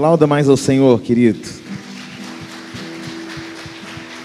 Aplauda 0.00 0.26
mais 0.26 0.48
ao 0.48 0.56
Senhor, 0.56 0.98
querido. 1.02 1.46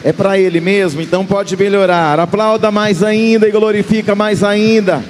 É 0.06 0.14
para 0.14 0.40
Ele 0.40 0.62
mesmo, 0.62 1.02
então 1.02 1.26
pode 1.26 1.58
melhorar. 1.58 2.18
Aplauda 2.18 2.72
mais 2.72 3.04
ainda 3.04 3.46
e 3.46 3.52
glorifica 3.52 4.16
mais 4.16 4.42
ainda. 4.42 5.04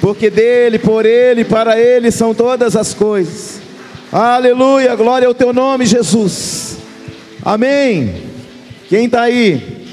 Porque 0.00 0.30
dele, 0.30 0.78
por 0.78 1.04
Ele, 1.04 1.44
para 1.44 1.78
Ele 1.78 2.10
são 2.10 2.34
todas 2.34 2.76
as 2.76 2.94
coisas. 2.94 3.60
Aleluia, 4.10 4.96
glória 4.96 5.28
ao 5.28 5.34
Teu 5.34 5.52
nome, 5.52 5.84
Jesus. 5.84 6.78
Amém. 7.44 8.22
Quem 8.88 9.04
está 9.04 9.20
aí? 9.24 9.84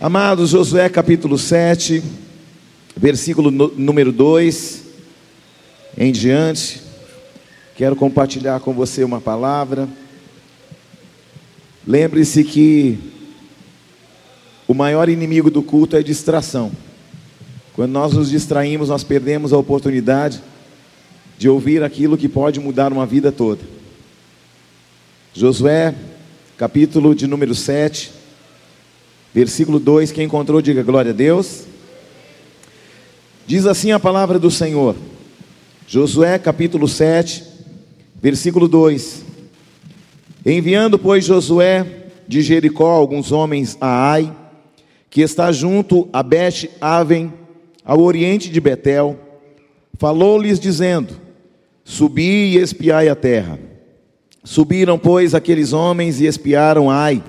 Amados, 0.00 0.50
Josué 0.50 0.88
capítulo 0.88 1.38
7, 1.38 2.02
versículo 2.96 3.52
número 3.52 4.10
2 4.10 4.82
em 5.96 6.10
diante. 6.10 6.83
Quero 7.76 7.96
compartilhar 7.96 8.60
com 8.60 8.72
você 8.72 9.02
uma 9.02 9.20
palavra. 9.20 9.88
Lembre-se 11.84 12.44
que 12.44 12.96
o 14.68 14.72
maior 14.72 15.08
inimigo 15.08 15.50
do 15.50 15.60
culto 15.60 15.96
é 15.96 15.98
a 15.98 16.02
distração. 16.02 16.70
Quando 17.72 17.90
nós 17.90 18.12
nos 18.12 18.30
distraímos, 18.30 18.90
nós 18.90 19.02
perdemos 19.02 19.52
a 19.52 19.58
oportunidade 19.58 20.40
de 21.36 21.48
ouvir 21.48 21.82
aquilo 21.82 22.16
que 22.16 22.28
pode 22.28 22.60
mudar 22.60 22.92
uma 22.92 23.04
vida 23.04 23.32
toda. 23.32 23.62
Josué, 25.32 25.96
capítulo 26.56 27.12
de 27.12 27.26
número 27.26 27.56
7, 27.56 28.12
versículo 29.34 29.80
2. 29.80 30.12
Quem 30.12 30.26
encontrou, 30.26 30.62
diga 30.62 30.84
glória 30.84 31.10
a 31.10 31.14
Deus. 31.14 31.64
Diz 33.48 33.66
assim 33.66 33.90
a 33.90 33.98
palavra 33.98 34.38
do 34.38 34.48
Senhor. 34.48 34.94
Josué, 35.88 36.38
capítulo 36.38 36.86
7, 36.86 37.53
Versículo 38.24 38.66
2: 38.66 39.22
Enviando, 40.46 40.98
pois, 40.98 41.26
Josué 41.26 42.06
de 42.26 42.40
Jericó 42.40 42.86
alguns 42.86 43.30
homens 43.30 43.76
a 43.78 44.12
Ai, 44.12 44.34
que 45.10 45.20
está 45.20 45.52
junto 45.52 46.08
a 46.10 46.22
Bet-Aven, 46.22 47.30
ao 47.84 48.00
oriente 48.00 48.48
de 48.48 48.58
Betel, 48.62 49.20
falou-lhes 49.98 50.58
dizendo: 50.58 51.20
Subi 51.84 52.54
e 52.54 52.56
espiai 52.56 53.10
a 53.10 53.14
terra. 53.14 53.58
Subiram, 54.42 54.98
pois, 54.98 55.34
aqueles 55.34 55.74
homens 55.74 56.18
e 56.18 56.24
espiaram 56.24 56.90
Ai. 56.90 57.22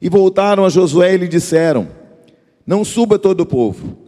E 0.00 0.08
voltaram 0.08 0.64
a 0.64 0.68
Josué 0.68 1.14
e 1.14 1.18
lhe 1.18 1.26
disseram: 1.26 1.88
Não 2.64 2.84
suba 2.84 3.18
todo 3.18 3.40
o 3.40 3.46
povo, 3.46 3.98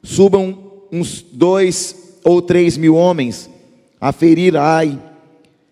subam 0.00 0.84
uns 0.92 1.20
dois 1.20 2.20
ou 2.22 2.40
três 2.40 2.76
mil 2.76 2.94
homens 2.94 3.50
a 4.00 4.12
ferir 4.12 4.56
Ai 4.56 5.09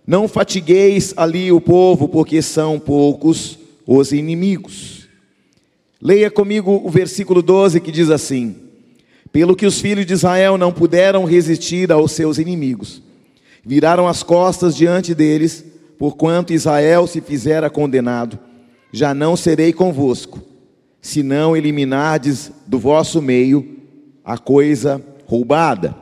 não 0.08 0.26
fatigueis 0.26 1.12
ali 1.18 1.52
o 1.52 1.60
povo, 1.60 2.08
porque 2.08 2.40
são 2.40 2.78
poucos 2.78 3.58
os 3.86 4.10
inimigos. 4.10 5.06
Leia 6.00 6.30
comigo 6.30 6.80
o 6.82 6.88
versículo 6.88 7.42
12 7.42 7.78
que 7.78 7.92
diz 7.92 8.08
assim: 8.08 8.56
Pelo 9.30 9.54
que 9.54 9.66
os 9.66 9.82
filhos 9.82 10.06
de 10.06 10.14
Israel 10.14 10.56
não 10.56 10.72
puderam 10.72 11.26
resistir 11.26 11.92
aos 11.92 12.12
seus 12.12 12.38
inimigos, 12.38 13.02
viraram 13.62 14.08
as 14.08 14.22
costas 14.22 14.74
diante 14.74 15.14
deles, 15.14 15.62
porquanto 15.98 16.54
Israel 16.54 17.06
se 17.06 17.20
fizera 17.20 17.68
condenado, 17.68 18.38
já 18.90 19.12
não 19.12 19.36
serei 19.36 19.74
convosco, 19.74 20.40
se 21.02 21.22
não 21.22 21.54
eliminardes 21.54 22.50
do 22.66 22.78
vosso 22.78 23.20
meio 23.20 23.76
a 24.24 24.38
coisa 24.38 25.04
roubada. 25.26 25.94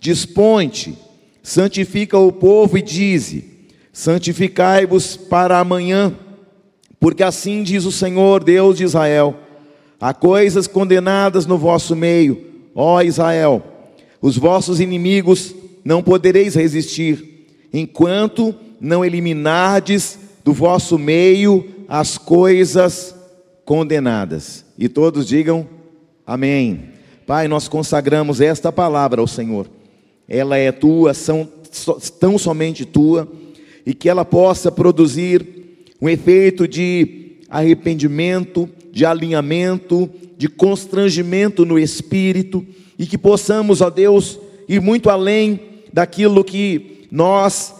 Dispõe-te 0.00 1.03
santifica 1.44 2.18
o 2.18 2.32
povo 2.32 2.78
e 2.78 2.82
dize: 2.82 3.44
Santificai-vos 3.92 5.16
para 5.16 5.60
amanhã, 5.60 6.16
porque 6.98 7.22
assim 7.22 7.62
diz 7.62 7.84
o 7.84 7.92
Senhor, 7.92 8.42
Deus 8.42 8.78
de 8.78 8.84
Israel: 8.84 9.36
há 10.00 10.12
coisas 10.14 10.66
condenadas 10.66 11.46
no 11.46 11.58
vosso 11.58 11.94
meio, 11.94 12.42
ó 12.74 13.02
Israel, 13.02 13.62
os 14.20 14.38
vossos 14.38 14.80
inimigos 14.80 15.54
não 15.84 16.02
podereis 16.02 16.54
resistir, 16.54 17.46
enquanto 17.72 18.54
não 18.80 19.04
eliminardes 19.04 20.18
do 20.42 20.52
vosso 20.52 20.98
meio 20.98 21.68
as 21.86 22.16
coisas 22.16 23.14
condenadas. 23.66 24.64
E 24.78 24.88
todos 24.88 25.26
digam 25.28 25.68
amém. 26.26 26.94
Pai, 27.26 27.48
nós 27.48 27.68
consagramos 27.68 28.40
esta 28.40 28.72
palavra 28.72 29.20
ao 29.20 29.26
Senhor 29.26 29.68
ela 30.28 30.56
é 30.56 30.72
tua, 30.72 31.14
são 31.14 31.48
tão 32.18 32.38
somente 32.38 32.84
tua, 32.84 33.28
e 33.84 33.92
que 33.92 34.08
ela 34.08 34.24
possa 34.24 34.70
produzir 34.72 35.46
um 36.00 36.08
efeito 36.08 36.66
de 36.66 37.36
arrependimento, 37.48 38.68
de 38.90 39.04
alinhamento, 39.04 40.10
de 40.36 40.48
constrangimento 40.48 41.64
no 41.64 41.78
espírito, 41.78 42.64
e 42.98 43.06
que 43.06 43.18
possamos, 43.18 43.80
ó 43.80 43.90
Deus, 43.90 44.38
ir 44.68 44.80
muito 44.80 45.10
além 45.10 45.60
daquilo 45.92 46.44
que 46.44 47.06
nós 47.10 47.74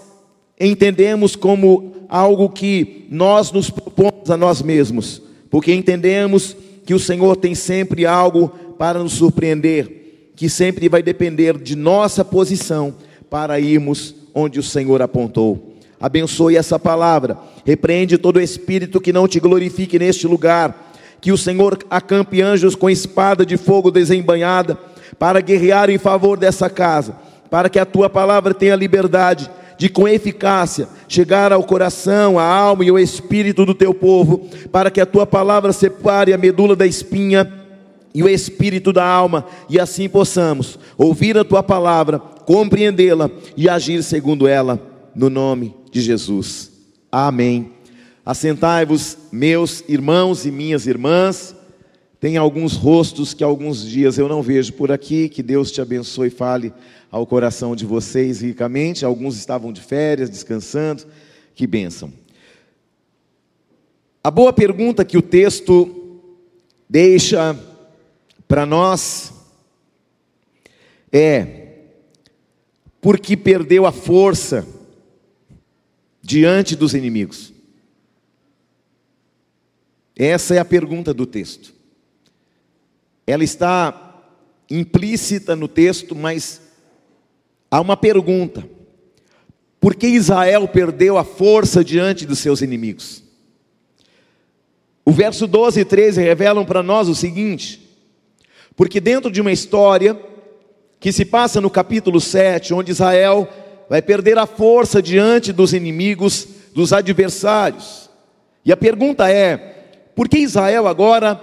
entendemos 0.58 1.34
como 1.34 1.94
algo 2.08 2.48
que 2.48 3.06
nós 3.10 3.50
nos 3.50 3.70
propomos 3.70 4.30
a 4.30 4.36
nós 4.36 4.62
mesmos, 4.62 5.22
porque 5.50 5.72
entendemos 5.72 6.56
que 6.84 6.94
o 6.94 6.98
Senhor 6.98 7.36
tem 7.36 7.54
sempre 7.54 8.04
algo 8.04 8.48
para 8.78 8.98
nos 8.98 9.14
surpreender 9.14 10.03
que 10.36 10.48
sempre 10.48 10.88
vai 10.88 11.02
depender 11.02 11.58
de 11.58 11.76
nossa 11.76 12.24
posição 12.24 12.94
para 13.30 13.60
irmos 13.60 14.14
onde 14.34 14.58
o 14.58 14.62
Senhor 14.62 15.00
apontou. 15.00 15.74
Abençoe 16.00 16.56
essa 16.56 16.78
palavra, 16.78 17.38
repreende 17.64 18.18
todo 18.18 18.40
espírito 18.40 19.00
que 19.00 19.12
não 19.12 19.28
te 19.28 19.40
glorifique 19.40 19.98
neste 19.98 20.26
lugar, 20.26 20.92
que 21.20 21.32
o 21.32 21.38
Senhor 21.38 21.78
acampe 21.88 22.42
anjos 22.42 22.74
com 22.74 22.90
espada 22.90 23.46
de 23.46 23.56
fogo 23.56 23.90
desembanhada 23.90 24.78
para 25.18 25.40
guerrear 25.40 25.88
em 25.88 25.96
favor 25.98 26.38
dessa 26.38 26.68
casa, 26.68 27.16
para 27.48 27.70
que 27.70 27.78
a 27.78 27.86
tua 27.86 28.10
palavra 28.10 28.52
tenha 28.52 28.76
liberdade 28.76 29.50
de 29.78 29.88
com 29.88 30.06
eficácia 30.06 30.88
chegar 31.08 31.52
ao 31.52 31.62
coração, 31.62 32.38
à 32.38 32.44
alma 32.44 32.84
e 32.84 32.90
ao 32.90 32.98
espírito 32.98 33.64
do 33.64 33.74
teu 33.74 33.94
povo, 33.94 34.48
para 34.70 34.90
que 34.90 35.00
a 35.00 35.06
tua 35.06 35.26
palavra 35.26 35.72
separe 35.72 36.32
a 36.32 36.38
medula 36.38 36.76
da 36.76 36.86
espinha 36.86 37.63
e 38.14 38.22
o 38.22 38.28
espírito 38.28 38.92
da 38.92 39.04
alma, 39.04 39.44
e 39.68 39.80
assim 39.80 40.08
possamos 40.08 40.78
ouvir 40.96 41.36
a 41.36 41.44
tua 41.44 41.64
palavra, 41.64 42.18
compreendê-la 42.18 43.28
e 43.56 43.68
agir 43.68 44.04
segundo 44.04 44.46
ela, 44.46 44.80
no 45.14 45.28
nome 45.28 45.74
de 45.90 46.00
Jesus. 46.00 46.70
Amém. 47.10 47.72
Assentai-vos, 48.24 49.18
meus 49.32 49.82
irmãos 49.88 50.46
e 50.46 50.50
minhas 50.50 50.86
irmãs. 50.86 51.54
Tem 52.20 52.36
alguns 52.36 52.74
rostos 52.74 53.34
que 53.34 53.44
alguns 53.44 53.84
dias 53.84 54.16
eu 54.16 54.28
não 54.28 54.40
vejo 54.40 54.72
por 54.72 54.90
aqui. 54.90 55.28
Que 55.28 55.42
Deus 55.42 55.70
te 55.70 55.80
abençoe 55.80 56.28
e 56.28 56.30
fale 56.30 56.72
ao 57.10 57.26
coração 57.26 57.76
de 57.76 57.84
vocês 57.84 58.40
ricamente. 58.40 59.04
Alguns 59.04 59.36
estavam 59.36 59.72
de 59.72 59.82
férias, 59.82 60.30
descansando. 60.30 61.04
Que 61.54 61.66
bênção. 61.66 62.10
A 64.22 64.30
boa 64.30 64.52
pergunta 64.52 65.04
que 65.04 65.18
o 65.18 65.22
texto 65.22 66.20
deixa 66.88 67.54
para 68.46 68.66
nós 68.66 69.32
é 71.12 71.64
porque 73.00 73.36
perdeu 73.36 73.86
a 73.86 73.92
força 73.92 74.66
diante 76.22 76.74
dos 76.74 76.94
inimigos. 76.94 77.52
Essa 80.16 80.54
é 80.54 80.58
a 80.58 80.64
pergunta 80.64 81.12
do 81.12 81.26
texto. 81.26 81.74
Ela 83.26 83.44
está 83.44 84.22
implícita 84.70 85.54
no 85.54 85.68
texto, 85.68 86.14
mas 86.14 86.62
há 87.70 87.80
uma 87.80 87.96
pergunta: 87.96 88.68
por 89.80 89.94
que 89.94 90.06
Israel 90.06 90.66
perdeu 90.68 91.18
a 91.18 91.24
força 91.24 91.84
diante 91.84 92.24
dos 92.24 92.38
seus 92.38 92.62
inimigos? 92.62 93.22
O 95.04 95.12
verso 95.12 95.46
12 95.46 95.80
e 95.80 95.84
13 95.84 96.22
revelam 96.22 96.64
para 96.64 96.82
nós 96.82 97.08
o 97.08 97.14
seguinte: 97.14 97.83
porque 98.76 99.00
dentro 99.00 99.30
de 99.30 99.40
uma 99.40 99.52
história 99.52 100.18
que 100.98 101.12
se 101.12 101.24
passa 101.24 101.60
no 101.60 101.70
capítulo 101.70 102.20
7, 102.20 102.72
onde 102.72 102.90
Israel 102.90 103.48
vai 103.88 104.00
perder 104.00 104.38
a 104.38 104.46
força 104.46 105.02
diante 105.02 105.52
dos 105.52 105.72
inimigos, 105.72 106.48
dos 106.74 106.92
adversários. 106.92 108.08
E 108.64 108.72
a 108.72 108.76
pergunta 108.76 109.30
é: 109.30 109.56
por 110.14 110.28
que 110.28 110.38
Israel 110.38 110.88
agora 110.88 111.40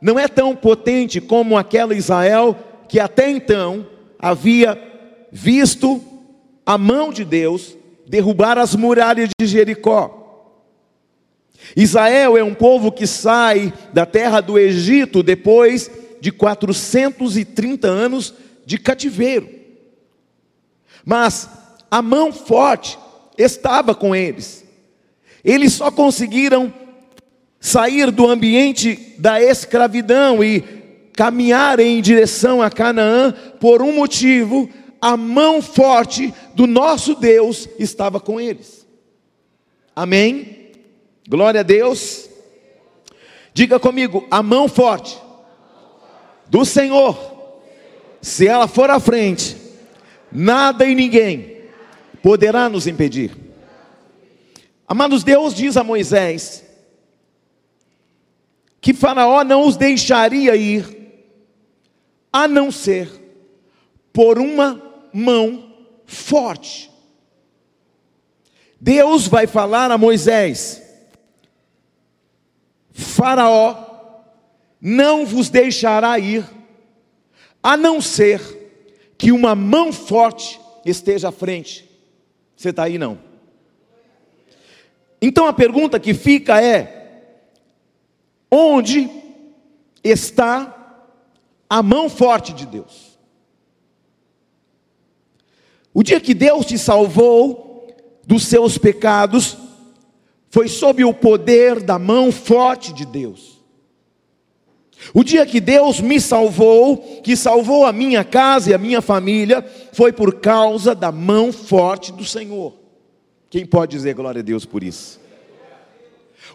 não 0.00 0.18
é 0.18 0.26
tão 0.26 0.56
potente 0.56 1.20
como 1.20 1.56
aquela 1.56 1.94
Israel 1.94 2.56
que 2.88 2.98
até 2.98 3.30
então 3.30 3.86
havia 4.18 4.80
visto 5.30 6.02
a 6.64 6.76
mão 6.76 7.12
de 7.12 7.24
Deus 7.24 7.76
derrubar 8.06 8.58
as 8.58 8.74
muralhas 8.74 9.28
de 9.38 9.46
Jericó? 9.46 10.18
Israel 11.76 12.36
é 12.36 12.42
um 12.42 12.54
povo 12.54 12.90
que 12.90 13.06
sai 13.06 13.72
da 13.92 14.04
terra 14.04 14.40
do 14.40 14.58
Egito 14.58 15.22
depois 15.22 15.90
de 16.22 16.30
430 16.30 17.88
anos 17.88 18.32
de 18.64 18.78
cativeiro. 18.78 19.50
Mas 21.04 21.50
a 21.90 22.00
mão 22.00 22.32
forte 22.32 22.96
estava 23.36 23.92
com 23.92 24.14
eles. 24.14 24.64
Eles 25.44 25.72
só 25.72 25.90
conseguiram 25.90 26.72
sair 27.58 28.12
do 28.12 28.28
ambiente 28.28 29.16
da 29.18 29.42
escravidão 29.42 30.44
e 30.44 30.60
caminhar 31.12 31.80
em 31.80 32.00
direção 32.00 32.62
a 32.62 32.70
Canaã 32.70 33.32
por 33.58 33.82
um 33.82 33.92
motivo: 33.92 34.70
a 35.00 35.16
mão 35.16 35.60
forte 35.60 36.32
do 36.54 36.68
nosso 36.68 37.16
Deus 37.16 37.68
estava 37.80 38.20
com 38.20 38.40
eles. 38.40 38.86
Amém? 39.96 40.70
Glória 41.28 41.62
a 41.62 41.64
Deus. 41.64 42.30
Diga 43.52 43.80
comigo, 43.80 44.24
a 44.30 44.40
mão 44.40 44.68
forte 44.68 45.20
do 46.52 46.66
Senhor, 46.66 47.18
se 48.20 48.46
ela 48.46 48.68
for 48.68 48.90
à 48.90 49.00
frente, 49.00 49.56
nada 50.30 50.84
e 50.84 50.94
ninguém 50.94 51.62
poderá 52.22 52.68
nos 52.68 52.86
impedir. 52.86 53.34
Amados, 54.86 55.24
Deus 55.24 55.54
diz 55.54 55.78
a 55.78 55.82
Moisés 55.82 56.62
que 58.82 58.92
Faraó 58.92 59.42
não 59.44 59.66
os 59.66 59.78
deixaria 59.78 60.54
ir, 60.54 61.24
a 62.30 62.46
não 62.46 62.70
ser 62.70 63.08
por 64.12 64.38
uma 64.38 65.08
mão 65.10 65.74
forte. 66.04 66.90
Deus 68.78 69.26
vai 69.26 69.46
falar 69.46 69.90
a 69.90 69.96
Moisés: 69.96 70.82
Faraó 72.92 73.91
não 74.84 75.24
vos 75.24 75.48
deixará 75.48 76.18
ir, 76.18 76.44
a 77.62 77.76
não 77.76 78.00
ser 78.00 78.40
que 79.16 79.30
uma 79.30 79.54
mão 79.54 79.92
forte 79.92 80.60
esteja 80.84 81.28
à 81.28 81.32
frente. 81.32 81.88
Você 82.56 82.70
está 82.70 82.82
aí 82.82 82.98
não? 82.98 83.16
Então 85.20 85.46
a 85.46 85.52
pergunta 85.52 86.00
que 86.00 86.12
fica 86.12 86.60
é: 86.60 87.36
onde 88.50 89.08
está 90.02 91.04
a 91.70 91.80
mão 91.80 92.10
forte 92.10 92.52
de 92.52 92.66
Deus? 92.66 93.16
O 95.94 96.02
dia 96.02 96.20
que 96.20 96.34
Deus 96.34 96.66
te 96.66 96.76
salvou 96.76 97.86
dos 98.26 98.46
seus 98.46 98.78
pecados, 98.78 99.56
foi 100.48 100.66
sob 100.66 101.04
o 101.04 101.14
poder 101.14 101.80
da 101.80 101.98
mão 101.98 102.32
forte 102.32 102.92
de 102.92 103.04
Deus. 103.04 103.51
O 105.12 105.24
dia 105.24 105.44
que 105.44 105.60
Deus 105.60 106.00
me 106.00 106.20
salvou, 106.20 106.96
que 107.22 107.36
salvou 107.36 107.84
a 107.84 107.92
minha 107.92 108.22
casa 108.22 108.70
e 108.70 108.74
a 108.74 108.78
minha 108.78 109.02
família, 109.02 109.64
foi 109.92 110.12
por 110.12 110.40
causa 110.40 110.94
da 110.94 111.10
mão 111.10 111.52
forte 111.52 112.12
do 112.12 112.24
Senhor. 112.24 112.74
Quem 113.50 113.66
pode 113.66 113.92
dizer 113.92 114.14
glória 114.14 114.40
a 114.40 114.42
Deus 114.42 114.64
por 114.64 114.82
isso? 114.82 115.20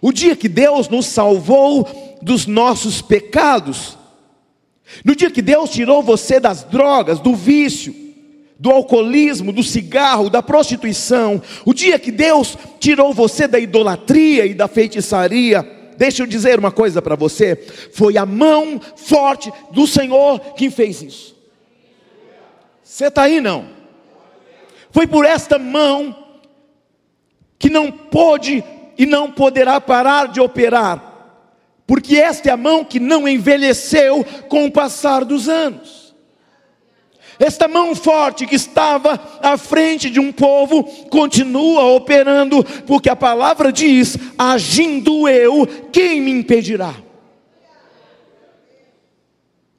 O 0.01 0.11
dia 0.11 0.35
que 0.35 0.47
Deus 0.47 0.87
nos 0.89 1.05
salvou 1.07 1.87
dos 2.21 2.45
nossos 2.45 3.01
pecados, 3.01 3.97
no 5.03 5.15
dia 5.15 5.29
que 5.29 5.41
Deus 5.41 5.69
tirou 5.69 6.01
você 6.01 6.39
das 6.39 6.63
drogas, 6.63 7.19
do 7.19 7.35
vício, 7.35 7.93
do 8.59 8.71
alcoolismo, 8.71 9.51
do 9.51 9.61
cigarro, 9.61 10.29
da 10.29 10.41
prostituição, 10.41 11.41
o 11.65 11.73
dia 11.73 11.99
que 11.99 12.11
Deus 12.11 12.57
tirou 12.79 13.13
você 13.13 13.47
da 13.47 13.59
idolatria 13.59 14.45
e 14.45 14.53
da 14.53 14.67
feitiçaria, 14.67 15.76
deixa 15.97 16.23
eu 16.23 16.27
dizer 16.27 16.59
uma 16.59 16.71
coisa 16.71 17.01
para 17.01 17.15
você: 17.15 17.55
foi 17.91 18.17
a 18.17 18.25
mão 18.25 18.79
forte 18.95 19.51
do 19.71 19.85
Senhor 19.87 20.39
que 20.55 20.69
fez 20.69 21.01
isso. 21.01 21.35
Você 22.83 23.07
está 23.07 23.23
aí 23.23 23.41
não? 23.41 23.67
Foi 24.91 25.05
por 25.05 25.25
esta 25.25 25.59
mão 25.59 26.15
que 27.59 27.69
não 27.69 27.91
pôde 27.91 28.63
e 28.97 29.05
não 29.05 29.31
poderá 29.31 29.79
parar 29.81 30.27
de 30.27 30.39
operar, 30.39 31.43
porque 31.85 32.17
esta 32.17 32.49
é 32.49 32.51
a 32.51 32.57
mão 32.57 32.83
que 32.83 32.99
não 32.99 33.27
envelheceu 33.27 34.23
com 34.47 34.65
o 34.65 34.71
passar 34.71 35.25
dos 35.25 35.49
anos. 35.49 36.06
Esta 37.39 37.67
mão 37.67 37.95
forte 37.95 38.47
que 38.47 38.55
estava 38.55 39.19
à 39.41 39.57
frente 39.57 40.09
de 40.09 40.19
um 40.19 40.31
povo 40.31 40.83
continua 41.09 41.83
operando, 41.93 42.63
porque 42.85 43.09
a 43.09 43.15
palavra 43.15 43.71
diz: 43.71 44.17
agindo 44.37 45.27
eu, 45.27 45.67
quem 45.91 46.21
me 46.21 46.31
impedirá? 46.31 46.95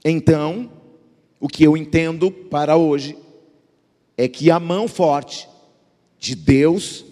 Então, 0.04 0.70
o 1.40 1.48
que 1.48 1.64
eu 1.64 1.76
entendo 1.76 2.30
para 2.30 2.76
hoje 2.76 3.18
é 4.16 4.28
que 4.28 4.50
a 4.50 4.58
mão 4.58 4.88
forte 4.88 5.48
de 6.18 6.34
Deus 6.34 7.04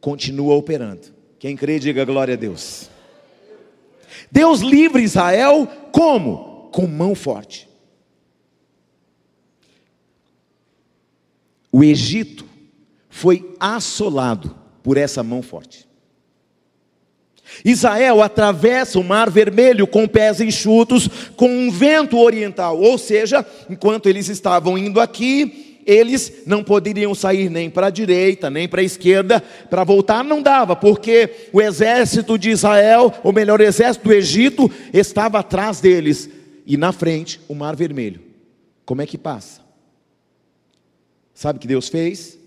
continua 0.00 0.54
operando. 0.54 1.12
Quem 1.38 1.56
crê, 1.56 1.78
diga 1.78 2.04
glória 2.04 2.34
a 2.34 2.36
Deus. 2.36 2.88
Deus 4.30 4.60
livre 4.60 5.02
Israel 5.02 5.66
como? 5.90 6.68
Com 6.72 6.86
mão 6.86 7.14
forte. 7.14 7.68
O 11.72 11.82
Egito 11.82 12.44
foi 13.08 13.54
assolado 13.58 14.54
por 14.82 14.98
essa 14.98 15.22
mão 15.22 15.40
forte. 15.40 15.88
Israel 17.64 18.22
atravessa 18.22 18.98
o 18.98 19.04
Mar 19.04 19.30
Vermelho 19.30 19.86
com 19.86 20.06
pés 20.06 20.40
enxutos, 20.40 21.08
com 21.36 21.48
um 21.48 21.70
vento 21.70 22.18
oriental, 22.18 22.78
ou 22.78 22.96
seja, 22.96 23.44
enquanto 23.68 24.08
eles 24.08 24.28
estavam 24.28 24.76
indo 24.78 25.00
aqui, 25.00 25.80
eles 25.84 26.44
não 26.46 26.62
poderiam 26.62 27.14
sair 27.14 27.50
nem 27.50 27.68
para 27.68 27.88
a 27.88 27.90
direita, 27.90 28.48
nem 28.48 28.68
para 28.68 28.80
a 28.80 28.84
esquerda, 28.84 29.42
para 29.68 29.84
voltar 29.84 30.24
não 30.24 30.40
dava, 30.40 30.76
porque 30.76 31.48
o 31.52 31.60
exército 31.60 32.38
de 32.38 32.50
Israel, 32.50 33.12
ou 33.22 33.32
melhor, 33.32 33.60
o 33.60 33.64
exército 33.64 34.08
do 34.08 34.14
Egito, 34.14 34.70
estava 34.92 35.40
atrás 35.40 35.80
deles, 35.80 36.30
e 36.66 36.76
na 36.76 36.92
frente 36.92 37.40
o 37.48 37.54
Mar 37.54 37.74
Vermelho. 37.74 38.20
Como 38.84 39.02
é 39.02 39.06
que 39.06 39.18
passa? 39.18 39.61
Sabe 41.42 41.56
o 41.56 41.60
que 41.60 41.66
Deus 41.66 41.88
fez? 41.88 42.38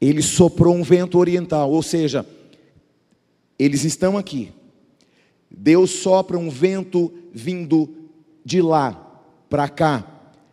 Ele 0.00 0.20
soprou 0.20 0.74
um 0.74 0.82
vento 0.82 1.16
oriental, 1.16 1.70
ou 1.70 1.80
seja, 1.80 2.26
eles 3.56 3.84
estão 3.84 4.18
aqui. 4.18 4.50
Deus 5.48 5.92
sopra 5.92 6.36
um 6.36 6.50
vento 6.50 7.12
vindo 7.32 7.88
de 8.44 8.60
lá 8.60 9.22
para 9.48 9.68
cá 9.68 10.04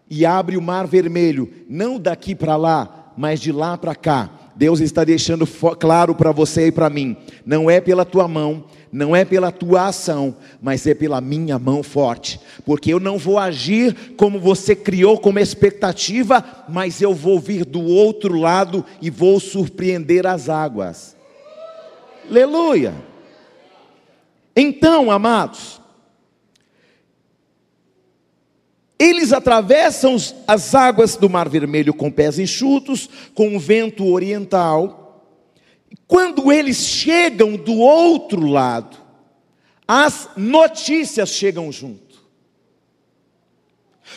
e 0.07 0.24
abre 0.24 0.56
o 0.56 0.62
mar 0.62 0.85
vermelho, 0.85 1.51
não 1.68 2.00
daqui 2.00 2.35
para 2.35 2.56
lá, 2.56 3.12
mas 3.18 3.39
de 3.39 3.51
lá 3.51 3.75
para 3.75 3.95
cá. 3.95 4.37
Deus 4.57 4.80
está 4.80 5.04
deixando 5.04 5.45
claro 5.80 6.15
para 6.15 6.31
você 6.31 6.68
e 6.68 6.71
para 6.71 6.89
mim: 6.89 7.15
não 7.46 7.70
é 7.70 7.79
pela 7.79 8.03
tua 8.03 8.27
mão, 8.27 8.65
não 8.91 9.15
é 9.15 9.24
pela 9.24 9.51
tua 9.51 9.88
ação, 9.88 10.36
mas 10.60 10.88
é 10.88 10.96
pela 10.96 11.22
minha 11.22 11.60
mão 11.60 11.84
forte, 11.84 12.39
porque 12.65 12.91
eu 12.91 13.00
não 13.00 13.20
vou 13.20 13.38
agir 13.38 14.15
como 14.17 14.39
você 14.39 14.75
criou 14.75 15.20
como 15.20 15.38
expectativa, 15.38 16.43
mas 16.67 17.01
eu 17.01 17.13
vou 17.13 17.39
vir 17.39 17.63
do 17.63 17.84
outro 17.84 18.39
lado 18.39 18.84
e 19.00 19.12
vou 19.12 19.39
surpreender 19.39 20.25
as 20.25 20.50
águas. 20.50 21.15
Aleluia. 22.27 22.96
Então, 24.55 25.12
amados, 25.12 25.79
eles 29.00 29.32
atravessam 29.32 30.16
as 30.48 30.74
águas 30.74 31.16
do 31.16 31.30
Mar 31.30 31.48
Vermelho 31.48 31.94
com 31.94 32.12
pés 32.12 32.39
enxutos, 32.39 33.10
com 33.34 33.50
um 33.50 33.60
vento 33.60 34.06
oriental, 34.06 35.08
quando 36.08 36.51
eles 36.51 36.77
chegam 36.77 37.56
do 37.56 37.75
outro 37.75 38.46
lado, 38.48 38.98
as 39.88 40.30
notícias 40.36 41.30
chegam 41.30 41.72
junto. 41.72 42.08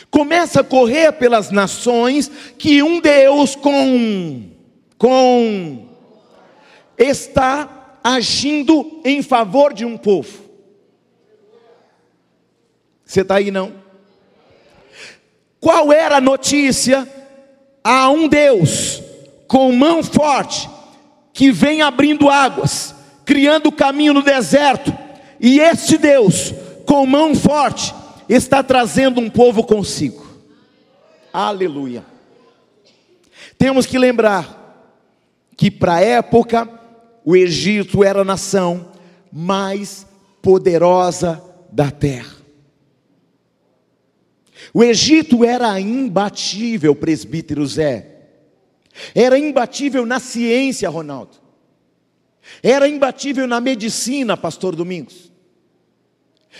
Começa 0.09 0.61
a 0.61 0.63
correr 0.63 1.11
pelas 1.13 1.51
nações 1.51 2.31
que 2.57 2.81
um 2.81 2.99
Deus 2.99 3.55
com 3.55 4.49
com 4.97 5.89
está 6.97 7.97
agindo 8.03 9.01
em 9.03 9.21
favor 9.21 9.73
de 9.73 9.83
um 9.85 9.97
povo. 9.97 10.49
Você 13.03 13.21
está 13.21 13.35
aí 13.35 13.51
não? 13.51 13.80
Qual 15.61 15.93
era 15.93 16.17
a 16.17 16.21
notícia? 16.21 17.07
Há 17.83 18.09
um 18.09 18.27
Deus 18.27 19.01
com 19.47 19.71
mão 19.71 20.03
forte 20.03 20.67
que 21.31 21.51
vem 21.51 21.81
abrindo 21.81 22.29
águas, 22.29 22.95
criando 23.23 23.71
caminho 23.71 24.13
no 24.13 24.23
deserto, 24.23 24.91
e 25.39 25.59
este 25.59 25.97
Deus, 25.97 26.53
com 26.85 27.05
mão 27.05 27.33
forte, 27.35 27.93
está 28.27 28.63
trazendo 28.63 29.21
um 29.21 29.29
povo 29.29 29.63
consigo. 29.63 30.25
Aleluia. 31.31 32.03
Temos 33.57 33.85
que 33.85 33.97
lembrar 33.97 34.57
que 35.55 35.69
para 35.69 35.95
a 35.95 36.01
época 36.01 36.67
o 37.23 37.35
Egito 37.35 38.03
era 38.03 38.21
a 38.21 38.25
nação 38.25 38.91
mais 39.31 40.07
poderosa 40.41 41.41
da 41.71 41.91
terra. 41.91 42.40
O 44.73 44.83
Egito 44.83 45.43
era 45.43 45.79
imbatível, 45.79 46.95
presbítero 46.95 47.65
Zé. 47.65 48.07
Era 49.13 49.37
imbatível 49.37 50.05
na 50.05 50.19
ciência, 50.19 50.89
Ronaldo. 50.89 51.37
Era 52.63 52.87
imbatível 52.87 53.47
na 53.47 53.59
medicina, 53.59 54.35
Pastor 54.37 54.75
Domingos. 54.75 55.31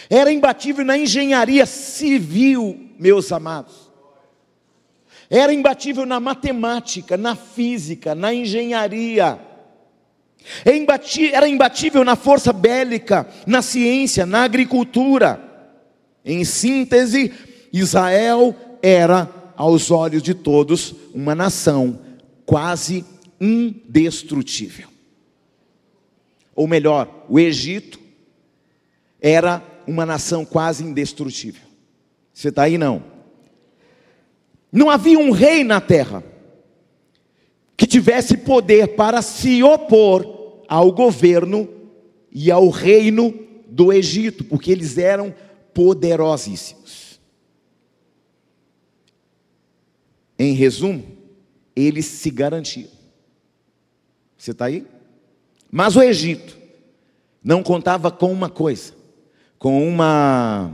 Era 0.09 0.31
imbatível 0.31 0.85
na 0.85 0.97
engenharia 0.97 1.65
civil, 1.65 2.91
meus 2.97 3.31
amados. 3.31 3.91
Era 5.29 5.53
imbatível 5.53 6.05
na 6.05 6.19
matemática, 6.19 7.15
na 7.15 7.35
física, 7.35 8.13
na 8.13 8.33
engenharia. 8.33 9.39
Era 11.33 11.47
imbatível 11.47 12.03
na 12.03 12.15
força 12.15 12.51
bélica, 12.51 13.27
na 13.45 13.61
ciência, 13.61 14.25
na 14.25 14.43
agricultura. 14.43 15.41
Em 16.25 16.43
síntese, 16.43 17.31
Israel 17.71 18.55
era, 18.81 19.29
aos 19.55 19.91
olhos 19.91 20.21
de 20.21 20.33
todos, 20.33 20.95
uma 21.13 21.35
nação 21.35 21.99
quase 22.45 23.05
indestrutível. 23.39 24.87
Ou 26.55 26.67
melhor, 26.67 27.25
o 27.29 27.39
Egito 27.39 27.99
era 29.21 29.63
uma 29.87 30.05
nação 30.05 30.43
quase 30.43 30.83
indestrutível. 30.83 31.63
Você 32.33 32.49
está 32.49 32.63
aí 32.63 32.77
não? 32.77 33.03
Não 34.71 34.89
havia 34.89 35.19
um 35.19 35.31
rei 35.31 35.63
na 35.63 35.81
terra 35.81 36.23
que 37.75 37.85
tivesse 37.85 38.37
poder 38.37 38.95
para 38.95 39.21
se 39.21 39.63
opor 39.63 40.63
ao 40.67 40.91
governo 40.91 41.67
e 42.31 42.49
ao 42.51 42.69
reino 42.69 43.33
do 43.67 43.91
Egito, 43.91 44.43
porque 44.43 44.71
eles 44.71 44.97
eram 44.97 45.33
poderosíssimos. 45.73 47.10
Em 50.41 50.53
resumo, 50.53 51.05
eles 51.75 52.07
se 52.07 52.31
garantiam. 52.31 52.89
Você 54.35 54.49
está 54.49 54.65
aí? 54.65 54.87
Mas 55.69 55.95
o 55.95 56.01
Egito 56.01 56.57
não 57.43 57.61
contava 57.61 58.09
com 58.09 58.31
uma 58.31 58.49
coisa, 58.49 58.91
com 59.59 59.87
uma. 59.87 60.73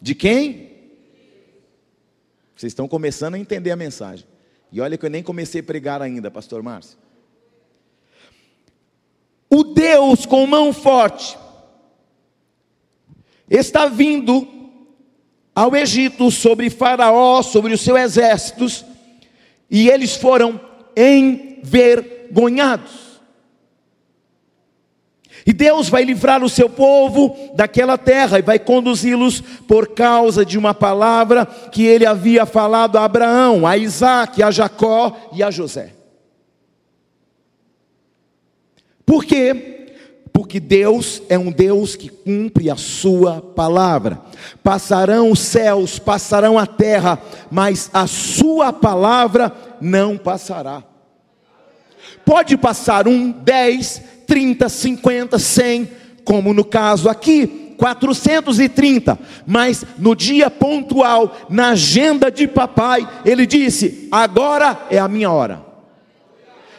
De 0.00 0.14
quem? 0.14 0.70
Vocês 2.56 2.70
estão 2.70 2.88
começando 2.88 3.34
a 3.34 3.38
entender 3.38 3.70
a 3.70 3.76
mensagem. 3.76 4.26
E 4.72 4.80
olha 4.80 4.96
que 4.96 5.04
eu 5.04 5.10
nem 5.10 5.22
comecei 5.22 5.60
a 5.60 5.64
pregar 5.64 6.00
ainda, 6.00 6.30
Pastor 6.30 6.62
Márcio. 6.62 6.98
O 9.50 9.62
Deus 9.62 10.24
com 10.24 10.46
mão 10.46 10.72
forte 10.72 11.36
está 13.50 13.88
vindo 13.88 14.57
ao 15.58 15.74
Egito 15.74 16.30
sobre 16.30 16.70
Faraó, 16.70 17.42
sobre 17.42 17.74
os 17.74 17.80
seus 17.80 17.98
exércitos, 17.98 18.84
e 19.68 19.90
eles 19.90 20.14
foram 20.14 20.60
envergonhados. 20.96 23.18
E 25.44 25.52
Deus 25.52 25.88
vai 25.88 26.04
livrar 26.04 26.44
o 26.44 26.48
seu 26.48 26.70
povo 26.70 27.50
daquela 27.56 27.98
terra 27.98 28.38
e 28.38 28.42
vai 28.42 28.60
conduzi-los 28.60 29.40
por 29.40 29.88
causa 29.88 30.46
de 30.46 30.56
uma 30.56 30.72
palavra 30.72 31.44
que 31.44 31.84
ele 31.84 32.06
havia 32.06 32.46
falado 32.46 32.96
a 32.96 33.04
Abraão, 33.04 33.66
a 33.66 33.76
Isaac, 33.76 34.40
a 34.40 34.52
Jacó 34.52 35.30
e 35.32 35.42
a 35.42 35.50
José. 35.50 35.92
Por 39.04 39.24
quê? 39.24 39.77
Porque 40.32 40.60
Deus 40.60 41.22
é 41.28 41.38
um 41.38 41.50
Deus 41.50 41.96
que 41.96 42.08
cumpre 42.08 42.70
a 42.70 42.76
sua 42.76 43.40
palavra. 43.40 44.20
Passarão 44.62 45.30
os 45.30 45.40
céus, 45.40 45.98
passarão 45.98 46.58
a 46.58 46.66
terra, 46.66 47.20
mas 47.50 47.90
a 47.92 48.06
sua 48.06 48.72
palavra 48.72 49.52
não 49.80 50.16
passará. 50.16 50.82
Pode 52.24 52.56
passar 52.56 53.08
um, 53.08 53.30
dez, 53.30 54.02
30, 54.26 54.68
50, 54.68 55.38
100, 55.38 55.90
como 56.24 56.52
no 56.52 56.64
caso 56.64 57.08
aqui, 57.08 57.74
430, 57.78 59.18
mas 59.46 59.84
no 59.96 60.14
dia 60.14 60.50
pontual, 60.50 61.34
na 61.48 61.70
agenda 61.70 62.30
de 62.30 62.46
papai, 62.48 63.08
ele 63.24 63.46
disse: 63.46 64.08
agora 64.10 64.86
é 64.90 64.98
a 64.98 65.08
minha 65.08 65.30
hora, 65.30 65.64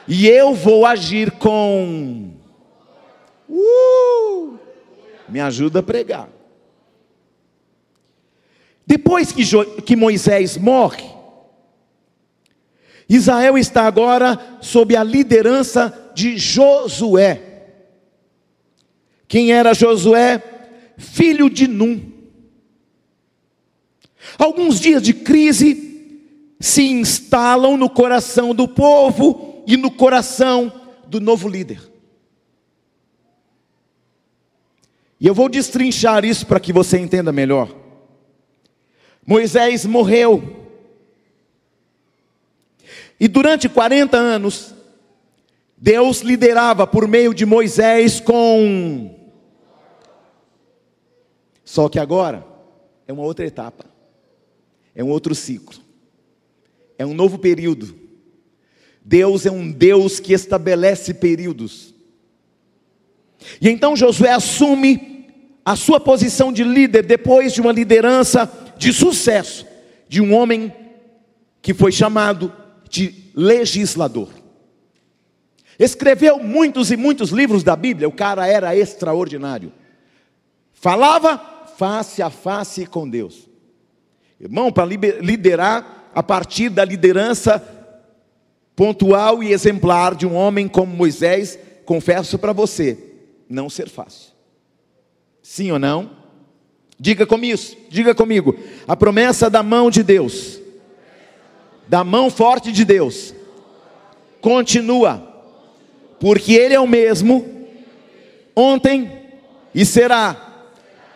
e 0.07 0.27
eu 0.27 0.53
vou 0.53 0.85
agir 0.85 1.31
com. 1.31 2.38
Uh, 3.49 4.57
me 5.27 5.39
ajuda 5.39 5.79
a 5.79 5.83
pregar. 5.83 6.29
Depois 8.85 9.31
que, 9.31 9.43
que 9.83 9.95
Moisés 9.95 10.57
morre, 10.57 11.03
Israel 13.07 13.57
está 13.57 13.85
agora 13.85 14.59
sob 14.61 14.95
a 14.95 15.03
liderança 15.03 16.11
de 16.13 16.37
Josué. 16.37 17.41
Quem 19.27 19.51
era 19.51 19.73
Josué? 19.73 20.43
Filho 20.97 21.49
de 21.49 21.67
Num. 21.67 22.11
Alguns 24.37 24.79
dias 24.79 25.01
de 25.01 25.13
crise 25.13 26.55
se 26.59 26.83
instalam 26.83 27.77
no 27.77 27.89
coração 27.89 28.53
do 28.53 28.67
povo 28.67 29.63
e 29.65 29.77
no 29.77 29.89
coração 29.89 30.71
do 31.07 31.19
novo 31.19 31.47
líder. 31.47 31.88
E 35.19 35.27
eu 35.27 35.33
vou 35.33 35.49
destrinchar 35.49 36.23
isso 36.23 36.45
para 36.47 36.59
que 36.59 36.71
você 36.71 36.97
entenda 36.97 37.31
melhor. 37.31 37.75
Moisés 39.25 39.85
morreu. 39.85 40.57
E 43.19 43.27
durante 43.27 43.67
40 43.67 44.15
anos, 44.15 44.73
Deus 45.77 46.21
liderava 46.21 46.87
por 46.87 47.07
meio 47.07 47.33
de 47.33 47.45
Moisés 47.45 48.19
com. 48.19 49.13
Só 51.65 51.89
que 51.89 51.99
agora 51.99 52.45
é 53.07 53.13
uma 53.13 53.23
outra 53.23 53.45
etapa, 53.45 53.85
é 54.95 55.03
um 55.03 55.09
outro 55.09 55.35
ciclo, 55.35 55.79
é 56.97 57.05
um 57.05 57.13
novo 57.13 57.37
período. 57.37 57.93
Deus 59.03 59.45
é 59.45 59.51
um 59.51 59.71
Deus 59.71 60.19
que 60.19 60.33
estabelece 60.33 61.13
períodos. 61.13 61.93
E 63.61 63.69
então 63.69 63.95
Josué 63.95 64.31
assume 64.31 65.27
a 65.63 65.75
sua 65.75 65.99
posição 65.99 66.51
de 66.51 66.63
líder 66.63 67.03
depois 67.03 67.53
de 67.53 67.61
uma 67.61 67.71
liderança 67.71 68.51
de 68.77 68.91
sucesso, 68.91 69.65
de 70.07 70.21
um 70.21 70.33
homem 70.33 70.73
que 71.61 71.73
foi 71.73 71.91
chamado 71.91 72.51
de 72.89 73.13
legislador. 73.35 74.29
Escreveu 75.77 76.39
muitos 76.39 76.91
e 76.91 76.97
muitos 76.97 77.29
livros 77.29 77.63
da 77.63 77.75
Bíblia, 77.75 78.07
o 78.09 78.11
cara 78.11 78.47
era 78.47 78.75
extraordinário. 78.75 79.71
Falava 80.73 81.37
face 81.77 82.21
a 82.21 82.29
face 82.29 82.85
com 82.85 83.07
Deus. 83.07 83.47
Irmão, 84.39 84.71
para 84.71 84.85
liderar 84.85 86.09
a 86.13 86.23
partir 86.23 86.69
da 86.69 86.83
liderança 86.83 87.61
pontual 88.75 89.43
e 89.43 89.51
exemplar 89.51 90.15
de 90.15 90.25
um 90.25 90.33
homem 90.35 90.67
como 90.67 90.95
Moisés, 90.95 91.59
confesso 91.85 92.39
para 92.39 92.53
você, 92.53 93.08
não 93.49 93.69
ser 93.69 93.89
fácil. 93.89 94.31
Sim 95.41 95.71
ou 95.71 95.79
não? 95.79 96.11
Diga 96.99 97.25
comigo, 97.25 97.59
diga 97.89 98.13
comigo. 98.13 98.57
A 98.87 98.95
promessa 98.95 99.49
da 99.49 99.63
mão 99.63 99.89
de 99.89 100.03
Deus, 100.03 100.59
da 101.87 102.03
mão 102.03 102.29
forte 102.29 102.71
de 102.71 102.85
Deus, 102.85 103.33
continua 104.39 105.27
porque 106.19 106.53
Ele 106.53 106.73
é 106.73 106.79
o 106.79 106.87
mesmo, 106.87 107.67
ontem 108.55 109.09
e 109.73 109.85
será 109.85 110.65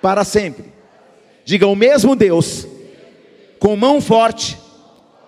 para 0.02 0.24
sempre. 0.24 0.72
Diga, 1.44 1.68
o 1.68 1.75
mesmo 1.75 2.16
Deus, 2.16 2.66
com 3.60 3.75
mão 3.75 4.00
forte, 4.00 4.58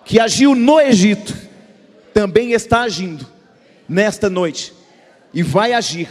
que 0.04 0.18
agiu 0.18 0.54
no 0.54 0.80
Egito, 0.80 1.36
também 2.14 2.52
está 2.52 2.82
agindo 2.82 3.26
nesta 3.86 4.30
noite, 4.30 4.72
e 5.34 5.42
vai 5.42 5.74
agir 5.74 6.08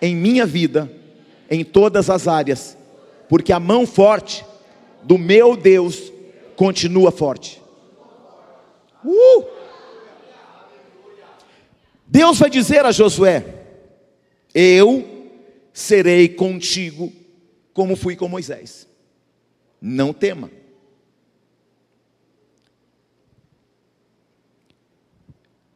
em 0.00 0.14
minha 0.14 0.46
vida, 0.46 0.90
em 1.50 1.64
todas 1.64 2.08
as 2.08 2.26
áreas, 2.28 2.76
porque 3.28 3.52
a 3.52 3.60
mão 3.60 3.86
forte 3.86 4.44
do 5.02 5.18
meu 5.18 5.56
Deus 5.56 6.12
continua 6.56 7.10
forte. 7.10 7.60
Uh! 9.04 9.44
Deus 12.06 12.38
vai 12.38 12.50
dizer 12.50 12.84
a 12.84 12.92
Josué: 12.92 13.44
Eu 14.54 15.30
serei 15.72 16.28
contigo 16.28 17.12
como 17.72 17.96
fui 17.96 18.16
com 18.16 18.28
Moisés. 18.28 18.86
Não 19.80 20.12
tema. 20.12 20.50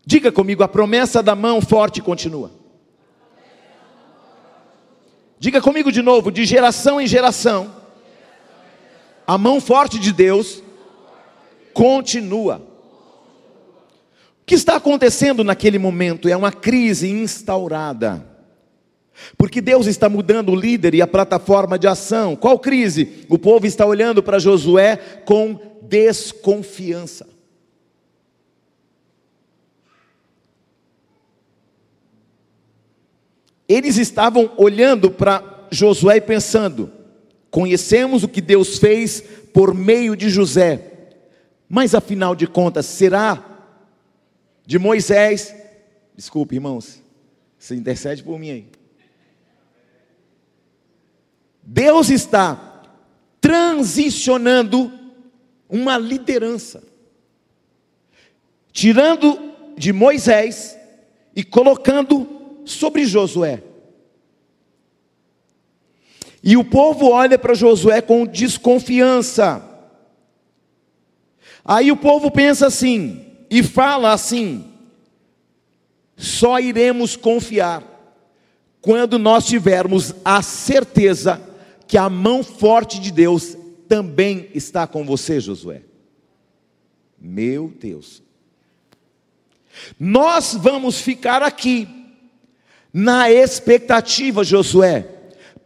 Diga 0.07 0.31
comigo, 0.31 0.63
a 0.63 0.69
promessa 0.69 1.23
da 1.23 1.35
mão 1.35 1.63
forte 1.63 2.03
continua. 2.03 2.64
Diga 5.39 5.61
comigo 5.61 5.91
de 5.91 6.03
novo, 6.03 6.31
de 6.31 6.45
geração 6.45 7.01
em 7.01 7.07
geração, 7.07 7.75
a 9.27 9.37
mão 9.37 9.61
forte 9.61 9.99
de 9.99 10.13
Deus 10.13 10.63
continua. 11.73 12.63
O 14.43 14.47
que 14.47 14.55
está 14.55 14.77
acontecendo 14.77 15.43
naquele 15.43 15.79
momento 15.79 16.29
é 16.29 16.37
uma 16.37 16.53
crise 16.53 17.11
instaurada. 17.11 18.35
Porque 19.39 19.61
Deus 19.61 19.87
está 19.87 20.09
mudando 20.09 20.51
o 20.51 20.57
líder 20.57 20.95
e 20.95 21.03
a 21.03 21.07
plataforma 21.07 21.79
de 21.79 21.87
ação. 21.87 22.37
Qual 22.37 22.59
crise? 22.59 23.25
O 23.29 23.39
povo 23.39 23.67
está 23.67 23.87
olhando 23.87 24.23
para 24.23 24.39
Josué 24.39 24.97
com 25.25 25.59
desconfiança. 25.83 27.34
Eles 33.69 33.97
estavam 33.97 34.53
olhando 34.57 35.11
para 35.11 35.67
Josué 35.71 36.17
e 36.17 36.21
pensando: 36.21 36.91
conhecemos 37.51 38.23
o 38.23 38.29
que 38.29 38.41
Deus 38.41 38.79
fez 38.79 39.23
por 39.53 39.75
meio 39.75 40.17
de 40.17 40.29
José, 40.29 41.09
mas 41.69 41.95
afinal 41.95 42.35
de 42.35 42.47
contas, 42.47 42.87
será 42.87 43.43
de 44.67 44.79
Moisés? 44.79 45.55
Desculpe, 46.17 46.57
irmãos, 46.57 47.03
você 47.59 47.75
intercede 47.75 48.23
por 48.23 48.39
mim 48.39 48.51
aí. 48.51 48.67
Deus 51.63 52.11
está 52.11 52.83
transicionando 53.41 54.93
uma 55.69 55.97
liderança, 55.97 56.83
tirando 58.73 59.53
de 59.77 59.93
Moisés 59.93 60.79
e 61.35 61.43
colocando 61.43 62.34
sobre 62.65 63.05
Josué. 63.05 63.63
E 66.43 66.57
o 66.57 66.65
povo 66.65 67.09
olha 67.11 67.39
para 67.39 67.55
Josué 67.55 68.03
com 68.03 68.27
desconfiança. 68.27 69.63
Aí 71.65 71.91
o 71.91 71.97
povo 71.97 72.31
pensa 72.31 72.67
assim, 72.67 73.25
e 73.51 73.63
fala 73.63 74.13
assim: 74.13 74.65
só 76.17 76.61
iremos 76.61 77.17
confiar 77.17 77.83
quando 78.81 79.19
nós 79.19 79.47
tivermos 79.47 80.15
a 80.25 80.43
certeza 80.43 81.41
que 81.87 81.97
a 81.97 82.11
mão 82.11 82.43
forte 82.43 83.01
de 83.01 83.11
Deus 83.11 83.57
também 83.89 84.51
está 84.55 84.87
com 84.87 85.05
você, 85.05 85.41
Josué. 85.41 85.83
Meu 87.19 87.73
Deus. 87.81 88.23
Nós 89.99 90.55
vamos 90.55 91.01
ficar 91.01 91.43
aqui, 91.43 91.89
na 92.95 93.29
expectativa, 93.29 94.45
Josué, 94.45 95.09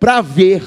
para 0.01 0.23
ver 0.23 0.63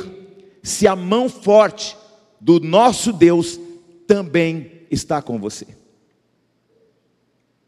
se 0.62 0.88
a 0.88 0.96
mão 0.96 1.28
forte 1.28 1.98
do 2.40 2.60
nosso 2.60 3.12
Deus 3.12 3.60
também 4.06 4.84
está 4.92 5.24
com 5.24 5.40
você. 5.40 5.66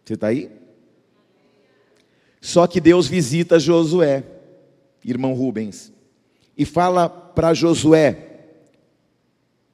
Você 0.06 0.14
está 0.14 0.28
aí? 0.28 0.52
Só 2.40 2.68
que 2.68 2.80
Deus 2.80 3.08
visita 3.08 3.60
Josué, 3.60 4.24
irmão 5.04 5.34
Rubens, 5.34 5.92
e 6.56 6.64
fala 6.64 7.10
para 7.10 7.54
Josué: 7.56 8.46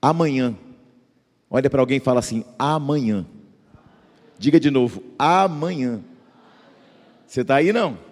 amanhã. 0.01 0.55
Olha 1.49 1.69
para 1.69 1.81
alguém 1.81 1.97
e 1.97 2.01
fala 2.01 2.19
assim: 2.19 2.45
amanhã. 2.57 3.25
Diga 4.37 4.59
de 4.59 4.71
novo: 4.71 5.03
amanhã. 5.17 6.01
Você 7.27 7.41
está 7.41 7.55
aí 7.55 7.73
não? 7.73 8.08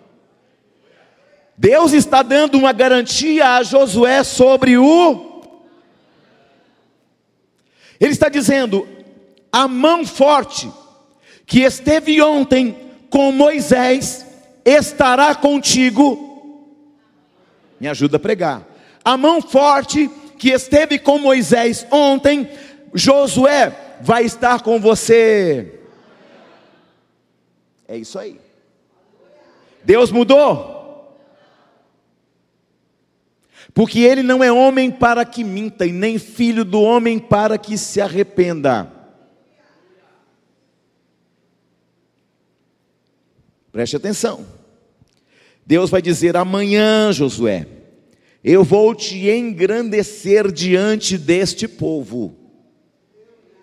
Deus 1.58 1.92
está 1.92 2.22
dando 2.22 2.56
uma 2.56 2.72
garantia 2.72 3.56
a 3.56 3.64
Josué 3.64 4.24
sobre 4.24 4.78
o. 4.78 5.42
Ele 8.00 8.12
está 8.12 8.30
dizendo: 8.30 8.88
a 9.52 9.68
mão 9.68 10.06
forte 10.06 10.72
que 11.48 11.62
esteve 11.62 12.22
ontem 12.22 12.78
com 13.10 13.32
Moisés 13.32 14.24
estará 14.64 15.34
contigo. 15.34 16.64
Me 17.80 17.88
ajuda 17.88 18.18
a 18.18 18.20
pregar. 18.20 18.68
A 19.04 19.18
mão 19.18 19.42
forte 19.42 20.12
que 20.38 20.50
esteve 20.52 21.00
com 21.00 21.18
Moisés 21.18 21.88
ontem, 21.90 22.48
Josué 22.94 23.98
vai 24.00 24.26
estar 24.26 24.62
com 24.62 24.80
você. 24.80 25.80
É 27.88 27.98
isso 27.98 28.20
aí. 28.20 28.40
Deus 29.84 30.12
mudou. 30.12 30.77
Porque 33.78 34.00
ele 34.00 34.24
não 34.24 34.44
é 34.44 34.52
homem 34.52 34.90
para 34.90 35.24
que 35.24 35.44
minta, 35.44 35.86
e 35.86 35.92
nem 35.92 36.18
filho 36.18 36.66
do 36.66 36.82
homem 36.82 37.20
para 37.20 37.60
que 37.60 37.78
se 37.78 38.02
arrependa. 38.02 38.92
Preste 43.72 43.96
atenção. 43.96 44.48
Deus 45.64 45.92
vai 45.92 46.02
dizer 46.02 46.36
amanhã, 46.36 47.12
Josué, 47.14 47.68
eu 48.44 48.64
vou 48.64 48.96
te 48.96 49.30
engrandecer 49.30 50.52
diante 50.52 51.16
deste 51.16 51.68
povo. 51.68 52.36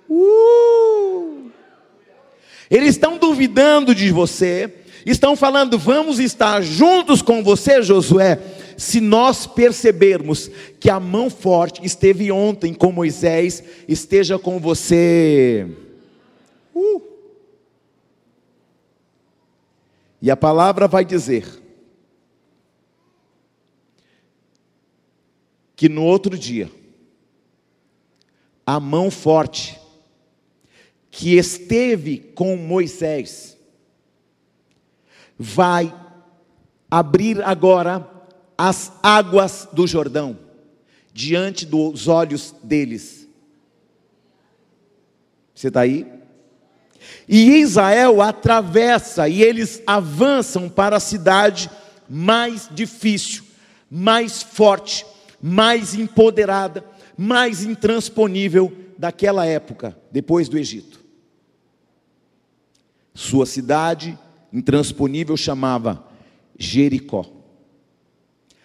Uh! 0.08 1.50
Eles 2.70 2.90
estão 2.90 3.18
duvidando 3.18 3.92
de 3.92 4.12
você, 4.12 4.72
estão 5.04 5.34
falando, 5.34 5.76
vamos 5.76 6.20
estar 6.20 6.62
juntos 6.62 7.20
com 7.20 7.42
você, 7.42 7.82
Josué, 7.82 8.38
se 8.76 9.00
nós 9.00 9.46
percebermos 9.46 10.50
que 10.80 10.90
a 10.90 10.98
mão 11.00 11.30
forte 11.30 11.84
esteve 11.84 12.30
ontem 12.30 12.74
com 12.74 12.92
Moisés, 12.92 13.62
esteja 13.88 14.38
com 14.38 14.58
você. 14.58 15.68
Uh! 16.74 17.02
E 20.20 20.30
a 20.30 20.36
palavra 20.36 20.88
vai 20.88 21.04
dizer 21.04 21.46
que 25.76 25.88
no 25.88 26.04
outro 26.04 26.38
dia, 26.38 26.70
a 28.66 28.80
mão 28.80 29.10
forte 29.10 29.78
que 31.10 31.36
esteve 31.36 32.18
com 32.18 32.56
Moisés 32.56 33.56
vai 35.38 35.94
abrir 36.90 37.42
agora 37.42 38.13
as 38.56 38.92
águas 39.02 39.68
do 39.72 39.86
Jordão 39.86 40.38
diante 41.12 41.64
dos 41.64 42.08
olhos 42.08 42.54
deles. 42.62 43.28
Você 45.54 45.68
está 45.68 45.80
aí? 45.80 46.06
E 47.28 47.56
Israel 47.58 48.20
atravessa 48.20 49.28
e 49.28 49.42
eles 49.42 49.82
avançam 49.86 50.68
para 50.68 50.96
a 50.96 51.00
cidade 51.00 51.70
mais 52.08 52.68
difícil, 52.72 53.44
mais 53.90 54.42
forte, 54.42 55.06
mais 55.40 55.94
empoderada, 55.94 56.84
mais 57.16 57.62
intransponível 57.62 58.72
daquela 58.98 59.46
época, 59.46 59.96
depois 60.10 60.48
do 60.48 60.58
Egito. 60.58 61.02
Sua 63.14 63.46
cidade 63.46 64.18
intransponível 64.52 65.36
chamava 65.36 66.04
Jericó, 66.58 67.24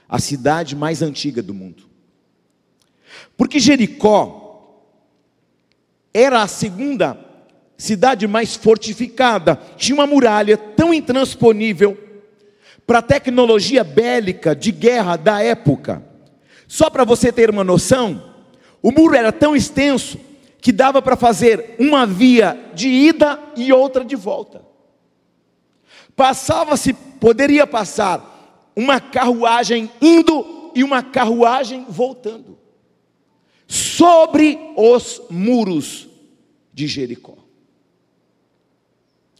a 0.09 0.17
cidade 0.17 0.75
mais 0.75 1.03
antiga 1.03 1.41
do 1.41 1.53
mundo. 1.53 1.83
Porque 3.37 3.59
Jericó 3.59 4.81
era 6.11 6.41
a 6.41 6.47
segunda 6.47 7.17
cidade 7.77 8.27
mais 8.27 8.55
fortificada, 8.55 9.57
tinha 9.77 9.95
uma 9.95 10.07
muralha 10.07 10.57
tão 10.57 10.93
intransponível 10.93 11.97
para 12.85 12.99
a 12.99 13.03
tecnologia 13.03 13.83
bélica 13.83 14.55
de 14.55 14.71
guerra 14.71 15.15
da 15.15 15.41
época. 15.41 16.03
Só 16.67 16.89
para 16.89 17.05
você 17.05 17.31
ter 17.31 17.49
uma 17.49 17.63
noção, 17.63 18.33
o 18.81 18.91
muro 18.91 19.15
era 19.15 19.31
tão 19.31 19.55
extenso 19.55 20.19
que 20.59 20.71
dava 20.71 21.01
para 21.01 21.15
fazer 21.15 21.75
uma 21.79 22.05
via 22.05 22.59
de 22.73 22.89
ida 22.89 23.39
e 23.55 23.71
outra 23.71 24.03
de 24.03 24.15
volta. 24.15 24.61
Passava-se, 26.15 26.93
poderia 26.93 27.65
passar 27.65 28.38
uma 28.79 29.01
carruagem 29.01 29.91
indo 30.01 30.71
e 30.73 30.85
uma 30.85 31.03
carruagem 31.03 31.85
voltando 31.89 32.57
sobre 33.67 34.57
os 34.77 35.21
muros 35.29 36.07
de 36.73 36.87
Jericó. 36.87 37.35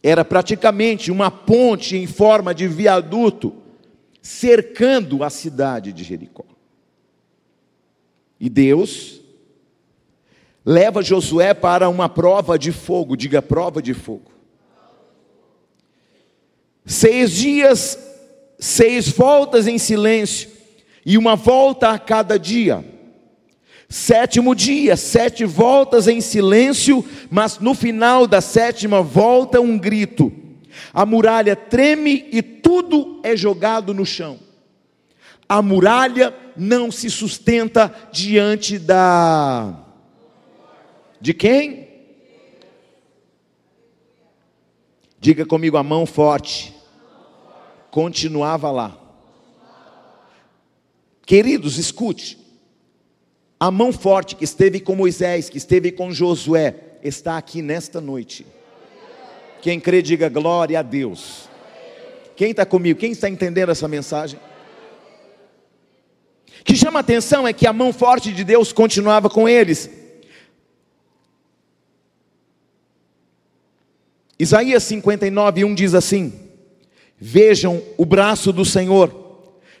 Era 0.02 0.26
praticamente 0.26 1.10
uma 1.10 1.30
ponte 1.30 1.96
em 1.96 2.06
forma 2.06 2.54
de 2.54 2.68
viaduto 2.68 3.54
cercando 4.20 5.24
a 5.24 5.30
cidade 5.30 5.90
de 5.90 6.04
Jericó. 6.04 6.44
E 8.38 8.50
Deus 8.50 9.22
leva 10.62 11.02
Josué 11.02 11.54
para 11.54 11.88
uma 11.88 12.10
prova 12.10 12.58
de 12.58 12.72
fogo, 12.72 13.16
diga 13.16 13.40
prova 13.40 13.80
de 13.80 13.94
fogo. 13.94 14.30
Seis 16.84 17.32
dias, 17.32 18.09
seis 18.60 19.08
voltas 19.08 19.66
em 19.66 19.78
silêncio, 19.78 20.50
e 21.04 21.16
uma 21.16 21.34
volta 21.34 21.90
a 21.90 21.98
cada 21.98 22.38
dia. 22.38 22.84
Sétimo 23.88 24.54
dia, 24.54 24.96
sete 24.96 25.44
voltas 25.44 26.06
em 26.06 26.20
silêncio, 26.20 27.04
mas 27.28 27.58
no 27.58 27.74
final 27.74 28.26
da 28.26 28.40
sétima 28.40 29.02
volta, 29.02 29.60
um 29.60 29.76
grito. 29.76 30.32
A 30.94 31.04
muralha 31.04 31.56
treme 31.56 32.28
e 32.30 32.40
tudo 32.42 33.20
é 33.24 33.34
jogado 33.34 33.92
no 33.92 34.06
chão. 34.06 34.38
A 35.48 35.60
muralha 35.60 36.32
não 36.56 36.92
se 36.92 37.10
sustenta 37.10 37.92
diante 38.12 38.78
da. 38.78 39.84
De 41.20 41.34
quem? 41.34 41.88
Diga 45.18 45.44
comigo 45.44 45.76
a 45.76 45.82
mão 45.82 46.06
forte. 46.06 46.79
Continuava 47.90 48.70
lá. 48.70 48.96
Queridos, 51.26 51.78
escute. 51.78 52.38
A 53.58 53.70
mão 53.70 53.92
forte 53.92 54.34
que 54.36 54.44
esteve 54.44 54.80
com 54.80 54.96
Moisés, 54.96 55.48
que 55.48 55.58
esteve 55.58 55.92
com 55.92 56.12
Josué, 56.12 56.74
está 57.02 57.36
aqui 57.36 57.60
nesta 57.60 58.00
noite. 58.00 58.46
Quem 59.60 59.78
crê, 59.78 60.00
diga 60.00 60.28
glória 60.28 60.78
a 60.78 60.82
Deus. 60.82 61.48
Quem 62.34 62.52
está 62.52 62.64
comigo? 62.64 62.98
Quem 62.98 63.12
está 63.12 63.28
entendendo 63.28 63.70
essa 63.70 63.86
mensagem? 63.86 64.40
O 66.60 66.64
que 66.64 66.74
chama 66.74 67.00
atenção 67.00 67.46
é 67.46 67.52
que 67.52 67.66
a 67.66 67.72
mão 67.72 67.92
forte 67.92 68.32
de 68.32 68.44
Deus 68.44 68.72
continuava 68.72 69.28
com 69.28 69.48
eles. 69.48 69.90
Isaías 74.38 74.82
59, 74.84 75.64
1 75.64 75.74
diz 75.74 75.94
assim: 75.94 76.49
Vejam 77.20 77.82
o 77.98 78.06
braço 78.06 78.50
do 78.50 78.64
Senhor, 78.64 79.12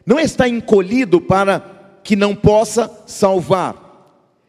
não 0.04 0.20
está 0.20 0.46
encolhido 0.46 1.20
para 1.20 1.60
que 2.04 2.14
não 2.14 2.34
possa 2.36 3.02
salvar, 3.06 3.88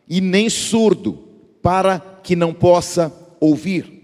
e 0.10 0.20
nem 0.20 0.50
surdo 0.50 1.14
para 1.62 2.00
que 2.22 2.36
não 2.36 2.54
possa 2.54 3.14
ouvir. 3.40 4.02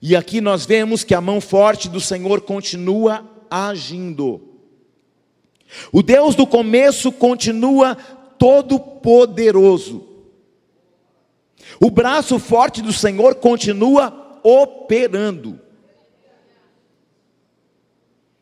E 0.00 0.16
aqui 0.16 0.40
nós 0.40 0.64
vemos 0.64 1.04
que 1.04 1.14
a 1.14 1.20
mão 1.20 1.40
forte 1.40 1.88
do 1.88 2.00
Senhor 2.00 2.40
continua 2.40 3.28
agindo. 3.50 4.40
O 5.92 6.02
Deus 6.02 6.34
do 6.34 6.46
começo 6.46 7.12
continua 7.12 7.94
todo 8.38 8.80
poderoso. 8.80 10.08
O 11.78 11.90
braço 11.90 12.38
forte 12.38 12.80
do 12.80 12.92
Senhor 12.92 13.34
continua 13.34 14.40
operando. 14.42 15.60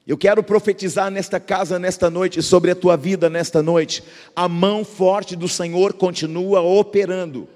Eu 0.08 0.16
quero 0.16 0.42
profetizar 0.42 1.10
nesta 1.10 1.38
casa, 1.38 1.78
nesta 1.78 2.08
noite, 2.08 2.40
sobre 2.40 2.70
a 2.70 2.74
tua 2.74 2.96
vida 2.96 3.28
nesta 3.28 3.62
noite. 3.62 4.02
A 4.34 4.48
mão 4.48 4.82
forte 4.82 5.36
do 5.36 5.46
Senhor 5.46 5.92
continua 5.92 6.62
operando. 6.62 7.46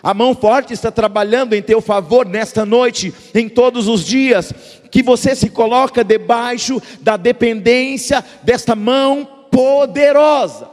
A 0.00 0.14
mão 0.14 0.36
forte 0.36 0.72
está 0.72 0.92
trabalhando 0.92 1.54
em 1.54 1.60
teu 1.60 1.80
favor 1.80 2.24
nesta 2.24 2.64
noite, 2.64 3.12
em 3.34 3.48
todos 3.48 3.88
os 3.88 4.04
dias, 4.04 4.52
que 4.88 5.02
você 5.02 5.34
se 5.34 5.50
coloca 5.50 6.04
debaixo 6.04 6.80
da 7.00 7.16
dependência 7.16 8.24
desta 8.44 8.76
mão 8.76 9.28
poderosa. 9.50 10.70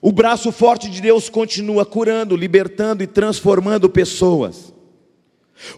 O 0.00 0.10
braço 0.10 0.50
forte 0.50 0.88
de 0.88 1.02
Deus 1.02 1.28
continua 1.28 1.84
curando, 1.84 2.34
libertando 2.34 3.02
e 3.02 3.06
transformando 3.06 3.90
pessoas. 3.90 4.74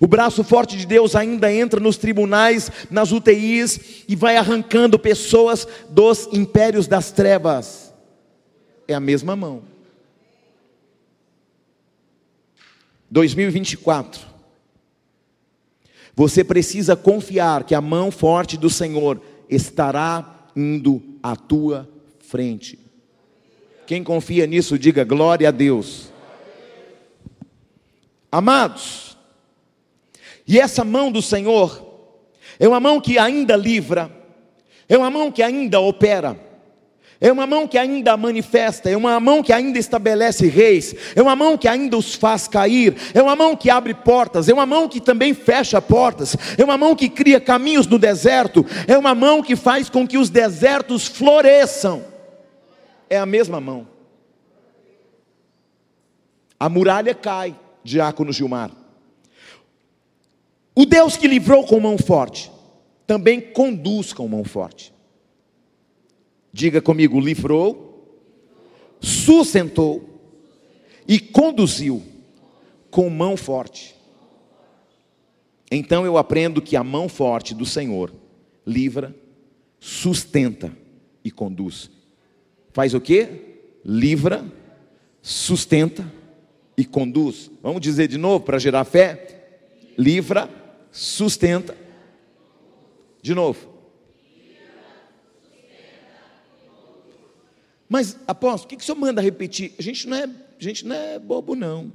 O 0.01 0.07
braço 0.07 0.43
forte 0.43 0.77
de 0.77 0.87
Deus 0.87 1.15
ainda 1.15 1.53
entra 1.53 1.79
nos 1.79 1.97
tribunais, 1.97 2.71
nas 2.91 3.13
UTIs 3.13 4.05
e 4.09 4.17
vai 4.17 4.37
arrancando 4.37 4.99
pessoas 4.99 5.67
dos 5.89 6.29
impérios 6.33 6.87
das 6.87 7.11
trevas. 7.11 7.95
É 8.87 8.95
a 8.95 9.01
mesma 9.01 9.37
mão. 9.37 9.63
2024. 13.11 14.27
Você 16.15 16.43
precisa 16.43 16.97
confiar 16.97 17.65
que 17.65 17.75
a 17.75 17.81
mão 17.81 18.11
forte 18.11 18.57
do 18.57 18.69
Senhor 18.69 19.21
estará 19.49 20.49
indo 20.55 21.01
à 21.23 21.37
tua 21.37 21.89
frente. 22.19 22.79
Quem 23.87 24.03
confia 24.03 24.47
nisso, 24.47 24.79
diga 24.79 25.05
glória 25.05 25.49
a 25.49 25.53
Deus. 25.53 26.13
Amados, 28.31 29.08
e 30.49 30.59
essa 30.59 30.83
mão 30.83 31.13
do 31.13 31.23
Senhor 31.23 31.87
é 32.59 32.67
uma 32.67 32.81
mão 32.81 33.01
que 33.01 33.19
ainda 33.19 33.55
livra, 33.55 34.11
é 34.89 34.97
uma 34.97 35.11
mão 35.11 35.31
que 35.31 35.43
ainda 35.43 35.79
opera, 35.79 36.37
é 37.21 37.31
uma 37.31 37.47
mão 37.47 37.69
que 37.69 37.77
ainda 37.77 38.17
manifesta, 38.17 38.89
é 38.89 38.97
uma 38.97 39.21
mão 39.21 39.43
que 39.43 39.53
ainda 39.53 39.79
estabelece 39.79 40.47
reis, 40.49 40.95
é 41.15 41.23
uma 41.23 41.37
mão 41.37 41.59
que 41.59 41.69
ainda 41.69 41.97
os 41.97 42.15
faz 42.15 42.49
cair, 42.49 42.97
é 43.13 43.23
uma 43.23 43.37
mão 43.37 43.55
que 43.55 43.69
abre 43.69 43.93
portas, 43.93 44.49
é 44.49 44.55
uma 44.55 44.67
mão 44.67 44.89
que 44.89 45.01
também 45.01 45.35
fecha 45.35 45.83
portas, 45.83 46.37
é 46.57 46.65
uma 46.65 46.79
mão 46.79 46.97
que 46.97 47.09
cria 47.09 47.41
caminhos 47.41 47.87
no 47.87 47.99
deserto, 47.99 48.65
é 48.87 48.97
uma 48.97 49.15
mão 49.15 49.43
que 49.43 49.55
faz 49.55 49.91
com 49.91 50.07
que 50.07 50.17
os 50.17 50.31
desertos 50.31 51.07
floresçam 51.07 52.19
é 53.09 53.19
a 53.19 53.27
mesma 53.27 53.61
mão. 53.61 53.87
A 56.61 56.69
muralha 56.69 57.15
cai, 57.15 57.59
diácono 57.83 58.33
Gilmar. 58.33 58.71
O 60.79 60.87
Deus 60.87 61.17
que 61.17 61.27
livrou 61.27 61.65
com 61.65 61.81
mão 61.81 61.99
forte, 61.99 62.51
também 63.07 63.41
conduz 63.41 64.13
com 64.13 64.29
mão 64.29 64.45
forte. 64.45 64.93
Diga 66.53 66.81
comigo: 66.81 67.19
livrou, 67.19 68.23
sustentou 69.01 70.21
e 71.07 71.19
conduziu 71.19 72.03
com 72.91 73.11
mão 73.11 73.37
forte. 73.37 73.97
Então 75.71 76.07
eu 76.07 76.17
aprendo 76.17 76.63
que 76.63 76.77
a 76.77 76.85
mão 76.85 77.09
forte 77.09 77.55
do 77.55 77.67
Senhor 77.67 78.13
livra, 78.67 79.15
sustenta 79.81 80.73
e 81.25 81.31
conduz 81.31 81.91
faz 82.79 82.95
o 82.95 83.01
que? 83.01 83.27
Livra, 83.85 84.45
sustenta 85.21 86.07
e 86.77 86.85
conduz. 86.85 87.51
Vamos 87.61 87.81
dizer 87.81 88.07
de 88.07 88.17
novo 88.17 88.45
para 88.45 88.57
gerar 88.57 88.85
fé? 88.85 89.49
Livra, 89.99 90.49
sustenta. 90.91 91.77
De 93.21 93.35
novo. 93.35 93.77
Mas, 97.89 98.19
apóstolo, 98.27 98.67
o 98.67 98.69
que, 98.69 98.77
que 98.77 98.83
o 98.83 98.87
senhor 98.87 98.99
manda 98.99 99.23
repetir? 99.23 99.75
A 99.79 99.83
gente 99.83 100.07
não 100.07 100.17
é, 100.17 100.25
a 100.25 100.63
gente 100.63 100.87
não 100.87 100.95
é 100.95 101.19
bobo, 101.19 101.55
não. 101.55 101.91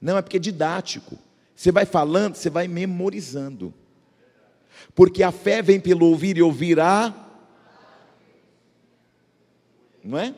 Não, 0.00 0.16
é 0.16 0.22
porque 0.22 0.36
é 0.36 0.40
didático. 0.40 1.18
Você 1.54 1.70
vai 1.70 1.86
falando, 1.86 2.34
você 2.34 2.50
vai 2.50 2.66
memorizando. 2.66 3.72
Porque 4.94 5.22
a 5.22 5.32
fé 5.32 5.62
vem 5.62 5.80
pelo 5.80 6.06
ouvir 6.06 6.36
e 6.36 6.42
ouvir 6.42 6.80
a 6.80 7.26
não 10.06 10.18
é? 10.18 10.34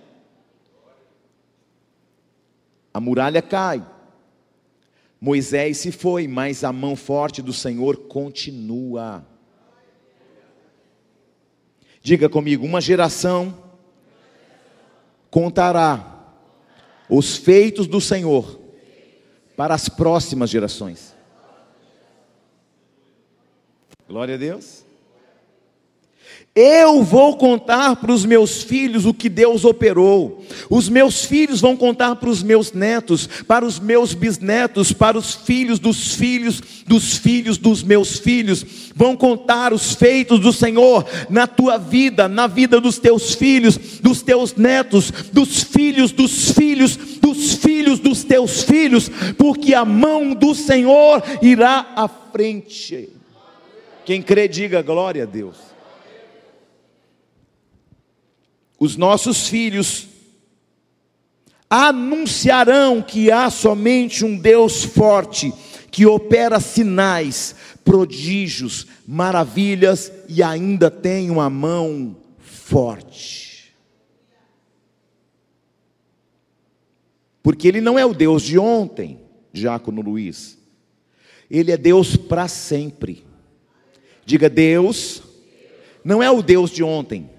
A 2.92 2.98
muralha 2.98 3.42
cai. 3.42 3.84
Moisés 5.20 5.78
se 5.78 5.90
foi, 5.90 6.28
mas 6.28 6.62
a 6.62 6.72
mão 6.72 6.94
forte 6.94 7.42
do 7.42 7.52
Senhor 7.52 7.96
continua. 7.96 9.26
Diga 12.00 12.28
comigo: 12.28 12.64
uma 12.64 12.80
geração 12.80 13.64
contará 15.30 16.34
os 17.08 17.36
feitos 17.36 17.86
do 17.86 18.00
Senhor 18.00 18.58
para 19.56 19.74
as 19.74 19.88
próximas 19.88 20.50
gerações. 20.50 21.16
Glória 24.06 24.36
a 24.36 24.38
Deus. 24.38 24.87
Eu 26.60 27.04
vou 27.04 27.36
contar 27.36 27.94
para 27.94 28.10
os 28.10 28.26
meus 28.26 28.64
filhos 28.64 29.06
o 29.06 29.14
que 29.14 29.28
Deus 29.28 29.64
operou. 29.64 30.44
Os 30.68 30.88
meus 30.88 31.24
filhos 31.24 31.60
vão 31.60 31.76
contar 31.76 32.16
para 32.16 32.28
os 32.28 32.42
meus 32.42 32.72
netos, 32.72 33.28
para 33.46 33.64
os 33.64 33.78
meus 33.78 34.12
bisnetos, 34.12 34.92
para 34.92 35.16
os 35.16 35.36
filhos 35.36 35.78
dos 35.78 36.16
filhos 36.16 36.60
dos 36.84 37.16
filhos 37.16 37.58
dos 37.58 37.84
meus 37.84 38.18
filhos. 38.18 38.66
Vão 38.92 39.14
contar 39.14 39.72
os 39.72 39.94
feitos 39.94 40.40
do 40.40 40.52
Senhor 40.52 41.06
na 41.30 41.46
tua 41.46 41.78
vida, 41.78 42.26
na 42.26 42.48
vida 42.48 42.80
dos 42.80 42.98
teus 42.98 43.36
filhos, 43.36 43.78
dos 44.00 44.20
teus 44.22 44.56
netos, 44.56 45.12
dos 45.32 45.62
filhos 45.62 46.10
dos 46.10 46.50
filhos, 46.50 46.96
dos 46.96 47.54
filhos 47.54 48.00
dos 48.00 48.24
teus 48.24 48.64
filhos, 48.64 49.08
porque 49.36 49.74
a 49.74 49.84
mão 49.84 50.34
do 50.34 50.56
Senhor 50.56 51.22
irá 51.40 51.92
à 51.94 52.08
frente. 52.08 53.10
Quem 54.04 54.20
crê, 54.20 54.48
diga 54.48 54.82
glória 54.82 55.22
a 55.22 55.26
Deus. 55.26 55.67
Os 58.78 58.96
nossos 58.96 59.48
filhos 59.48 60.08
anunciarão 61.68 63.02
que 63.02 63.30
há 63.30 63.50
somente 63.50 64.24
um 64.24 64.36
Deus 64.36 64.84
forte 64.84 65.52
que 65.90 66.06
opera 66.06 66.60
sinais, 66.60 67.54
prodígios, 67.84 68.86
maravilhas 69.06 70.12
e 70.28 70.42
ainda 70.42 70.90
tem 70.90 71.30
uma 71.30 71.50
mão 71.50 72.16
forte. 72.38 73.74
Porque 77.42 77.66
ele 77.66 77.80
não 77.80 77.98
é 77.98 78.04
o 78.04 78.14
Deus 78.14 78.42
de 78.42 78.58
ontem, 78.58 79.18
Diácono 79.52 80.02
Luiz. 80.02 80.58
Ele 81.50 81.72
é 81.72 81.76
Deus 81.76 82.16
para 82.16 82.46
sempre. 82.46 83.24
Diga, 84.24 84.50
Deus 84.50 85.22
não 86.04 86.22
é 86.22 86.30
o 86.30 86.42
Deus 86.42 86.70
de 86.70 86.82
ontem, 86.82 87.30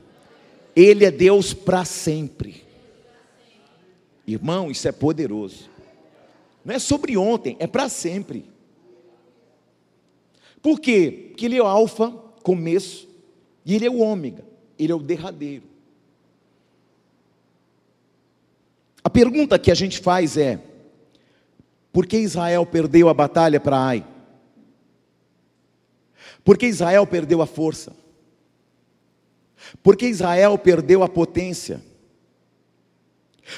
Ele 0.79 1.03
é 1.03 1.11
Deus 1.11 1.53
para 1.53 1.83
sempre. 1.83 2.63
Irmão, 4.25 4.71
isso 4.71 4.87
é 4.87 4.93
poderoso. 4.93 5.69
Não 6.63 6.73
é 6.73 6.79
sobre 6.79 7.17
ontem, 7.17 7.57
é 7.59 7.67
para 7.67 7.89
sempre. 7.89 8.45
Por 10.61 10.79
quê? 10.79 11.25
Porque 11.29 11.45
Ele 11.45 11.57
é 11.57 11.61
o 11.61 11.67
Alfa, 11.67 12.11
começo, 12.41 13.09
e 13.65 13.75
Ele 13.75 13.87
é 13.87 13.89
o 13.89 13.99
Ômega, 13.99 14.45
Ele 14.77 14.93
é 14.93 14.95
o 14.95 14.99
derradeiro. 14.99 15.65
A 19.03 19.09
pergunta 19.09 19.59
que 19.59 19.71
a 19.71 19.75
gente 19.75 19.99
faz 19.99 20.37
é: 20.37 20.61
por 21.91 22.07
que 22.07 22.17
Israel 22.17 22.65
perdeu 22.65 23.09
a 23.09 23.13
batalha 23.13 23.59
para 23.59 23.77
Ai? 23.77 24.07
Por 26.41 26.57
que 26.57 26.67
Israel 26.67 27.05
perdeu 27.05 27.41
a 27.41 27.45
força? 27.45 27.93
Por 29.83 29.95
que 29.95 30.07
Israel 30.07 30.57
perdeu 30.57 31.03
a 31.03 31.09
potência? 31.09 31.81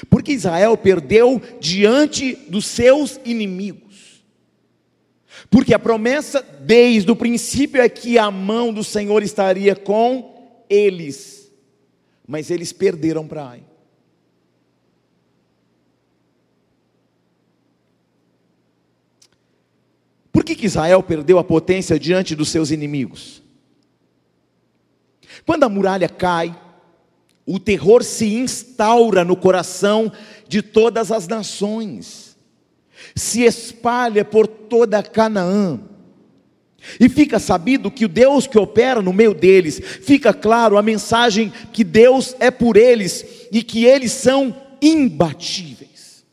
Porque 0.08 0.32
Israel 0.32 0.76
perdeu 0.76 1.40
diante 1.60 2.34
dos 2.48 2.66
seus 2.66 3.20
inimigos. 3.24 4.24
Porque 5.50 5.74
a 5.74 5.78
promessa 5.78 6.42
desde 6.42 7.10
o 7.10 7.16
princípio 7.16 7.80
é 7.80 7.88
que 7.88 8.18
a 8.18 8.30
mão 8.30 8.72
do 8.72 8.84
Senhor 8.84 9.22
estaria 9.22 9.74
com 9.74 10.64
eles. 10.68 11.50
Mas 12.26 12.50
eles 12.50 12.72
perderam 12.72 13.26
para 13.26 13.48
Ai. 13.48 13.62
Por 20.30 20.44
que, 20.44 20.54
que 20.54 20.66
Israel 20.66 21.02
perdeu 21.02 21.38
a 21.38 21.44
potência 21.44 21.98
diante 21.98 22.34
dos 22.34 22.48
seus 22.48 22.70
inimigos? 22.70 23.41
Quando 25.44 25.64
a 25.64 25.68
muralha 25.68 26.08
cai, 26.08 26.54
o 27.46 27.58
terror 27.58 28.02
se 28.02 28.34
instaura 28.34 29.24
no 29.24 29.36
coração 29.36 30.12
de 30.46 30.62
todas 30.62 31.10
as 31.10 31.26
nações, 31.26 32.36
se 33.16 33.42
espalha 33.42 34.24
por 34.24 34.46
toda 34.46 35.02
Canaã. 35.02 35.80
E 36.98 37.08
fica 37.08 37.38
sabido 37.38 37.90
que 37.90 38.04
o 38.04 38.08
Deus 38.08 38.46
que 38.46 38.58
opera 38.58 39.00
no 39.00 39.12
meio 39.12 39.34
deles, 39.34 39.80
fica 40.02 40.34
claro 40.34 40.76
a 40.76 40.82
mensagem 40.82 41.52
que 41.72 41.84
Deus 41.84 42.34
é 42.40 42.50
por 42.50 42.76
eles 42.76 43.24
e 43.52 43.62
que 43.62 43.84
eles 43.84 44.12
são 44.12 44.54
imbatíveis. 44.80 46.24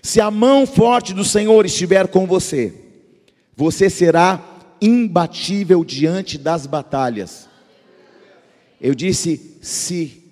Se 0.00 0.20
a 0.20 0.30
mão 0.30 0.64
forte 0.66 1.12
do 1.12 1.24
Senhor 1.24 1.66
estiver 1.66 2.06
com 2.06 2.26
você, 2.26 2.72
você 3.56 3.90
será 3.90 4.34
imbatível 4.36 4.55
diante 5.84 6.38
das 6.38 6.66
batalhas. 6.66 7.48
Eu 8.80 8.94
disse 8.94 9.58
se. 9.60 10.22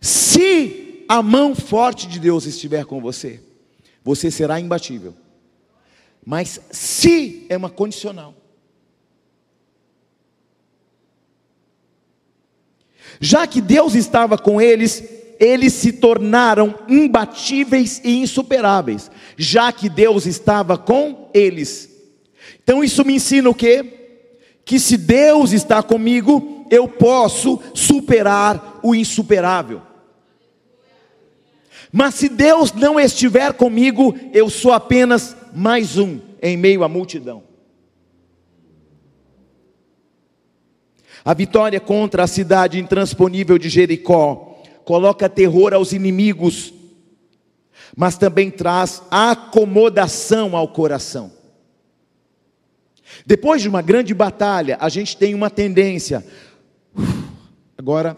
Se 0.00 1.04
a 1.08 1.22
mão 1.22 1.54
forte 1.54 2.06
de 2.06 2.20
Deus 2.20 2.46
estiver 2.46 2.84
com 2.84 3.00
você, 3.00 3.40
você 4.04 4.30
será 4.30 4.60
imbatível. 4.60 5.14
Mas 6.24 6.60
se 6.70 7.46
é 7.48 7.56
uma 7.56 7.70
condicional. 7.70 8.34
Já 13.20 13.46
que 13.46 13.60
Deus 13.60 13.94
estava 13.94 14.36
com 14.36 14.60
eles, 14.60 15.02
eles 15.38 15.72
se 15.72 15.92
tornaram 15.92 16.74
imbatíveis 16.88 18.00
e 18.04 18.20
insuperáveis, 18.20 19.10
já 19.36 19.70
que 19.72 19.88
Deus 19.88 20.26
estava 20.26 20.78
com 20.78 21.30
eles. 21.32 21.90
Então 22.62 22.82
isso 22.82 23.04
me 23.04 23.14
ensina 23.14 23.48
o 23.48 23.54
quê? 23.54 23.84
Que 24.64 24.80
se 24.80 24.96
Deus 24.96 25.52
está 25.52 25.82
comigo, 25.82 26.66
eu 26.70 26.88
posso 26.88 27.60
superar 27.74 28.80
o 28.82 28.94
insuperável. 28.94 29.82
Mas 31.92 32.16
se 32.16 32.28
Deus 32.28 32.72
não 32.72 32.98
estiver 32.98 33.52
comigo, 33.52 34.14
eu 34.32 34.50
sou 34.50 34.72
apenas 34.72 35.36
mais 35.54 35.96
um 35.96 36.18
em 36.42 36.56
meio 36.56 36.82
à 36.84 36.88
multidão. 36.88 37.42
A 41.24 41.34
vitória 41.34 41.80
contra 41.80 42.22
a 42.22 42.26
cidade 42.26 42.78
intransponível 42.78 43.58
de 43.58 43.68
Jericó 43.68 44.45
coloca 44.86 45.28
terror 45.28 45.74
aos 45.74 45.92
inimigos, 45.92 46.72
mas 47.96 48.16
também 48.16 48.52
traz 48.52 49.02
acomodação 49.10 50.56
ao 50.56 50.68
coração. 50.68 51.32
Depois 53.26 53.60
de 53.60 53.68
uma 53.68 53.82
grande 53.82 54.14
batalha, 54.14 54.78
a 54.80 54.88
gente 54.88 55.16
tem 55.16 55.34
uma 55.34 55.50
tendência, 55.50 56.24
agora 57.76 58.16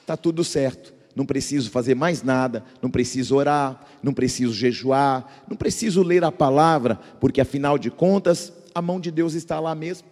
está 0.00 0.16
tudo 0.16 0.42
certo, 0.42 0.92
não 1.14 1.24
preciso 1.24 1.70
fazer 1.70 1.94
mais 1.94 2.24
nada, 2.24 2.64
não 2.82 2.90
preciso 2.90 3.36
orar, 3.36 3.86
não 4.02 4.12
preciso 4.12 4.52
jejuar, 4.52 5.44
não 5.48 5.56
preciso 5.56 6.02
ler 6.02 6.24
a 6.24 6.32
palavra, 6.32 6.98
porque 7.20 7.40
afinal 7.40 7.78
de 7.78 7.92
contas, 7.92 8.52
a 8.74 8.82
mão 8.82 8.98
de 8.98 9.12
Deus 9.12 9.34
está 9.34 9.60
lá 9.60 9.72
mesmo. 9.72 10.08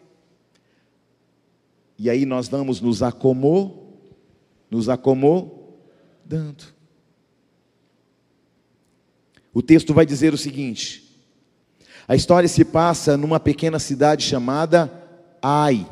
E 1.99 2.09
aí 2.09 2.25
nós 2.25 2.47
vamos 2.47 2.81
nos 2.81 3.03
acomodando, 3.03 3.85
nos 4.71 4.89
acomodando. 6.27 6.65
O 9.55 9.63
texto 9.63 9.95
vai 9.95 10.05
dizer 10.05 10.35
o 10.35 10.39
seguinte: 10.39 11.19
a 12.07 12.17
história 12.17 12.49
se 12.49 12.65
passa 12.65 13.17
numa 13.17 13.39
pequena 13.39 13.79
cidade 13.79 14.25
chamada 14.25 14.93
Ai. 15.41 15.87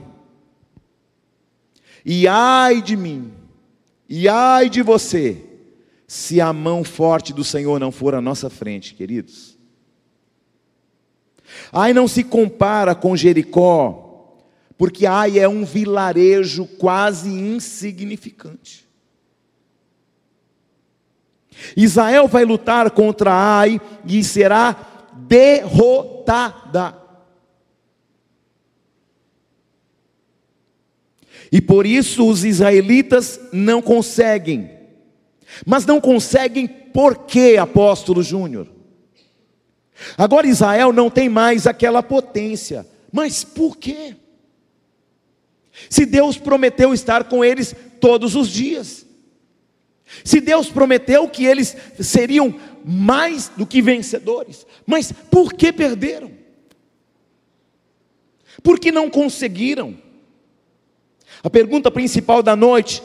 E 2.04 2.28
ai 2.28 2.82
de 2.82 2.96
mim, 2.96 3.32
e 4.06 4.28
ai 4.28 4.68
de 4.68 4.82
você, 4.82 5.42
se 6.06 6.38
a 6.38 6.52
mão 6.52 6.84
forte 6.84 7.32
do 7.32 7.42
Senhor 7.42 7.80
não 7.80 7.90
for 7.90 8.14
à 8.14 8.20
nossa 8.20 8.50
frente, 8.50 8.94
queridos. 8.94 9.56
Ai 11.72 11.94
não 11.94 12.06
se 12.06 12.22
compara 12.22 12.94
com 12.94 13.16
Jericó, 13.16 14.36
porque 14.76 15.06
Ai 15.06 15.38
é 15.38 15.48
um 15.48 15.64
vilarejo 15.64 16.66
quase 16.66 17.30
insignificante. 17.30 18.83
Israel 21.76 22.28
vai 22.28 22.44
lutar 22.44 22.90
contra 22.90 23.32
Ai 23.32 23.80
e 24.04 24.22
será 24.22 24.76
derrotada. 25.14 26.96
E 31.50 31.60
por 31.60 31.86
isso 31.86 32.28
os 32.28 32.44
israelitas 32.44 33.38
não 33.52 33.80
conseguem. 33.80 34.70
Mas 35.64 35.86
não 35.86 36.00
conseguem 36.00 36.66
por 36.66 37.26
quê, 37.26 37.56
apóstolo 37.60 38.22
Júnior? 38.22 38.68
Agora 40.18 40.46
Israel 40.48 40.92
não 40.92 41.08
tem 41.08 41.28
mais 41.28 41.66
aquela 41.66 42.02
potência. 42.02 42.86
Mas 43.12 43.44
por 43.44 43.76
quê? 43.76 44.16
Se 45.88 46.04
Deus 46.04 46.36
prometeu 46.36 46.92
estar 46.92 47.24
com 47.24 47.44
eles 47.44 47.74
todos 48.00 48.34
os 48.34 48.48
dias. 48.48 49.03
Se 50.22 50.40
Deus 50.40 50.68
prometeu 50.68 51.28
que 51.28 51.44
eles 51.44 51.76
seriam 51.98 52.54
mais 52.84 53.48
do 53.48 53.66
que 53.66 53.80
vencedores, 53.80 54.66
mas 54.86 55.10
por 55.10 55.52
que 55.54 55.72
perderam? 55.72 56.30
Por 58.62 58.78
que 58.78 58.92
não 58.92 59.10
conseguiram? 59.10 59.96
A 61.42 61.50
pergunta 61.50 61.90
principal 61.90 62.42
da 62.42 62.54
noite 62.54 63.02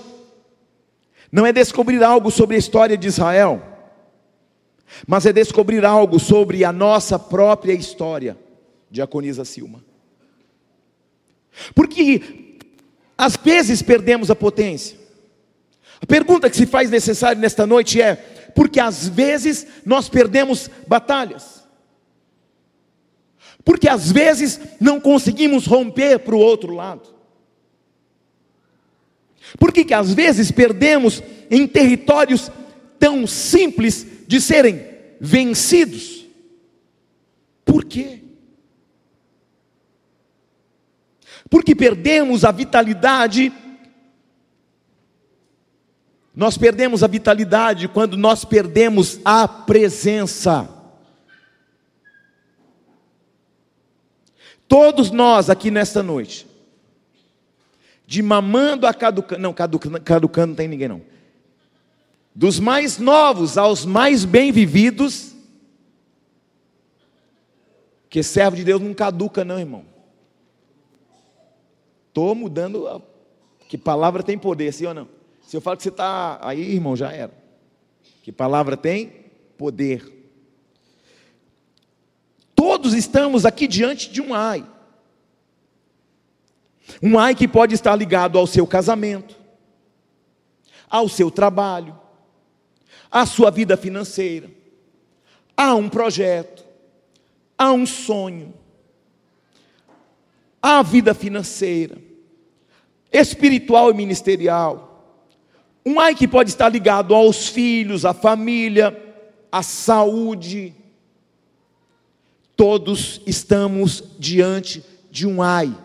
não 1.32 1.46
é 1.46 1.54
descobrir 1.54 2.04
algo 2.04 2.30
sobre 2.30 2.56
a 2.56 2.60
história 2.60 2.98
de 2.98 3.08
Israel, 3.08 3.62
mas 5.08 5.26
é 5.26 5.34
descobrir 5.34 5.86
algo 5.86 6.20
sobre 6.20 6.64
a 6.64 6.72
nossa 6.72 7.18
própria 7.18 7.74
história, 7.74 8.38
diaconisa 8.90 9.46
Silma. 9.46 9.84
Porque 11.76 12.58
às 13.18 13.36
vezes 13.36 13.82
perdemos 13.82 14.32
a 14.32 14.36
potência. 14.36 14.99
A 16.02 16.06
pergunta 16.06 16.50
que 16.50 16.56
se 16.56 16.66
faz 16.66 16.90
necessária 16.90 17.40
nesta 17.40 17.66
noite 17.66 18.02
é: 18.02 18.16
porque 18.56 18.80
às 18.80 19.08
vezes 19.08 19.68
nós 19.86 20.10
perdemos 20.10 20.70
batalhas? 20.88 21.64
Porque 23.64 23.88
às 23.88 24.12
vezes 24.12 24.60
não 24.80 25.00
conseguimos 25.00 25.66
romper 25.66 26.20
para 26.20 26.36
o 26.36 26.40
outro 26.40 26.74
lado? 26.74 27.18
Por 29.58 29.74
que, 29.74 29.94
às 29.94 30.14
vezes 30.14 30.52
perdemos 30.52 31.24
em 31.50 31.68
territórios 31.68 32.52
tão 33.00 33.26
simples 33.26 34.06
de 34.28 34.40
serem 34.40 34.86
vencidos? 35.20 36.26
Por 37.66 37.84
quê? 37.84 38.20
porque 41.50 41.74
perdemos 41.74 42.46
a 42.46 42.52
vitalidade 42.52 43.52
Nós 46.40 46.58
perdemos 46.58 47.04
a 47.04 47.08
vitalidade 47.08 47.90
quando 47.90 48.16
nós 48.16 48.46
perdemos 48.46 49.20
a 49.26 49.46
presença. 49.46 50.70
Todos 54.66 55.12
nós 55.12 55.50
aqui 55.50 55.70
nesta 55.70 56.02
noite, 56.02 56.48
de 58.08 58.22
mamando 58.22 58.88
a 58.88 58.94
caducando, 58.94 59.42
não, 59.42 59.54
caducando, 59.54 60.48
não 60.48 60.56
tem 60.56 60.70
ninguém 60.70 60.88
não. 60.88 61.02
Dos 62.34 62.58
mais 62.58 62.98
novos 62.98 63.58
aos 63.58 63.84
mais 63.84 64.24
bem 64.24 64.50
vividos, 64.50 65.36
que 68.10 68.24
servo 68.24 68.56
de 68.56 68.64
Deus 68.64 68.82
não 68.82 68.94
caduca 68.94 69.44
não, 69.44 69.60
irmão. 69.60 69.84
Estou 72.08 72.34
mudando, 72.34 72.88
a... 72.88 73.02
que 73.68 73.78
palavra 73.78 74.24
tem 74.24 74.38
poder, 74.38 74.72
sim 74.72 74.86
ou 74.86 74.94
não? 74.94 75.19
Se 75.50 75.58
eu 75.58 75.62
falo 75.62 75.78
que 75.78 75.82
você 75.82 75.90
está 75.90 76.38
aí, 76.44 76.76
irmão, 76.76 76.96
já 76.96 77.12
era. 77.12 77.34
Que 78.22 78.32
palavra 78.32 78.78
tem 78.78 79.26
poder. 79.58 80.08
Todos 82.54 82.94
estamos 82.94 83.48
aqui 83.48 83.68
diante 83.68 84.12
de 84.12 84.22
um 84.22 84.36
ai. 84.36 84.64
Um 87.02 87.18
ai 87.18 87.34
que 87.34 87.48
pode 87.48 87.74
estar 87.74 87.96
ligado 87.96 88.38
ao 88.38 88.46
seu 88.46 88.68
casamento, 88.68 89.36
ao 90.88 91.10
seu 91.10 91.32
trabalho, 91.32 92.00
à 93.10 93.26
sua 93.26 93.50
vida 93.50 93.76
financeira, 93.76 94.52
a 95.58 95.74
um 95.74 95.90
projeto, 95.90 96.64
a 97.58 97.72
um 97.72 97.88
sonho, 97.88 98.54
à 100.62 100.84
vida 100.84 101.16
financeira, 101.16 101.98
espiritual 103.12 103.90
e 103.90 103.96
ministerial. 103.96 104.89
Um 105.86 106.00
ai 106.00 106.14
que 106.14 106.28
pode 106.28 106.50
estar 106.50 106.70
ligado 106.70 107.16
aos 107.16 107.48
filhos, 107.48 108.06
à 108.06 108.14
família, 108.14 108.98
à 109.52 109.64
saúde, 109.64 110.74
todos 112.56 113.22
estamos 113.26 114.04
diante 114.20 114.84
de 115.10 115.26
um 115.26 115.42
ai 115.42 115.76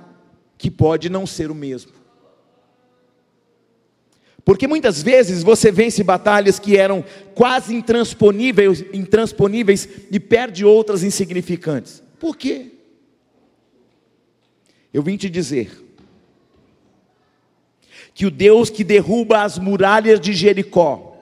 que 0.58 0.70
pode 0.70 1.08
não 1.08 1.26
ser 1.26 1.50
o 1.50 1.54
mesmo. 1.54 1.92
Porque 4.44 4.66
muitas 4.66 5.02
vezes 5.02 5.42
você 5.42 5.72
vence 5.72 6.02
batalhas 6.02 6.58
que 6.58 6.76
eram 6.76 7.02
quase 7.34 7.74
intransponíveis, 7.74 8.84
intransponíveis 8.92 9.88
e 10.10 10.20
perde 10.20 10.64
outras 10.64 11.02
insignificantes. 11.02 12.02
Por 12.18 12.36
quê? 12.36 12.72
Eu 14.92 15.02
vim 15.02 15.16
te 15.16 15.30
dizer 15.30 15.83
que 18.14 18.24
o 18.24 18.30
Deus 18.30 18.70
que 18.70 18.84
derruba 18.84 19.42
as 19.42 19.58
muralhas 19.58 20.20
de 20.20 20.32
Jericó 20.32 21.14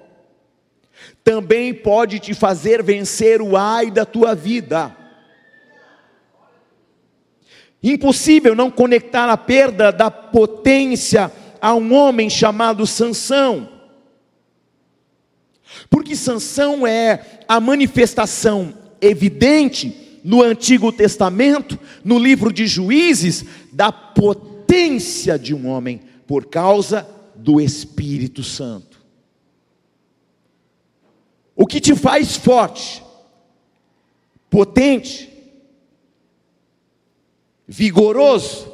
também 1.24 1.72
pode 1.72 2.18
te 2.18 2.35
fazer 2.35 2.83
vencer 2.83 3.40
o 3.40 3.57
ai 3.57 3.90
da 3.90 4.05
tua 4.05 4.35
vida. 4.35 4.94
Impossível 7.83 8.55
não 8.55 8.70
conectar 8.70 9.28
a 9.28 9.37
perda 9.37 9.90
da 9.90 10.11
potência 10.11 11.33
a 11.61 11.74
um 11.74 11.94
homem 11.94 12.28
chamado 12.28 12.87
Sansão. 12.87 13.68
Porque 15.88 16.14
Sansão 16.14 16.87
é 16.87 17.42
a 17.48 17.61
manifestação 17.61 18.74
evidente 19.00 20.20
no 20.22 20.42
Antigo 20.42 20.92
Testamento, 20.92 21.78
no 22.05 22.18
livro 22.18 22.52
de 22.52 22.66
Juízes, 22.66 23.44
da 23.72 23.90
potência 23.90 25.38
de 25.38 25.55
um 25.55 25.66
homem 25.66 26.00
por 26.33 26.47
causa 26.47 27.07
do 27.37 27.61
Espírito 27.61 28.42
Santo. 28.42 29.05
O 31.55 31.66
que 31.66 31.79
te 31.79 31.95
faz 31.95 32.38
forte, 32.38 33.05
potente, 34.49 35.31
vigoroso 37.68 38.73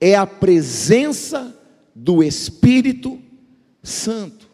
é 0.00 0.16
a 0.16 0.26
presença 0.26 1.56
do 1.94 2.20
Espírito 2.20 3.22
Santo. 3.80 4.50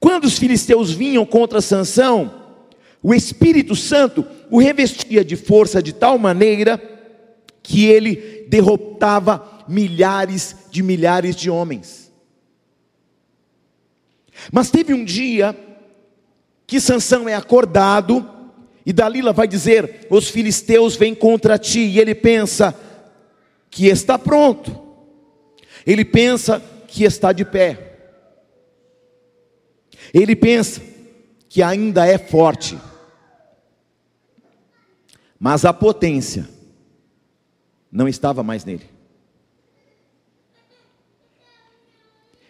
Quando 0.00 0.24
os 0.24 0.36
filisteus 0.36 0.90
vinham 0.90 1.24
contra 1.24 1.60
Sansão, 1.60 2.58
o 3.00 3.14
Espírito 3.14 3.76
Santo 3.76 4.26
o 4.50 4.58
revestia 4.58 5.24
de 5.24 5.36
força 5.36 5.80
de 5.80 5.92
tal 5.92 6.18
maneira 6.18 6.91
que 7.62 7.86
ele 7.86 8.46
derrotava 8.48 9.64
milhares 9.68 10.56
de 10.70 10.82
milhares 10.82 11.36
de 11.36 11.48
homens. 11.48 12.12
Mas 14.50 14.70
teve 14.70 14.92
um 14.92 15.04
dia 15.04 15.56
que 16.66 16.80
Sansão 16.80 17.28
é 17.28 17.34
acordado 17.34 18.28
e 18.84 18.92
Dalila 18.92 19.32
vai 19.32 19.46
dizer: 19.46 20.06
Os 20.10 20.28
filisteus 20.28 20.96
vêm 20.96 21.14
contra 21.14 21.58
ti. 21.58 21.80
E 21.80 21.98
ele 21.98 22.14
pensa 22.14 22.74
que 23.70 23.86
está 23.86 24.18
pronto. 24.18 24.80
Ele 25.86 26.04
pensa 26.04 26.62
que 26.88 27.04
está 27.04 27.32
de 27.32 27.44
pé. 27.44 27.90
Ele 30.12 30.34
pensa 30.34 30.80
que 31.48 31.62
ainda 31.62 32.06
é 32.06 32.18
forte. 32.18 32.78
Mas 35.38 35.64
a 35.64 35.72
potência 35.72 36.48
não 37.92 38.08
estava 38.08 38.42
mais 38.42 38.64
nele. 38.64 38.88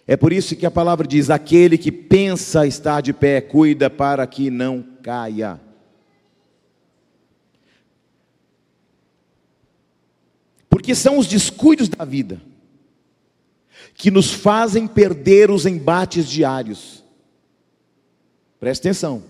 É 0.06 0.16
por 0.16 0.32
isso 0.32 0.54
que 0.54 0.64
a 0.64 0.70
palavra 0.70 1.06
diz: 1.06 1.30
aquele 1.30 1.76
que 1.76 1.90
pensa 1.90 2.66
estar 2.66 3.00
de 3.00 3.12
pé, 3.12 3.40
cuida 3.40 3.90
para 3.90 4.26
que 4.26 4.50
não 4.50 4.82
caia. 5.02 5.60
Porque 10.68 10.94
são 10.94 11.18
os 11.18 11.26
descuidos 11.26 11.88
da 11.88 12.04
vida 12.04 12.40
que 13.94 14.10
nos 14.10 14.32
fazem 14.32 14.86
perder 14.86 15.50
os 15.50 15.66
embates 15.66 16.28
diários. 16.28 17.04
Preste 18.58 18.80
atenção. 18.80 19.22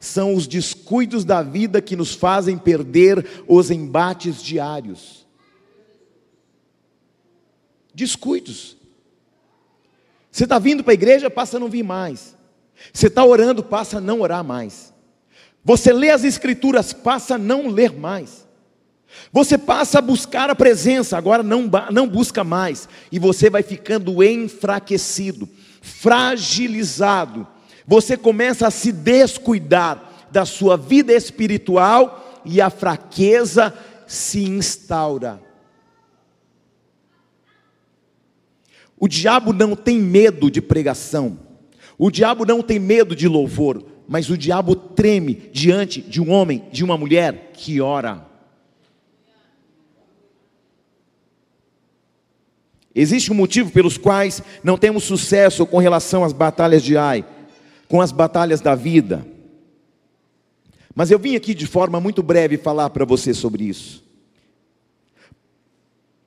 São 0.00 0.34
os 0.34 0.46
descuidos 0.46 1.24
da 1.24 1.42
vida 1.42 1.82
que 1.82 1.96
nos 1.96 2.14
fazem 2.14 2.56
perder 2.56 3.44
os 3.46 3.70
embates 3.70 4.42
diários. 4.42 5.25
Descuidos. 7.96 8.76
Você 10.30 10.44
está 10.44 10.58
vindo 10.58 10.84
para 10.84 10.92
a 10.92 10.94
igreja, 10.94 11.30
passa 11.30 11.56
a 11.56 11.60
não 11.60 11.70
vir 11.70 11.82
mais. 11.82 12.36
Você 12.92 13.06
está 13.06 13.24
orando, 13.24 13.64
passa 13.64 13.96
a 13.96 14.00
não 14.02 14.20
orar 14.20 14.44
mais. 14.44 14.92
Você 15.64 15.94
lê 15.94 16.10
as 16.10 16.22
escrituras, 16.22 16.92
passa 16.92 17.36
a 17.36 17.38
não 17.38 17.68
ler 17.68 17.94
mais. 17.94 18.46
Você 19.32 19.56
passa 19.56 19.98
a 19.98 20.02
buscar 20.02 20.50
a 20.50 20.54
presença, 20.54 21.16
agora 21.16 21.42
não, 21.42 21.70
não 21.90 22.06
busca 22.06 22.44
mais, 22.44 22.86
e 23.10 23.18
você 23.18 23.48
vai 23.48 23.62
ficando 23.62 24.22
enfraquecido, 24.22 25.48
fragilizado. 25.80 27.46
Você 27.86 28.14
começa 28.14 28.66
a 28.66 28.70
se 28.70 28.92
descuidar 28.92 30.26
da 30.30 30.44
sua 30.44 30.76
vida 30.76 31.14
espiritual 31.14 32.42
e 32.44 32.60
a 32.60 32.68
fraqueza 32.68 33.72
se 34.06 34.44
instaura. 34.44 35.45
O 38.98 39.06
diabo 39.06 39.52
não 39.52 39.76
tem 39.76 39.98
medo 40.00 40.50
de 40.50 40.62
pregação, 40.62 41.38
o 41.98 42.10
diabo 42.10 42.44
não 42.44 42.62
tem 42.62 42.78
medo 42.78 43.14
de 43.14 43.28
louvor, 43.28 43.84
mas 44.08 44.30
o 44.30 44.38
diabo 44.38 44.74
treme 44.74 45.50
diante 45.52 46.00
de 46.00 46.20
um 46.20 46.30
homem, 46.30 46.64
de 46.72 46.84
uma 46.84 46.96
mulher 46.96 47.50
que 47.52 47.80
ora. 47.80 48.26
Existe 52.94 53.30
um 53.30 53.34
motivo 53.34 53.70
pelos 53.70 53.98
quais 53.98 54.42
não 54.64 54.78
temos 54.78 55.04
sucesso 55.04 55.66
com 55.66 55.76
relação 55.76 56.24
às 56.24 56.32
batalhas 56.32 56.82
de 56.82 56.96
Ai, 56.96 57.26
com 57.88 58.00
as 58.00 58.10
batalhas 58.10 58.62
da 58.62 58.74
vida. 58.74 59.26
Mas 60.94 61.10
eu 61.10 61.18
vim 61.18 61.36
aqui 61.36 61.54
de 61.54 61.66
forma 61.66 62.00
muito 62.00 62.22
breve 62.22 62.56
falar 62.56 62.88
para 62.88 63.04
você 63.04 63.34
sobre 63.34 63.64
isso. 63.64 64.05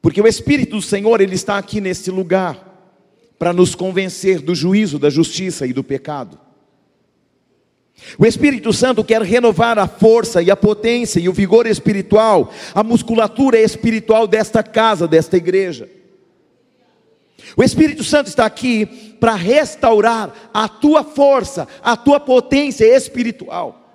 Porque 0.02 0.22
o 0.22 0.28
Espírito 0.28 0.78
do 0.78 0.82
Senhor, 0.82 1.22
ele 1.22 1.36
está 1.36 1.58
aqui 1.58 1.82
nesse 1.82 2.10
lugar 2.10 2.66
para 3.38 3.54
nos 3.54 3.76
convencer 3.76 4.42
do 4.42 4.54
juízo, 4.54 5.00
da 5.00 5.10
justiça 5.10 5.66
e 5.66 5.74
do 5.74 5.84
pecado. 5.84 6.40
O 8.18 8.26
Espírito 8.26 8.72
Santo 8.72 9.04
quer 9.04 9.22
renovar 9.22 9.78
a 9.78 9.88
força 9.88 10.42
e 10.42 10.50
a 10.50 10.56
potência 10.56 11.20
e 11.20 11.28
o 11.28 11.34
vigor 11.34 11.68
espiritual, 11.68 12.52
a 12.74 12.84
musculatura 12.84 13.60
espiritual 13.60 14.26
desta 14.26 14.64
casa, 14.64 15.08
desta 15.08 15.38
igreja. 15.38 15.90
O 17.58 17.64
Espírito 17.64 18.04
Santo 18.04 18.28
está 18.28 18.46
aqui 18.46 18.86
para 19.20 19.36
restaurar 19.36 20.50
a 20.54 20.68
tua 20.68 21.04
força, 21.04 21.68
a 21.82 21.98
tua 21.98 22.20
potência 22.20 22.86
espiritual. 22.86 23.89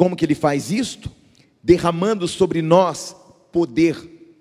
Como 0.00 0.16
que 0.16 0.24
ele 0.24 0.34
faz 0.34 0.70
isto? 0.70 1.20
derramando 1.62 2.26
sobre 2.26 2.62
nós 2.62 3.14
poder 3.52 3.96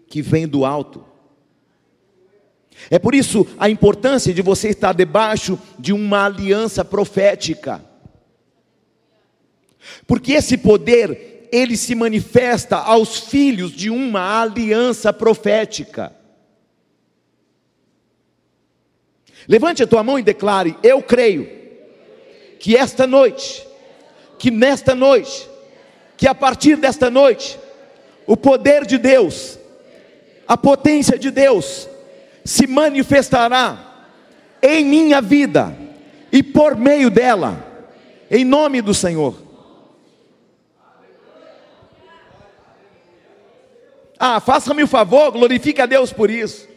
que 0.07 0.21
vem 0.21 0.47
do 0.47 0.65
alto. 0.65 1.03
É 2.89 2.97
por 2.97 3.13
isso 3.13 3.45
a 3.59 3.69
importância 3.69 4.33
de 4.33 4.41
você 4.41 4.69
estar 4.69 4.93
debaixo 4.93 5.59
de 5.77 5.91
uma 5.91 6.25
aliança 6.25 6.85
profética. 6.85 7.83
Porque 10.07 10.31
esse 10.31 10.57
poder, 10.57 11.49
ele 11.51 11.75
se 11.75 11.93
manifesta 11.93 12.77
aos 12.77 13.17
filhos 13.17 13.71
de 13.73 13.89
uma 13.89 14.41
aliança 14.41 15.11
profética. 15.11 16.15
Levante 19.45 19.83
a 19.83 19.87
tua 19.87 20.03
mão 20.03 20.17
e 20.17 20.23
declare: 20.23 20.77
Eu 20.81 21.03
creio 21.03 21.49
que 22.59 22.77
esta 22.77 23.05
noite, 23.05 23.67
que 24.39 24.49
nesta 24.49 24.95
noite, 24.95 25.47
que 26.17 26.27
a 26.27 26.33
partir 26.33 26.77
desta 26.77 27.09
noite, 27.09 27.59
o 28.25 28.37
poder 28.37 28.85
de 28.85 28.97
Deus, 28.97 29.59
a 30.47 30.55
potência 30.57 31.19
de 31.19 31.29
Deus, 31.29 31.87
se 32.45 32.65
manifestará 32.65 33.77
em 34.61 34.83
minha 34.85 35.21
vida 35.21 35.77
e 36.31 36.41
por 36.41 36.75
meio 36.75 37.09
dela, 37.09 37.65
em 38.31 38.45
nome 38.45 38.81
do 38.81 38.93
Senhor. 38.93 39.35
Ah, 44.17 44.39
faça-me 44.39 44.83
o 44.83 44.87
favor, 44.87 45.31
glorifique 45.31 45.81
a 45.81 45.85
Deus 45.85 46.11
por 46.11 46.29
isso. 46.29 46.67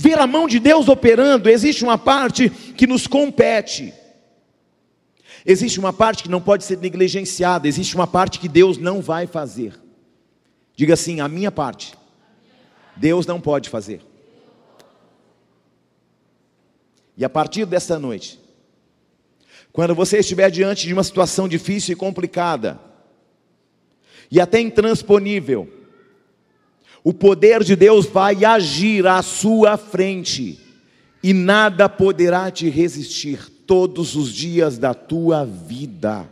Ver 0.00 0.16
a 0.20 0.28
mão 0.28 0.46
de 0.46 0.60
Deus 0.60 0.86
operando, 0.86 1.50
existe 1.50 1.82
uma 1.82 1.98
parte 1.98 2.48
que 2.48 2.86
nos 2.86 3.08
compete. 3.08 3.92
Existe 5.44 5.80
uma 5.80 5.92
parte 5.92 6.22
que 6.22 6.28
não 6.28 6.40
pode 6.40 6.62
ser 6.62 6.78
negligenciada, 6.78 7.66
existe 7.66 7.96
uma 7.96 8.06
parte 8.06 8.38
que 8.38 8.48
Deus 8.48 8.78
não 8.78 9.00
vai 9.00 9.26
fazer. 9.26 9.74
Diga 10.76 10.94
assim: 10.94 11.18
a 11.18 11.26
minha 11.26 11.50
parte, 11.50 11.94
Deus 12.94 13.26
não 13.26 13.40
pode 13.40 13.68
fazer. 13.68 14.00
E 17.16 17.24
a 17.24 17.28
partir 17.28 17.66
dessa 17.66 17.98
noite, 17.98 18.38
quando 19.72 19.96
você 19.96 20.18
estiver 20.18 20.48
diante 20.48 20.86
de 20.86 20.92
uma 20.92 21.02
situação 21.02 21.48
difícil 21.48 21.94
e 21.94 21.96
complicada, 21.96 22.78
e 24.30 24.40
até 24.40 24.60
intransponível, 24.60 25.77
o 27.04 27.12
poder 27.12 27.62
de 27.62 27.76
Deus 27.76 28.06
vai 28.06 28.44
agir 28.44 29.06
à 29.06 29.22
sua 29.22 29.76
frente, 29.76 30.58
e 31.22 31.32
nada 31.32 31.88
poderá 31.88 32.50
te 32.50 32.68
resistir 32.68 33.50
todos 33.66 34.14
os 34.14 34.32
dias 34.32 34.78
da 34.78 34.94
tua 34.94 35.44
vida. 35.44 36.28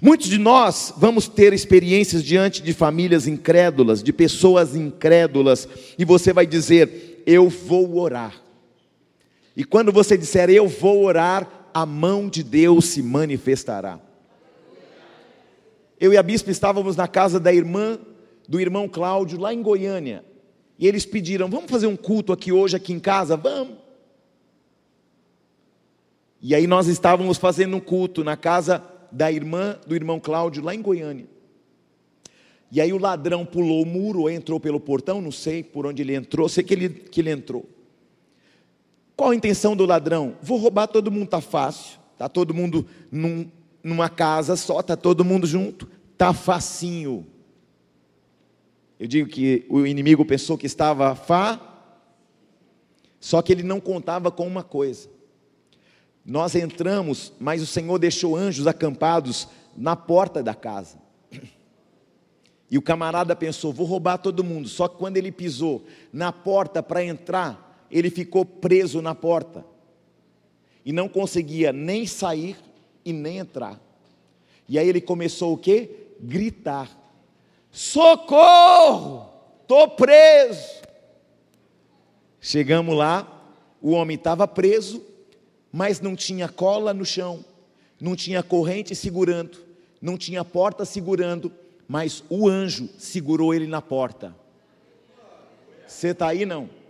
Muitos 0.00 0.28
de 0.28 0.38
nós 0.38 0.92
vamos 0.96 1.26
ter 1.26 1.52
experiências 1.52 2.22
diante 2.22 2.62
de 2.62 2.72
famílias 2.72 3.26
incrédulas, 3.26 4.02
de 4.02 4.12
pessoas 4.12 4.76
incrédulas, 4.76 5.66
e 5.98 6.04
você 6.04 6.32
vai 6.32 6.46
dizer: 6.46 7.22
Eu 7.26 7.48
vou 7.48 7.98
orar. 7.98 8.34
E 9.56 9.64
quando 9.64 9.92
você 9.92 10.16
disser 10.16 10.48
eu 10.50 10.68
vou 10.68 11.04
orar, 11.04 11.68
a 11.72 11.84
mão 11.84 12.28
de 12.28 12.42
Deus 12.42 12.86
se 12.86 13.02
manifestará. 13.02 13.98
Eu 15.98 16.12
e 16.12 16.16
a 16.16 16.22
bispa 16.22 16.50
estávamos 16.50 16.96
na 16.96 17.06
casa 17.06 17.38
da 17.38 17.52
irmã 17.52 17.98
do 18.50 18.60
irmão 18.60 18.88
Cláudio, 18.88 19.38
lá 19.38 19.54
em 19.54 19.62
Goiânia, 19.62 20.24
e 20.76 20.88
eles 20.88 21.06
pediram: 21.06 21.48
Vamos 21.48 21.70
fazer 21.70 21.86
um 21.86 21.96
culto 21.96 22.32
aqui 22.32 22.50
hoje, 22.50 22.74
aqui 22.74 22.92
em 22.92 22.98
casa? 22.98 23.36
Vamos. 23.36 23.76
E 26.42 26.52
aí 26.52 26.66
nós 26.66 26.88
estávamos 26.88 27.38
fazendo 27.38 27.76
um 27.76 27.80
culto 27.80 28.24
na 28.24 28.36
casa 28.36 28.82
da 29.12 29.30
irmã 29.30 29.78
do 29.86 29.94
irmão 29.94 30.18
Cláudio, 30.18 30.64
lá 30.64 30.74
em 30.74 30.82
Goiânia. 30.82 31.28
E 32.72 32.80
aí 32.80 32.92
o 32.92 32.98
ladrão 32.98 33.46
pulou 33.46 33.82
o 33.82 33.86
muro, 33.86 34.22
ou 34.22 34.30
entrou 34.30 34.58
pelo 34.58 34.80
portão, 34.80 35.20
não 35.20 35.30
sei 35.30 35.62
por 35.62 35.86
onde 35.86 36.02
ele 36.02 36.16
entrou, 36.16 36.48
sei 36.48 36.64
que 36.64 36.74
ele, 36.74 36.88
que 36.88 37.20
ele 37.20 37.30
entrou. 37.30 37.64
Qual 39.16 39.30
a 39.30 39.34
intenção 39.34 39.76
do 39.76 39.86
ladrão? 39.86 40.34
Vou 40.42 40.58
roubar 40.58 40.88
todo 40.88 41.10
mundo, 41.10 41.28
tá 41.28 41.40
fácil. 41.40 42.00
Tá 42.18 42.28
todo 42.28 42.52
mundo 42.52 42.84
num, 43.12 43.48
numa 43.80 44.08
casa 44.08 44.56
só, 44.56 44.82
tá 44.82 44.96
todo 44.96 45.24
mundo 45.24 45.46
junto, 45.46 45.88
tá 46.18 46.32
facinho. 46.32 47.26
Eu 49.00 49.08
digo 49.08 49.30
que 49.30 49.64
o 49.70 49.86
inimigo 49.86 50.26
pensou 50.26 50.58
que 50.58 50.66
estava 50.66 51.14
fá, 51.14 51.58
só 53.18 53.40
que 53.40 53.50
ele 53.50 53.62
não 53.62 53.80
contava 53.80 54.30
com 54.30 54.46
uma 54.46 54.62
coisa. 54.62 55.08
Nós 56.22 56.54
entramos, 56.54 57.32
mas 57.40 57.62
o 57.62 57.66
Senhor 57.66 57.98
deixou 57.98 58.36
anjos 58.36 58.66
acampados 58.66 59.48
na 59.74 59.96
porta 59.96 60.42
da 60.42 60.54
casa. 60.54 60.98
E 62.70 62.76
o 62.76 62.82
camarada 62.82 63.34
pensou: 63.34 63.72
vou 63.72 63.86
roubar 63.86 64.18
todo 64.18 64.44
mundo. 64.44 64.68
Só 64.68 64.86
que 64.86 64.98
quando 64.98 65.16
ele 65.16 65.32
pisou 65.32 65.82
na 66.12 66.30
porta 66.30 66.82
para 66.82 67.02
entrar, 67.02 67.86
ele 67.90 68.10
ficou 68.10 68.44
preso 68.44 69.00
na 69.00 69.14
porta 69.14 69.64
e 70.84 70.92
não 70.92 71.08
conseguia 71.08 71.72
nem 71.72 72.06
sair 72.06 72.54
e 73.02 73.14
nem 73.14 73.38
entrar. 73.38 73.80
E 74.68 74.78
aí 74.78 74.86
ele 74.86 75.00
começou 75.00 75.54
o 75.54 75.58
que? 75.58 75.88
Gritar: 76.20 76.99
Socorro! 77.70 79.28
Estou 79.62 79.88
preso! 79.88 80.80
Chegamos 82.40 82.96
lá, 82.96 83.54
o 83.80 83.92
homem 83.92 84.16
estava 84.16 84.48
preso, 84.48 85.04
mas 85.70 86.00
não 86.00 86.16
tinha 86.16 86.48
cola 86.48 86.92
no 86.94 87.04
chão, 87.04 87.44
não 88.00 88.16
tinha 88.16 88.42
corrente 88.42 88.94
segurando, 88.94 89.58
não 90.00 90.16
tinha 90.16 90.44
porta 90.44 90.84
segurando, 90.84 91.52
mas 91.86 92.24
o 92.28 92.48
anjo 92.48 92.88
segurou 92.98 93.54
ele 93.54 93.66
na 93.66 93.82
porta. 93.82 94.34
Você 95.86 96.08
está 96.08 96.28
aí 96.28 96.46
não? 96.46 96.80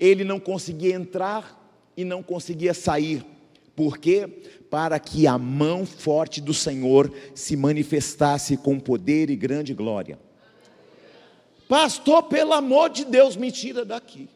ele 0.00 0.24
não 0.24 0.40
conseguia 0.40 0.94
entrar 0.94 1.60
e 1.94 2.04
não 2.04 2.22
conseguia 2.22 2.72
sair. 2.72 3.22
Por 3.76 3.98
quê? 3.98 4.42
Para 4.70 4.98
que 5.00 5.26
a 5.26 5.36
mão 5.36 5.84
forte 5.84 6.40
do 6.40 6.54
Senhor 6.54 7.12
se 7.34 7.56
manifestasse 7.56 8.56
com 8.56 8.78
poder 8.78 9.28
e 9.28 9.36
grande 9.36 9.74
glória. 9.74 10.18
Pastor, 11.68 12.22
pelo 12.24 12.52
amor 12.52 12.90
de 12.90 13.04
Deus, 13.04 13.36
me 13.36 13.50
tira 13.50 13.84
daqui. 13.84 14.28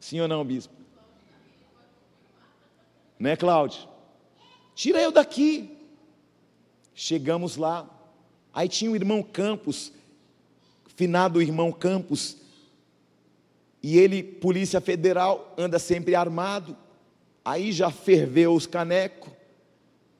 Sim 0.00 0.20
ou 0.20 0.28
não, 0.28 0.44
bispo? 0.44 0.74
Né, 3.18 3.36
Cláudio? 3.36 3.88
Tira 4.74 5.00
eu 5.00 5.10
daqui. 5.10 5.70
Chegamos 6.94 7.56
lá. 7.56 7.88
Aí 8.52 8.68
tinha 8.68 8.90
o 8.90 8.96
irmão 8.96 9.22
Campos, 9.22 9.92
finado 10.94 11.42
irmão 11.42 11.72
Campos, 11.72 12.36
e 13.82 13.98
ele, 13.98 14.22
Polícia 14.22 14.80
Federal, 14.80 15.52
anda 15.58 15.78
sempre 15.78 16.14
armado. 16.14 16.76
Aí 17.44 17.72
já 17.72 17.90
ferveu 17.90 18.54
os 18.54 18.66
canecos, 18.66 19.30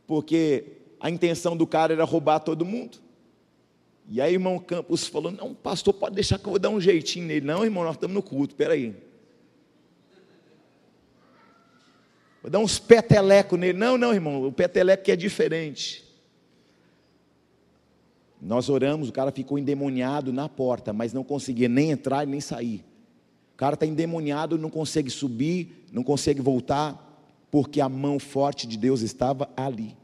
porque 0.07 0.64
a 1.01 1.09
intenção 1.09 1.57
do 1.57 1.66
cara 1.66 1.95
era 1.95 2.05
roubar 2.05 2.41
todo 2.41 2.64
mundo. 2.64 2.99
E 4.09 4.20
aí, 4.20 4.35
irmão 4.35 4.59
Campos 4.59 5.07
falou: 5.07 5.33
Não, 5.33 5.55
pastor, 5.55 5.95
pode 5.95 6.14
deixar 6.14 6.39
que 6.39 6.45
eu 6.47 6.51
vou 6.51 6.59
dar 6.59 6.68
um 6.68 6.81
jeitinho 6.81 7.27
nele. 7.27 7.47
Não, 7.47 7.64
irmão, 7.64 7.85
nós 7.85 7.95
estamos 7.95 8.14
no 8.14 8.22
culto, 8.22 8.55
peraí. 8.55 8.95
Vou 12.43 12.51
dar 12.51 12.59
uns 12.59 12.79
petelecos 12.79 13.59
nele. 13.59 13.79
Não, 13.79 13.97
não, 13.97 14.12
irmão, 14.12 14.45
o 14.47 14.53
peteleco 14.53 15.11
é 15.11 15.16
diferente. 15.16 16.05
Nós 18.41 18.68
oramos, 18.68 19.09
o 19.09 19.12
cara 19.12 19.33
ficou 19.33 19.59
endemoniado 19.59 20.31
na 20.31 20.51
porta, 20.51 20.93
mas 20.93 21.14
não 21.14 21.25
conseguia 21.25 21.66
nem 21.66 21.91
entrar 21.91 22.27
nem 22.27 22.43
sair. 22.43 22.85
O 23.55 23.57
cara 23.57 23.72
está 23.72 23.87
endemoniado, 23.87 24.59
não 24.59 24.68
consegue 24.68 25.09
subir, 25.09 25.87
não 25.91 26.03
consegue 26.03 26.43
voltar, 26.43 27.03
porque 27.55 27.80
a 27.80 27.88
mão 27.88 28.18
forte 28.18 28.66
de 28.66 28.76
Deus 28.76 29.00
estava 29.00 29.48
ali. 29.57 29.96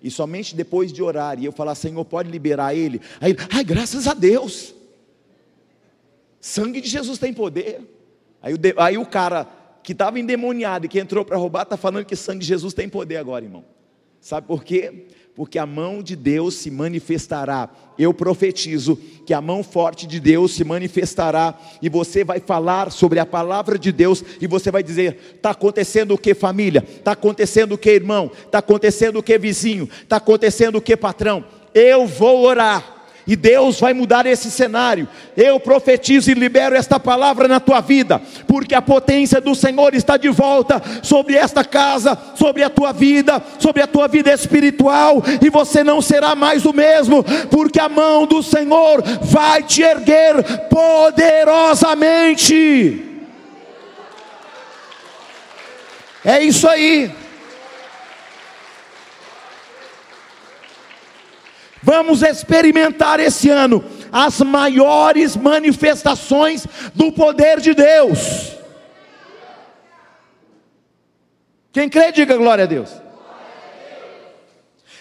E 0.00 0.08
somente 0.12 0.54
depois 0.54 0.92
de 0.92 1.02
orar, 1.02 1.40
e 1.40 1.44
eu 1.44 1.50
falar, 1.50 1.74
Senhor, 1.74 2.04
pode 2.04 2.30
liberar 2.30 2.72
ele. 2.72 3.00
Aí 3.20 3.34
ai, 3.52 3.64
graças 3.64 4.06
a 4.06 4.14
Deus. 4.14 4.72
Sangue 6.40 6.80
de 6.80 6.88
Jesus 6.88 7.18
tem 7.18 7.34
poder. 7.34 7.80
Aí 8.40 8.54
o, 8.54 8.58
aí 8.76 8.96
o 8.96 9.04
cara 9.04 9.48
que 9.82 9.90
estava 9.90 10.20
endemoniado 10.20 10.86
e 10.86 10.88
que 10.88 11.00
entrou 11.00 11.24
para 11.24 11.36
roubar, 11.36 11.64
está 11.64 11.76
falando 11.76 12.04
que 12.04 12.14
sangue 12.14 12.38
de 12.38 12.46
Jesus 12.46 12.72
tem 12.72 12.88
poder 12.88 13.16
agora, 13.16 13.44
irmão. 13.44 13.64
Sabe 14.26 14.48
por 14.48 14.64
quê? 14.64 15.06
porque 15.36 15.58
a 15.58 15.66
mão 15.66 16.02
de 16.02 16.16
Deus 16.16 16.54
se 16.54 16.70
manifestará. 16.70 17.68
Eu 17.98 18.14
profetizo 18.14 18.98
que 19.26 19.34
a 19.34 19.40
mão 19.40 19.62
forte 19.62 20.06
de 20.06 20.18
Deus 20.18 20.54
se 20.54 20.64
manifestará 20.64 21.54
e 21.82 21.90
você 21.90 22.24
vai 22.24 22.40
falar 22.40 22.90
sobre 22.90 23.18
a 23.18 23.26
palavra 23.26 23.78
de 23.78 23.92
Deus 23.92 24.24
e 24.40 24.46
você 24.46 24.70
vai 24.70 24.82
dizer: 24.82 25.34
está 25.36 25.50
acontecendo 25.50 26.14
o 26.14 26.18
que, 26.18 26.34
família? 26.34 26.82
Está 26.82 27.12
acontecendo 27.12 27.72
o 27.72 27.78
que, 27.78 27.90
irmão? 27.90 28.32
Está 28.46 28.58
acontecendo 28.58 29.18
o 29.18 29.22
que, 29.22 29.38
vizinho? 29.38 29.88
Está 30.02 30.16
acontecendo 30.16 30.76
o 30.76 30.80
que, 30.80 30.96
patrão? 30.96 31.44
Eu 31.74 32.06
vou 32.06 32.42
orar 32.42 32.95
E 33.26 33.34
Deus 33.34 33.80
vai 33.80 33.92
mudar 33.92 34.24
esse 34.24 34.48
cenário. 34.50 35.08
Eu 35.36 35.58
profetizo 35.58 36.30
e 36.30 36.34
libero 36.34 36.76
esta 36.76 37.00
palavra 37.00 37.48
na 37.48 37.58
tua 37.58 37.80
vida, 37.80 38.22
porque 38.46 38.74
a 38.74 38.80
potência 38.80 39.40
do 39.40 39.54
Senhor 39.54 39.94
está 39.94 40.16
de 40.16 40.28
volta 40.28 40.80
sobre 41.02 41.34
esta 41.34 41.64
casa, 41.64 42.16
sobre 42.36 42.62
a 42.62 42.70
tua 42.70 42.92
vida, 42.92 43.42
sobre 43.58 43.82
a 43.82 43.86
tua 43.86 44.06
vida 44.06 44.32
espiritual, 44.32 45.22
e 45.44 45.50
você 45.50 45.82
não 45.82 46.00
será 46.00 46.36
mais 46.36 46.64
o 46.64 46.72
mesmo, 46.72 47.24
porque 47.50 47.80
a 47.80 47.88
mão 47.88 48.26
do 48.26 48.44
Senhor 48.44 49.02
vai 49.22 49.62
te 49.62 49.82
erguer 49.82 50.68
poderosamente. 50.68 53.02
É 56.24 56.42
isso 56.42 56.68
aí. 56.68 57.25
Vamos 61.86 62.20
experimentar 62.20 63.20
esse 63.20 63.48
ano 63.48 63.84
as 64.10 64.40
maiores 64.40 65.36
manifestações 65.36 66.66
do 66.92 67.12
poder 67.12 67.60
de 67.60 67.74
Deus. 67.74 68.56
Quem 71.72 71.88
crê, 71.88 72.10
diga 72.10 72.36
glória 72.36 72.64
a 72.64 72.66
Deus. 72.66 72.90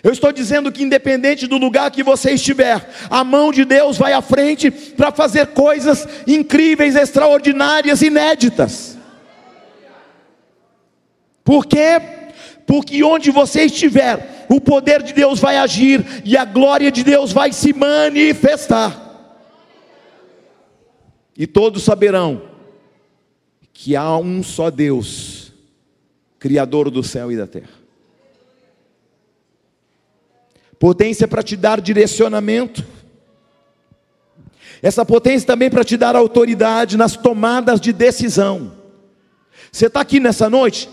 Eu 0.03 0.11
estou 0.11 0.31
dizendo 0.31 0.71
que, 0.71 0.83
independente 0.83 1.47
do 1.47 1.57
lugar 1.57 1.89
que 1.89 2.03
você 2.03 2.33
estiver, 2.33 2.87
a 3.09 3.23
mão 3.23 3.51
de 3.51 3.65
Deus 3.65 3.97
vai 3.97 4.13
à 4.13 4.21
frente 4.21 4.69
para 4.69 5.11
fazer 5.11 5.47
coisas 5.47 6.07
incríveis, 6.27 6.95
extraordinárias, 6.95 8.03
inéditas. 8.03 8.95
Por 11.43 11.65
quê? 11.65 11.99
Porque 12.65 13.03
onde 13.03 13.29
você 13.31 13.63
estiver, 13.63 14.45
o 14.49 14.59
poder 14.59 15.03
de 15.03 15.13
Deus 15.13 15.39
vai 15.39 15.57
agir 15.57 16.03
e 16.25 16.35
a 16.35 16.45
glória 16.45 16.91
de 16.91 17.03
Deus 17.03 17.31
vai 17.31 17.51
se 17.51 17.73
manifestar. 17.73 19.01
E 21.37 21.45
todos 21.45 21.83
saberão 21.83 22.41
que 23.73 23.95
há 23.95 24.17
um 24.17 24.41
só 24.41 24.71
Deus, 24.71 25.51
Criador 26.39 26.89
do 26.89 27.03
céu 27.03 27.31
e 27.31 27.37
da 27.37 27.45
terra. 27.45 27.69
Potência 30.79 31.27
para 31.27 31.43
te 31.43 31.55
dar 31.55 31.81
direcionamento, 31.81 32.85
essa 34.81 35.05
potência 35.05 35.47
também 35.47 35.69
para 35.69 35.83
te 35.83 35.97
dar 35.97 36.15
autoridade 36.15 36.97
nas 36.97 37.15
tomadas 37.15 37.81
de 37.81 37.91
decisão. 37.91 38.73
Você 39.71 39.87
está 39.87 40.01
aqui 40.01 40.19
nessa 40.19 40.49
noite, 40.49 40.89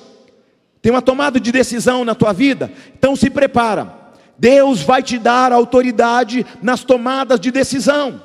tem 0.83 0.91
uma 0.91 1.01
tomada 1.01 1.39
de 1.39 1.53
decisão 1.53 2.05
na 2.05 2.15
tua 2.15 2.33
vida, 2.33 2.71
então 2.99 3.15
se 3.15 3.31
prepara. 3.31 4.03
Deus 4.37 4.83
vai 4.83 5.01
te 5.01 5.17
dar 5.17 5.53
autoridade 5.53 6.45
nas 6.61 6.83
tomadas 6.83 7.39
de 7.39 7.53
decisão. 7.53 8.21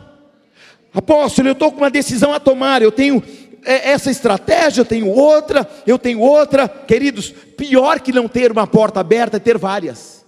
Apóstolo, 0.91 1.49
eu 1.49 1.53
estou 1.53 1.71
com 1.71 1.77
uma 1.77 1.91
decisão 1.91 2.33
a 2.33 2.39
tomar, 2.39 2.81
eu 2.81 2.91
tenho 2.91 3.21
é, 3.63 3.91
essa 3.91 4.09
estratégia, 4.09 4.81
eu 4.81 4.85
tenho 4.85 5.07
outra, 5.07 5.69
eu 5.85 5.99
tenho 5.99 6.19
outra. 6.19 6.67
Queridos, 6.67 7.29
pior 7.29 7.99
que 7.99 8.11
não 8.11 8.27
ter 8.27 8.51
uma 8.51 8.65
porta 8.65 8.99
aberta 8.99 9.37
é 9.37 9.39
ter 9.39 9.59
várias. 9.59 10.25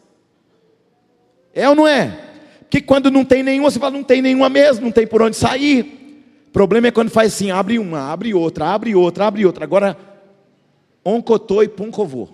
É 1.51 1.67
ou 1.67 1.73
não 1.73 1.87
é? 1.87 2.15
Porque 2.59 2.81
quando 2.81 3.09
não 3.09 3.25
tem 3.25 3.41
nenhuma, 3.41 3.71
você 3.71 3.79
fala, 3.79 3.93
não 3.93 4.03
tem 4.03 4.21
nenhuma 4.21 4.47
mesmo, 4.47 4.85
não 4.85 4.91
tem 4.91 5.07
por 5.07 5.23
onde 5.23 5.35
sair. 5.35 5.97
O 6.49 6.51
problema 6.51 6.87
é 6.87 6.91
quando 6.91 7.09
faz 7.09 7.33
assim, 7.33 7.49
abre 7.49 7.79
uma, 7.79 8.11
abre 8.11 8.31
outra, 8.33 8.67
abre 8.67 8.93
outra, 8.93 9.25
abre 9.25 9.45
outra. 9.45 9.63
Agora 9.63 9.97
oncotô 11.15 11.63
e 11.63 11.67
puncovô. 11.67 12.29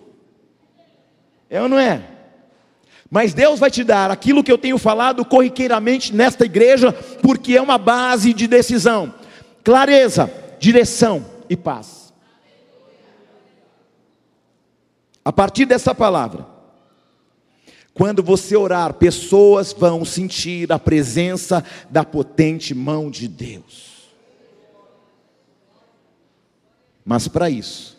É 1.50 1.62
ou 1.62 1.70
não 1.70 1.80
é? 1.80 2.04
Mas 3.10 3.34
Deus 3.34 3.60
vai 3.60 3.70
te 3.70 3.84
dar 3.84 4.12
aquilo 4.12 4.44
que 4.44 4.52
eu 4.52 4.58
tenho 4.58 4.78
falado 4.78 5.24
corriqueiramente 5.24 6.14
nesta 6.14 6.46
igreja, 6.46 6.92
porque 7.22 7.56
é 7.56 7.62
uma 7.62 7.78
base 7.78 8.34
de 8.34 8.48
decisão, 8.48 9.14
clareza, 9.64 10.32
direção 10.60 11.26
e 11.50 11.56
paz. 11.56 12.14
A 15.24 15.32
partir 15.32 15.66
dessa 15.66 15.94
palavra, 15.94 16.46
quando 17.94 18.22
você 18.22 18.58
orar, 18.58 18.94
pessoas 18.96 19.72
vão 19.72 20.04
sentir 20.04 20.72
a 20.72 20.78
presença 20.78 21.64
da 21.90 22.04
potente 22.04 22.76
mão 22.76 23.10
de 23.10 23.28
Deus. 23.28 24.12
Mas 27.06 27.28
para 27.28 27.50
isso, 27.50 27.95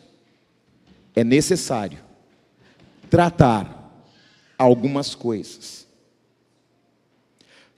é 1.17 1.25
necessário 1.25 1.99
tratar 3.09 3.91
algumas 4.59 5.15
coisas. 5.15 5.87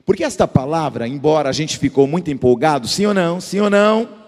Porque 0.05 0.25
esta 0.25 0.49
palavra, 0.49 1.07
embora 1.07 1.49
a 1.49 1.53
gente 1.53 1.79
ficou 1.79 2.09
muito 2.09 2.31
empolgado, 2.31 2.89
sim 2.89 3.07
ou 3.07 3.15
não? 3.15 3.41
Sim 3.41 3.61
ou 3.61 3.71
não? 3.71 4.19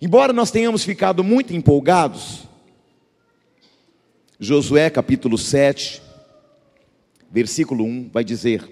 Embora 0.00 0.32
nós 0.32 0.50
tenhamos 0.50 0.84
ficado 0.84 1.24
muito 1.24 1.52
empolgados, 1.52 2.44
Josué 4.38 4.90
capítulo 4.90 5.38
7, 5.38 6.02
versículo 7.30 7.84
1 7.84 8.10
vai 8.12 8.22
dizer: 8.22 8.68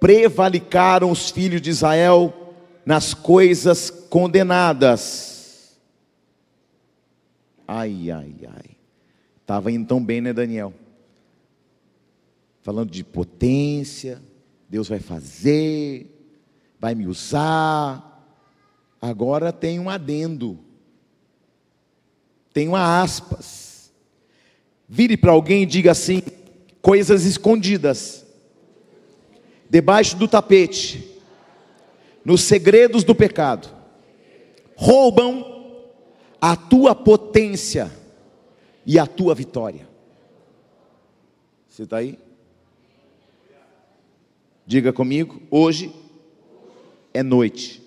Prevalicaram 0.00 1.10
os 1.10 1.30
filhos 1.30 1.62
de 1.62 1.70
Israel 1.70 2.54
nas 2.84 3.14
coisas 3.14 3.90
condenadas 3.90 5.35
Ai, 7.66 8.10
ai, 8.10 8.34
ai. 8.46 8.76
Estava 9.40 9.70
indo 9.72 9.86
tão 9.86 10.04
bem, 10.04 10.20
né, 10.20 10.32
Daniel? 10.32 10.72
Falando 12.62 12.90
de 12.90 13.04
potência, 13.04 14.20
Deus 14.68 14.88
vai 14.88 14.98
fazer, 14.98 16.06
vai 16.80 16.94
me 16.94 17.06
usar. 17.06 18.12
Agora 19.00 19.52
tem 19.52 19.78
um 19.78 19.88
adendo, 19.88 20.58
tem 22.52 22.68
uma 22.68 23.02
aspas. 23.02 23.92
Vire 24.88 25.16
para 25.16 25.32
alguém 25.32 25.62
e 25.62 25.66
diga 25.66 25.92
assim: 25.92 26.22
coisas 26.82 27.24
escondidas, 27.24 28.24
debaixo 29.68 30.16
do 30.16 30.28
tapete, 30.28 31.20
nos 32.24 32.42
segredos 32.42 33.04
do 33.04 33.14
pecado, 33.14 33.68
roubam 34.74 35.55
a 36.40 36.56
tua 36.56 36.94
potência 36.94 37.90
e 38.84 38.98
a 38.98 39.06
tua 39.06 39.34
vitória. 39.34 39.88
Você 41.68 41.82
está 41.82 41.98
aí? 41.98 42.18
Diga 44.66 44.92
comigo, 44.92 45.42
hoje 45.50 45.92
é 47.12 47.22
noite 47.22 47.82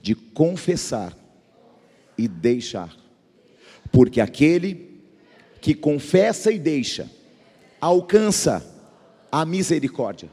de 0.00 0.14
confessar 0.14 1.16
e 2.16 2.26
deixar, 2.26 2.94
porque 3.92 4.20
aquele 4.20 5.02
que 5.60 5.74
confessa 5.74 6.50
e 6.50 6.58
deixa, 6.58 7.10
alcança 7.80 8.64
a 9.30 9.44
misericórdia. 9.44 10.30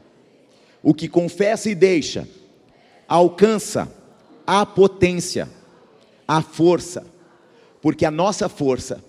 O 0.82 0.94
que 0.94 1.08
confessa 1.08 1.68
e 1.68 1.74
deixa, 1.74 2.26
alcança 3.06 3.92
a 4.46 4.64
potência, 4.64 5.48
a 6.26 6.40
força 6.40 7.17
porque 7.80 8.04
a 8.04 8.10
nossa 8.10 8.48
força 8.48 9.04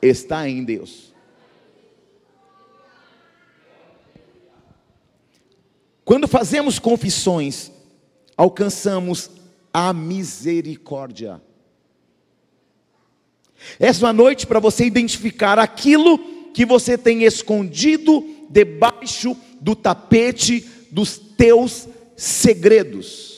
está 0.00 0.48
em 0.48 0.64
Deus. 0.64 1.12
Quando 6.04 6.26
fazemos 6.26 6.78
confissões, 6.78 7.70
alcançamos 8.36 9.30
a 9.72 9.92
misericórdia. 9.92 11.40
Essa 13.78 14.00
é 14.00 14.06
uma 14.06 14.12
noite 14.12 14.46
para 14.46 14.58
você 14.58 14.84
identificar 14.84 15.58
aquilo 15.58 16.18
que 16.52 16.66
você 16.66 16.98
tem 16.98 17.22
escondido 17.22 18.24
debaixo 18.50 19.36
do 19.60 19.74
tapete 19.74 20.68
dos 20.90 21.16
teus 21.16 21.88
segredos. 22.16 23.31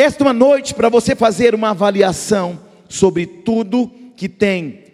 Esta 0.00 0.22
é 0.22 0.26
uma 0.28 0.32
noite 0.32 0.74
para 0.74 0.88
você 0.88 1.16
fazer 1.16 1.56
uma 1.56 1.70
avaliação 1.70 2.60
sobre 2.88 3.26
tudo 3.26 3.90
que 4.16 4.28
tem 4.28 4.84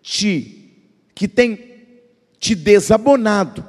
te 0.00 0.54
que 1.14 1.28
tem 1.28 1.58
te 2.38 2.54
desabonado 2.54 3.62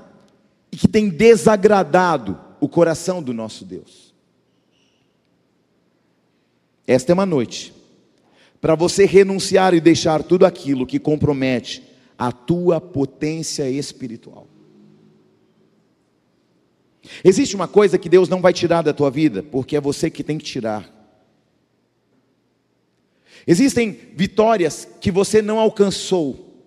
e 0.71 0.77
que 0.77 0.87
tem 0.87 1.09
desagradado 1.09 2.39
o 2.61 2.69
coração 2.69 3.21
do 3.21 3.33
nosso 3.33 3.65
Deus. 3.65 4.13
Esta 6.85 7.11
é 7.11 7.13
uma 7.13 7.25
noite 7.25 7.73
para 8.61 8.73
você 8.73 9.05
renunciar 9.05 9.73
e 9.73 9.81
deixar 9.81 10.23
tudo 10.23 10.45
aquilo 10.45 10.87
que 10.87 10.99
compromete 10.99 11.83
a 12.17 12.31
tua 12.31 12.79
potência 12.79 13.69
espiritual. 13.69 14.47
Existe 17.23 17.55
uma 17.55 17.67
coisa 17.67 17.97
que 17.97 18.09
Deus 18.09 18.29
não 18.29 18.41
vai 18.41 18.53
tirar 18.53 18.81
da 18.81 18.93
tua 18.93 19.09
vida, 19.09 19.43
porque 19.43 19.75
é 19.75 19.81
você 19.81 20.09
que 20.09 20.23
tem 20.23 20.37
que 20.37 20.45
tirar. 20.45 20.93
Existem 23.45 23.91
vitórias 24.13 24.87
que 24.99 25.09
você 25.09 25.41
não 25.41 25.59
alcançou, 25.59 26.65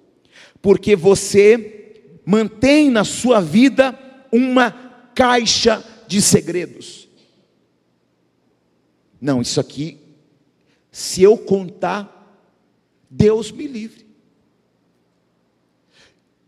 porque 0.63 0.97
você 0.97 2.05
mantém 2.25 2.91
na 2.91 3.05
sua 3.05 3.41
vida 3.41 3.99
uma 4.33 4.71
caixa 5.15 5.85
de 6.07 6.23
segredos. 6.23 7.09
Não, 9.21 9.43
isso 9.43 9.61
aqui, 9.61 9.99
se 10.91 11.23
eu 11.23 11.37
contar, 11.37 12.17
Deus 13.11 13.53
me 13.53 13.67
livre. 13.67 14.07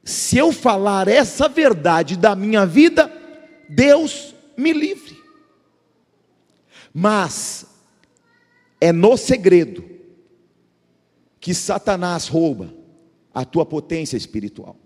Se 0.04 0.38
eu 0.38 0.50
falar 0.50 1.06
essa 1.06 1.48
verdade 1.48 2.16
da 2.16 2.34
minha 2.34 2.64
vida, 2.64 3.12
Deus 3.74 4.34
me 4.56 4.72
livre. 4.72 5.20
Mas 6.92 7.66
é 8.80 8.92
no 8.92 9.16
segredo 9.16 9.84
que 11.40 11.54
Satanás 11.54 12.28
rouba 12.28 12.74
a 13.32 13.44
tua 13.44 13.64
potência 13.64 14.16
espiritual. 14.16 14.76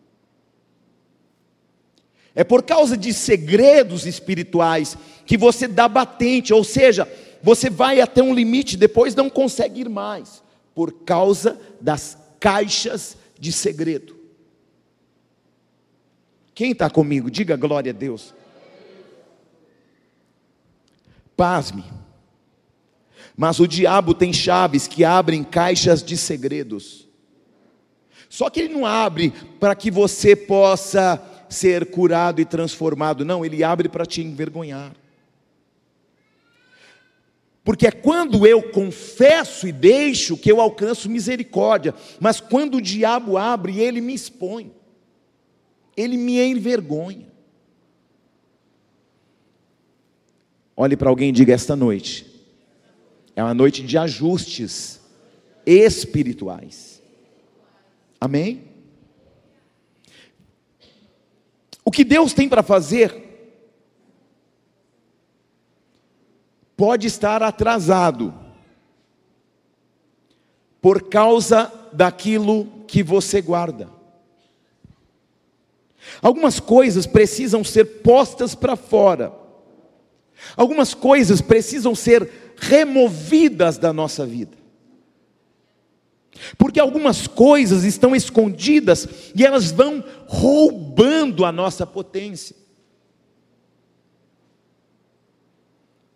É 2.34 2.44
por 2.44 2.62
causa 2.62 2.96
de 2.96 3.12
segredos 3.12 4.06
espirituais 4.06 4.96
que 5.24 5.36
você 5.36 5.66
dá 5.66 5.88
batente, 5.88 6.52
ou 6.52 6.62
seja, 6.62 7.10
você 7.42 7.68
vai 7.68 8.00
até 8.00 8.22
um 8.22 8.34
limite, 8.34 8.76
depois 8.76 9.14
não 9.14 9.28
consegue 9.28 9.80
ir 9.80 9.88
mais, 9.88 10.42
por 10.74 10.92
causa 11.04 11.58
das 11.80 12.16
caixas 12.38 13.16
de 13.38 13.50
segredo. 13.50 14.14
Quem 16.54 16.72
está 16.72 16.88
comigo? 16.88 17.30
Diga 17.30 17.56
glória 17.56 17.90
a 17.90 17.94
Deus. 17.94 18.34
Pasme. 21.36 21.84
Mas 23.36 23.60
o 23.60 23.66
diabo 23.68 24.14
tem 24.14 24.32
chaves 24.32 24.86
que 24.86 25.04
abrem 25.04 25.44
caixas 25.44 26.02
de 26.02 26.16
segredos. 26.16 27.06
Só 28.28 28.48
que 28.48 28.60
ele 28.60 28.74
não 28.74 28.86
abre 28.86 29.32
para 29.60 29.74
que 29.74 29.90
você 29.90 30.34
possa 30.34 31.22
ser 31.48 31.90
curado 31.90 32.40
e 32.40 32.44
transformado, 32.44 33.24
não, 33.24 33.44
ele 33.44 33.62
abre 33.62 33.88
para 33.88 34.06
te 34.06 34.20
envergonhar. 34.20 34.92
Porque 37.62 37.86
é 37.86 37.90
quando 37.90 38.46
eu 38.46 38.62
confesso 38.70 39.66
e 39.66 39.72
deixo 39.72 40.36
que 40.36 40.50
eu 40.50 40.60
alcanço 40.60 41.10
misericórdia, 41.10 41.94
mas 42.20 42.40
quando 42.40 42.76
o 42.76 42.80
diabo 42.80 43.36
abre, 43.36 43.80
ele 43.80 44.00
me 44.00 44.14
expõe, 44.14 44.72
ele 45.96 46.16
me 46.16 46.40
envergonha. 46.40 47.26
Olhe 50.76 50.96
para 50.96 51.08
alguém 51.08 51.30
e 51.30 51.32
diga: 51.32 51.54
esta 51.54 51.74
noite 51.74 52.26
é 53.34 53.42
uma 53.42 53.54
noite 53.54 53.82
de 53.82 53.96
ajustes 53.96 55.00
espirituais. 55.64 57.02
Amém? 58.20 58.64
O 61.84 61.90
que 61.90 62.04
Deus 62.04 62.32
tem 62.32 62.48
para 62.48 62.62
fazer 62.62 63.24
pode 66.76 67.06
estar 67.06 67.42
atrasado 67.42 68.34
por 70.80 71.08
causa 71.08 71.72
daquilo 71.92 72.66
que 72.86 73.02
você 73.02 73.40
guarda. 73.40 73.90
Algumas 76.22 76.60
coisas 76.60 77.06
precisam 77.06 77.64
ser 77.64 78.02
postas 78.02 78.54
para 78.54 78.76
fora. 78.76 79.45
Algumas 80.54 80.92
coisas 80.92 81.40
precisam 81.40 81.94
ser 81.94 82.30
removidas 82.58 83.78
da 83.78 83.92
nossa 83.92 84.26
vida. 84.26 84.56
Porque 86.58 86.78
algumas 86.78 87.26
coisas 87.26 87.84
estão 87.84 88.14
escondidas 88.14 89.08
e 89.34 89.44
elas 89.44 89.70
vão 89.70 90.04
roubando 90.26 91.44
a 91.44 91.52
nossa 91.52 91.86
potência. 91.86 92.54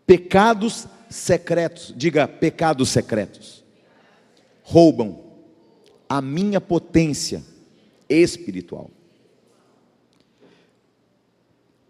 Pecados 0.06 0.86
secretos, 1.08 1.94
diga 1.96 2.26
pecados 2.28 2.88
secretos, 2.88 3.64
roubam 4.62 5.24
a 6.08 6.20
minha 6.20 6.60
potência 6.60 7.44
espiritual. 8.08 8.90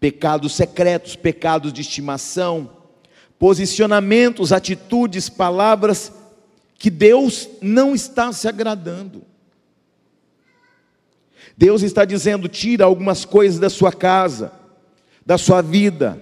Pecados 0.01 0.53
secretos, 0.53 1.15
pecados 1.15 1.71
de 1.71 1.79
estimação, 1.79 2.69
posicionamentos, 3.39 4.51
atitudes, 4.51 5.29
palavras 5.29 6.11
que 6.77 6.89
Deus 6.89 7.47
não 7.61 7.95
está 7.95 8.33
se 8.33 8.47
agradando. 8.47 9.23
Deus 11.55 11.83
está 11.83 12.03
dizendo: 12.03 12.49
tira 12.49 12.85
algumas 12.85 13.23
coisas 13.23 13.59
da 13.59 13.69
sua 13.69 13.93
casa, 13.93 14.51
da 15.23 15.37
sua 15.37 15.61
vida, 15.61 16.19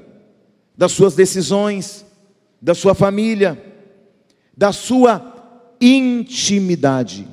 das 0.77 0.91
suas 0.91 1.15
decisões, 1.15 2.05
da 2.61 2.75
sua 2.75 2.93
família, 2.93 3.57
da 4.55 4.73
sua 4.73 5.73
intimidade. 5.79 7.25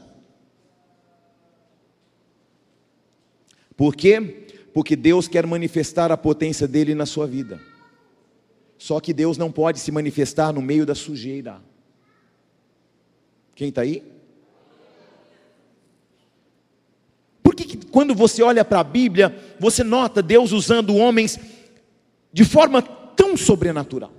Por 3.77 3.95
quê? 3.95 4.46
Porque 4.77 4.95
Deus 4.95 5.27
quer 5.27 5.47
manifestar 5.47 6.13
a 6.13 6.19
potência 6.19 6.69
dele 6.69 6.95
na 6.95 7.07
sua 7.07 7.27
vida. 7.27 7.59
Só 8.77 9.01
que 9.01 9.15
Deus 9.15 9.39
não 9.39 9.51
pode 9.51 9.81
se 9.81 9.91
manifestar 9.91 10.53
no 10.53 10.61
meio 10.61 10.85
da 10.85 10.95
sujeira. 10.95 11.63
Quem 13.55 13.71
está 13.71 13.81
aí? 13.81 14.03
Por 17.43 17.55
que, 17.55 17.65
que 17.65 17.87
quando 17.87 18.15
você 18.15 18.43
olha 18.43 18.67
para 18.67 18.81
a 18.81 18.85
Bíblia, 18.85 19.35
você 19.59 19.83
nota 19.83 20.21
Deus 20.21 20.53
usando 20.53 20.95
homens 20.95 21.41
de 22.31 22.45
forma 22.45 22.83
tão 22.83 23.35
sobrenatural. 23.35 24.13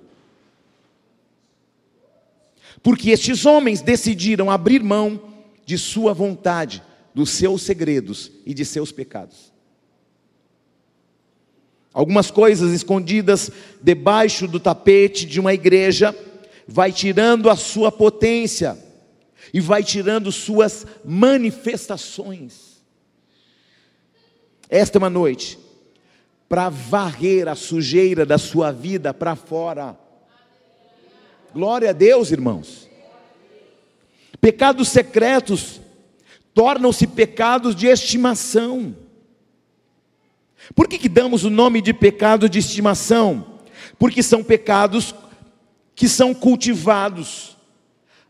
Porque 2.81 3.11
estes 3.11 3.45
homens 3.45 3.79
decidiram 3.79 4.49
abrir 4.49 4.81
mão 4.81 5.21
de 5.67 5.77
sua 5.77 6.15
vontade, 6.15 6.81
dos 7.13 7.29
seus 7.29 7.61
segredos 7.61 8.31
e 8.43 8.55
de 8.55 8.65
seus 8.65 8.91
pecados. 8.91 9.55
Algumas 11.97 12.29
coisas 12.29 12.73
escondidas 12.73 13.49
debaixo 13.81 14.47
do 14.47 14.59
tapete 14.59 15.25
de 15.25 15.39
uma 15.39 15.51
igreja 15.51 16.15
vai 16.67 16.91
tirando 16.91 17.49
a 17.49 17.55
sua 17.55 17.91
potência 17.91 18.77
e 19.51 19.59
vai 19.59 19.83
tirando 19.83 20.31
suas 20.31 20.85
manifestações. 21.03 22.83
Esta 24.69 24.95
é 24.95 24.99
uma 24.99 25.09
noite 25.09 25.57
para 26.47 26.69
varrer 26.69 27.47
a 27.47 27.55
sujeira 27.55 28.27
da 28.27 28.37
sua 28.37 28.71
vida 28.71 29.11
para 29.11 29.35
fora. 29.35 29.97
Glória 31.51 31.89
a 31.89 31.93
Deus, 31.93 32.29
irmãos. 32.29 32.87
Pecados 34.39 34.89
secretos 34.89 35.81
tornam-se 36.53 37.07
pecados 37.07 37.75
de 37.75 37.87
estimação. 37.87 39.06
Por 40.75 40.87
que, 40.87 40.97
que 40.97 41.09
damos 41.09 41.43
o 41.43 41.49
nome 41.49 41.81
de 41.81 41.93
pecado 41.93 42.49
de 42.49 42.59
estimação? 42.59 43.59
Porque 43.97 44.21
são 44.21 44.43
pecados 44.43 45.13
que 45.95 46.07
são 46.07 46.33
cultivados, 46.33 47.57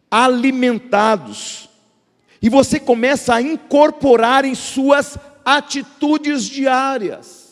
alimentados, 0.10 1.70
e 2.42 2.50
você 2.50 2.80
começa 2.80 3.34
a 3.36 3.42
incorporar 3.42 4.46
em 4.46 4.56
suas 4.56 5.18
atitudes 5.44 6.46
diárias 6.46 7.48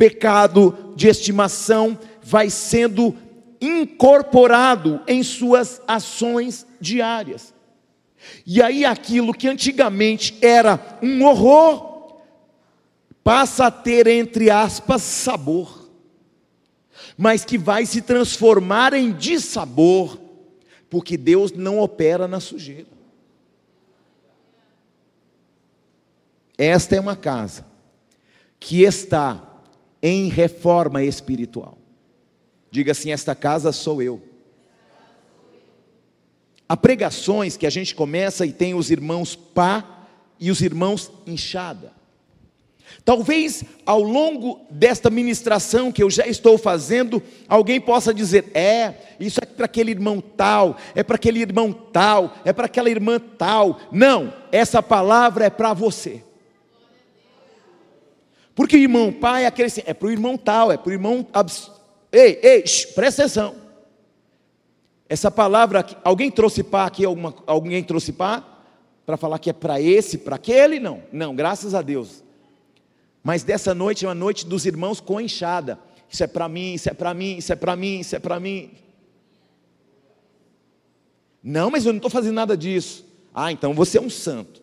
pecado 0.00 0.94
de 0.96 1.08
estimação 1.08 1.98
vai 2.22 2.48
sendo 2.48 3.14
incorporado 3.60 5.02
em 5.06 5.22
suas 5.22 5.82
ações 5.86 6.66
diárias. 6.80 7.52
E 8.46 8.62
aí 8.62 8.82
aquilo 8.82 9.34
que 9.34 9.46
antigamente 9.46 10.38
era 10.40 10.98
um 11.02 11.22
horror 11.26 11.89
passa 13.22 13.66
a 13.66 13.70
ter 13.70 14.06
entre 14.06 14.50
aspas 14.50 15.02
sabor, 15.02 15.90
mas 17.16 17.44
que 17.44 17.58
vai 17.58 17.84
se 17.86 18.00
transformar 18.02 18.94
em 18.94 19.12
dissabor, 19.12 20.18
porque 20.88 21.16
Deus 21.16 21.52
não 21.52 21.78
opera 21.78 22.26
na 22.26 22.40
sujeira. 22.40 22.88
Esta 26.56 26.96
é 26.96 27.00
uma 27.00 27.16
casa 27.16 27.64
que 28.58 28.82
está 28.82 29.42
em 30.02 30.28
reforma 30.28 31.02
espiritual. 31.02 31.78
Diga 32.70 32.92
assim: 32.92 33.12
esta 33.12 33.34
casa 33.34 33.72
sou 33.72 34.02
eu. 34.02 34.22
Há 36.68 36.76
pregações 36.76 37.56
que 37.56 37.66
a 37.66 37.70
gente 37.70 37.94
começa 37.94 38.46
e 38.46 38.52
tem 38.52 38.74
os 38.74 38.90
irmãos 38.90 39.34
pá 39.34 40.06
e 40.38 40.50
os 40.50 40.60
irmãos 40.60 41.10
inchada. 41.26 41.99
Talvez 43.04 43.64
ao 43.86 44.02
longo 44.02 44.60
desta 44.70 45.10
ministração 45.10 45.90
que 45.90 46.02
eu 46.02 46.10
já 46.10 46.26
estou 46.26 46.58
fazendo, 46.58 47.22
alguém 47.48 47.80
possa 47.80 48.12
dizer: 48.12 48.50
é, 48.54 48.94
isso 49.18 49.40
é 49.42 49.46
para 49.46 49.66
aquele 49.66 49.90
irmão 49.90 50.20
tal, 50.20 50.76
é 50.94 51.02
para 51.02 51.16
aquele 51.16 51.40
irmão 51.40 51.72
tal, 51.72 52.34
é 52.44 52.52
para 52.52 52.66
aquela 52.66 52.90
irmã 52.90 53.18
tal. 53.18 53.78
Não, 53.90 54.32
essa 54.52 54.82
palavra 54.82 55.46
é 55.46 55.50
para 55.50 55.72
você. 55.72 56.22
Porque 58.54 58.76
o 58.76 58.80
irmão 58.80 59.12
pai 59.12 59.44
é 59.44 59.46
aquele 59.46 59.68
assim, 59.68 59.82
é 59.86 59.94
para 59.94 60.08
o 60.08 60.10
irmão 60.10 60.36
tal, 60.36 60.70
é 60.70 60.76
para 60.76 60.90
o 60.90 60.92
irmão. 60.92 61.26
Abs... 61.32 61.70
Ei, 62.12 62.38
ei, 62.42 62.66
shh, 62.66 62.86
presta 62.94 63.22
atenção. 63.22 63.54
Essa 65.08 65.30
palavra, 65.30 65.84
alguém 66.04 66.30
trouxe 66.30 66.62
pá 66.62 66.84
aqui? 66.84 67.04
Alguma, 67.04 67.34
alguém 67.46 67.82
trouxe 67.82 68.12
pá? 68.12 68.44
Para 69.06 69.16
falar 69.16 69.38
que 69.38 69.50
é 69.50 69.52
para 69.52 69.80
esse, 69.80 70.18
para 70.18 70.36
aquele? 70.36 70.78
Não, 70.78 71.02
não, 71.10 71.34
graças 71.34 71.74
a 71.74 71.82
Deus. 71.82 72.22
Mas 73.22 73.42
dessa 73.42 73.74
noite 73.74 74.04
é 74.04 74.08
uma 74.08 74.14
noite 74.14 74.46
dos 74.46 74.64
irmãos 74.64 75.00
com 75.00 75.20
enxada. 75.20 75.78
Isso 76.08 76.24
é 76.24 76.26
para 76.26 76.48
mim, 76.48 76.74
isso 76.74 76.88
é 76.88 76.94
para 76.94 77.14
mim, 77.14 77.36
isso 77.36 77.52
é 77.52 77.56
para 77.56 77.76
mim, 77.76 78.00
isso 78.00 78.16
é 78.16 78.18
para 78.18 78.40
mim. 78.40 78.70
Não, 81.42 81.70
mas 81.70 81.86
eu 81.86 81.92
não 81.92 81.98
estou 81.98 82.10
fazendo 82.10 82.34
nada 82.34 82.56
disso. 82.56 83.04
Ah, 83.32 83.52
então 83.52 83.72
você 83.74 83.98
é 83.98 84.00
um 84.00 84.10
santo. 84.10 84.62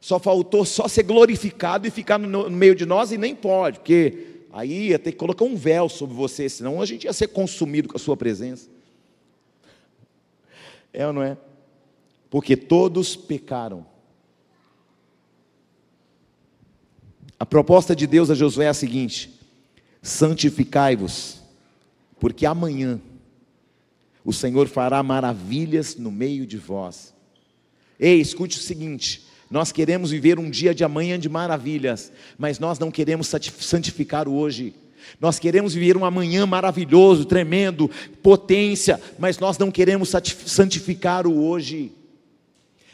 Só 0.00 0.18
faltou 0.18 0.64
só 0.64 0.86
ser 0.86 1.02
glorificado 1.02 1.86
e 1.86 1.90
ficar 1.90 2.18
no, 2.18 2.28
no 2.28 2.56
meio 2.56 2.74
de 2.74 2.84
nós 2.84 3.10
e 3.10 3.18
nem 3.18 3.34
pode, 3.34 3.78
porque 3.78 4.42
aí 4.52 4.88
ia 4.88 4.98
ter 4.98 5.12
que 5.12 5.18
colocar 5.18 5.44
um 5.44 5.56
véu 5.56 5.88
sobre 5.88 6.14
você, 6.14 6.48
senão 6.48 6.80
a 6.80 6.86
gente 6.86 7.04
ia 7.04 7.12
ser 7.12 7.28
consumido 7.28 7.88
com 7.88 7.96
a 7.96 8.00
sua 8.00 8.16
presença. 8.16 8.68
É 10.92 11.06
ou 11.06 11.12
não 11.12 11.22
é? 11.22 11.36
Porque 12.30 12.56
todos 12.56 13.16
pecaram. 13.16 13.86
A 17.38 17.44
proposta 17.44 17.94
de 17.94 18.06
Deus 18.06 18.30
a 18.30 18.34
Josué 18.34 18.66
é 18.66 18.68
a 18.68 18.74
seguinte: 18.74 19.30
santificai-vos, 20.02 21.40
porque 22.20 22.46
amanhã 22.46 23.00
o 24.24 24.32
Senhor 24.32 24.68
fará 24.68 25.02
maravilhas 25.02 25.96
no 25.96 26.10
meio 26.10 26.46
de 26.46 26.56
vós. 26.56 27.12
Ei, 27.98 28.20
escute 28.20 28.58
o 28.58 28.62
seguinte: 28.62 29.26
nós 29.50 29.72
queremos 29.72 30.10
viver 30.10 30.38
um 30.38 30.48
dia 30.48 30.74
de 30.74 30.84
amanhã 30.84 31.18
de 31.18 31.28
maravilhas, 31.28 32.10
mas 32.38 32.58
nós 32.58 32.78
não 32.78 32.90
queremos 32.90 33.28
santificar 33.58 34.28
o 34.28 34.34
hoje. 34.34 34.74
Nós 35.20 35.38
queremos 35.38 35.74
viver 35.74 35.98
um 35.98 36.04
amanhã 36.04 36.46
maravilhoso, 36.46 37.26
tremendo, 37.26 37.90
potência, 38.22 38.98
mas 39.18 39.38
nós 39.38 39.58
não 39.58 39.70
queremos 39.70 40.10
santificar 40.46 41.26
o 41.26 41.44
hoje. 41.46 41.92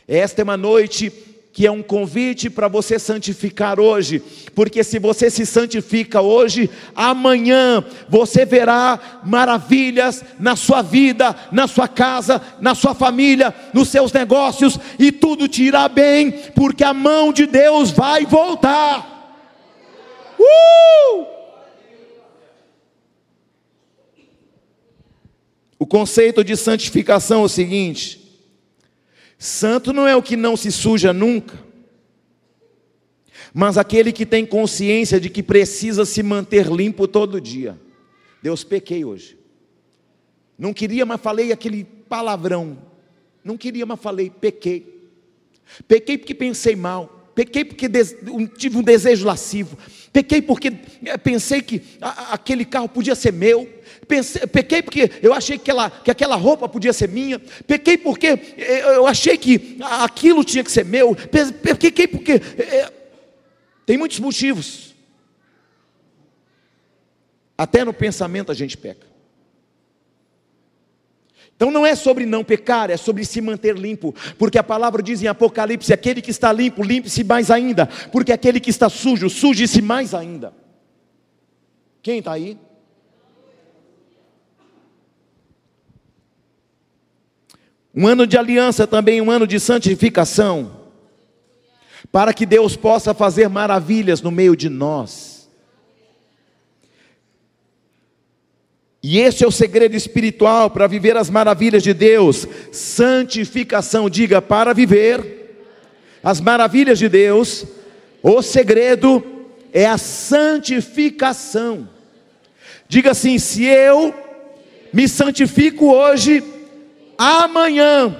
Esta 0.09 0.43
é 0.43 0.45
uma 0.45 0.57
noite 0.57 1.13
que 1.53 1.67
é 1.67 1.71
um 1.71 1.83
convite 1.83 2.49
para 2.49 2.69
você 2.69 2.99
santificar 2.99 3.81
hoje, 3.81 4.23
porque 4.55 4.85
se 4.85 4.99
você 4.99 5.29
se 5.29 5.45
santifica 5.45 6.21
hoje, 6.21 6.71
amanhã 6.95 7.85
você 8.09 8.45
verá 8.45 9.21
maravilhas 9.25 10.25
na 10.39 10.55
sua 10.55 10.81
vida, 10.81 11.35
na 11.51 11.67
sua 11.67 11.89
casa, 11.89 12.41
na 12.61 12.75
sua 12.75 12.95
família, 12.95 13.55
nos 13.75 13.89
seus 13.89 14.13
negócios, 14.13 14.79
e 14.99 15.11
tudo 15.11 15.49
te 15.49 15.65
irá 15.65 15.89
bem, 15.89 16.31
porque 16.55 16.85
a 16.85 16.95
mão 16.95 17.33
de 17.33 17.47
Deus 17.47 17.91
vai 17.91 18.25
voltar. 18.25 19.19
Uh! 20.39 21.27
O 25.81 25.87
conceito 25.87 26.45
de 26.45 26.57
santificação 26.57 27.41
é 27.41 27.45
o 27.45 27.49
seguinte: 27.49 28.20
Santo 29.43 29.91
não 29.91 30.07
é 30.07 30.15
o 30.15 30.23
que 30.23 30.37
não 30.37 30.55
se 30.55 30.71
suja 30.71 31.15
nunca, 31.15 31.59
mas 33.55 33.79
aquele 33.79 34.13
que 34.13 34.27
tem 34.27 34.45
consciência 34.45 35.19
de 35.19 35.31
que 35.31 35.43
precisa 35.43 36.05
se 36.05 36.23
manter 36.23 36.67
limpo 36.67 37.09
todo 37.09 37.41
dia. 37.41 37.81
Deus, 38.43 38.63
pequei 38.63 39.03
hoje. 39.03 39.39
Não 40.59 40.75
queria, 40.75 41.07
mas 41.07 41.23
falei 41.23 41.53
aquele 41.53 41.85
palavrão. 41.85 42.77
Não 43.43 43.57
queria, 43.57 43.87
mas 43.87 43.99
falei, 43.99 44.29
pequei. 44.29 45.09
Pequei 45.89 46.19
porque 46.19 46.35
pensei 46.35 46.77
mal. 46.77 47.33
Pequei 47.35 47.65
porque 47.65 47.89
tive 48.59 48.77
um 48.77 48.83
desejo 48.83 49.27
lascivo. 49.27 49.79
Pequei 50.13 50.43
porque 50.43 50.71
eh, 51.07 51.17
pensei 51.17 51.63
que 51.63 51.81
aquele 52.31 52.67
carro 52.67 52.91
podia 52.91 53.15
ser 53.15 53.33
meu 53.33 53.67
pensei, 54.11 54.47
pequei 54.49 54.83
porque 54.83 55.11
eu 55.23 55.33
achei 55.33 55.57
que 55.57 55.71
aquela, 55.71 55.91
que 55.91 56.11
aquela 56.11 56.35
roupa 56.35 56.69
podia 56.69 56.93
ser 56.93 57.09
minha, 57.09 57.39
pequei 57.67 57.97
porque 57.97 58.27
eh, 58.27 58.97
eu 58.97 59.07
achei 59.07 59.39
que 59.39 59.79
aquilo 59.81 60.43
tinha 60.43 60.65
que 60.65 60.73
ser 60.73 60.85
meu, 60.85 61.15
pequei 61.15 62.09
porque. 62.09 62.33
É, 62.33 62.93
tem 63.87 63.97
muitos 63.97 64.19
motivos. 64.19 64.95
Até 67.57 67.85
no 67.85 67.93
pensamento 67.93 68.51
a 68.51 68.55
gente 68.55 68.77
peca. 68.77 69.07
Então 71.55 71.71
não 71.71 71.85
é 71.85 71.95
sobre 71.95 72.25
não 72.25 72.43
pecar, 72.43 72.91
é 72.91 72.97
sobre 72.97 73.25
se 73.25 73.41
manter 73.41 73.77
limpo, 73.77 74.15
porque 74.39 74.59
a 74.59 74.63
palavra 74.63 75.03
diz 75.03 75.23
em 75.23 75.27
Apocalipse: 75.27 75.93
aquele 75.93 76.23
que 76.23 76.31
está 76.31 76.53
limpo, 76.53 76.83
limpe-se 76.83 77.23
mais 77.23 77.51
ainda, 77.51 77.87
porque 78.11 78.33
aquele 78.33 78.61
que 78.61 78.71
está 78.71 78.89
sujo, 78.89 79.29
suje-se 79.29 79.83
mais 79.83 80.15
ainda. 80.15 80.55
Quem 82.03 82.19
está 82.19 82.33
aí? 82.33 82.57
Um 87.95 88.07
ano 88.07 88.27
de 88.27 88.39
aliança 88.39 88.87
também, 88.87 89.21
um 89.21 89.31
ano 89.31 89.47
de 89.47 89.59
santificação, 89.59 90.77
para 92.13 92.33
que 92.33 92.47
Deus 92.47 92.77
possa 92.77 93.13
fazer 93.13 93.49
maravilhas 93.49 94.23
no 94.23 94.31
meio 94.31 94.57
de 94.57 94.69
nós. 94.69 95.49
E 99.03 99.19
esse 99.19 99.43
é 99.43 99.47
o 99.47 99.53
segredo 99.53 99.97
espiritual 99.97 100.69
para 100.71 100.87
viver 100.87 101.17
as 101.17 101.31
maravilhas 101.31 101.83
de 101.83 101.95
Deus. 101.95 102.47
Santificação, 102.71 104.11
diga, 104.11 104.43
para 104.43 104.75
viver 104.75 105.41
as 106.23 106.41
maravilhas 106.41 106.99
de 106.99 107.09
Deus, 107.09 107.65
o 108.23 108.43
segredo 108.43 109.25
é 109.73 109.87
a 109.87 109.97
santificação. 109.97 111.89
Diga 112.89 113.13
assim: 113.13 113.39
se 113.39 113.65
eu 113.65 114.15
me 114.93 115.09
santifico 115.09 115.87
hoje, 115.93 116.43
amanhã 117.21 118.17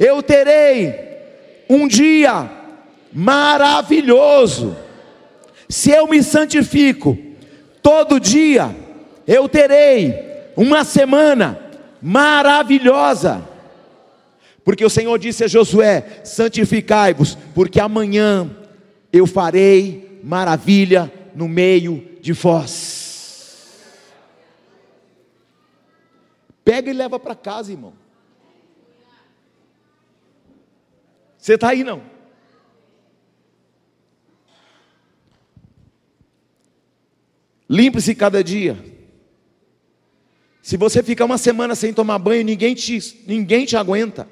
eu 0.00 0.20
terei 0.20 0.94
um 1.70 1.86
dia 1.86 2.50
maravilhoso. 3.12 4.76
Se 5.68 5.92
eu 5.92 6.08
me 6.08 6.20
santifico, 6.24 7.16
todo 7.80 8.18
dia 8.18 8.74
eu 9.28 9.48
terei 9.48 10.50
uma 10.56 10.82
semana 10.82 11.56
maravilhosa. 12.02 13.46
Porque 14.64 14.84
o 14.84 14.90
Senhor 14.90 15.16
disse 15.18 15.44
a 15.44 15.48
Josué: 15.48 16.22
santificai-vos, 16.24 17.38
porque 17.54 17.78
amanhã 17.78 18.50
eu 19.12 19.24
farei 19.24 20.20
maravilha 20.24 21.12
no 21.32 21.46
meio 21.46 22.18
de 22.20 22.32
vós. 22.32 23.02
Pega 26.64 26.90
e 26.90 26.92
leva 26.92 27.18
para 27.18 27.34
casa, 27.34 27.70
irmão. 27.70 28.01
Você 31.42 31.54
está 31.54 31.70
aí 31.70 31.82
não? 31.82 32.00
Limpe-se 37.68 38.14
cada 38.14 38.44
dia. 38.44 38.78
Se 40.62 40.76
você 40.76 41.02
ficar 41.02 41.24
uma 41.24 41.36
semana 41.36 41.74
sem 41.74 41.92
tomar 41.92 42.20
banho, 42.20 42.44
ninguém 42.44 42.76
te, 42.76 43.24
ninguém 43.26 43.64
te 43.64 43.76
aguenta. 43.76 44.28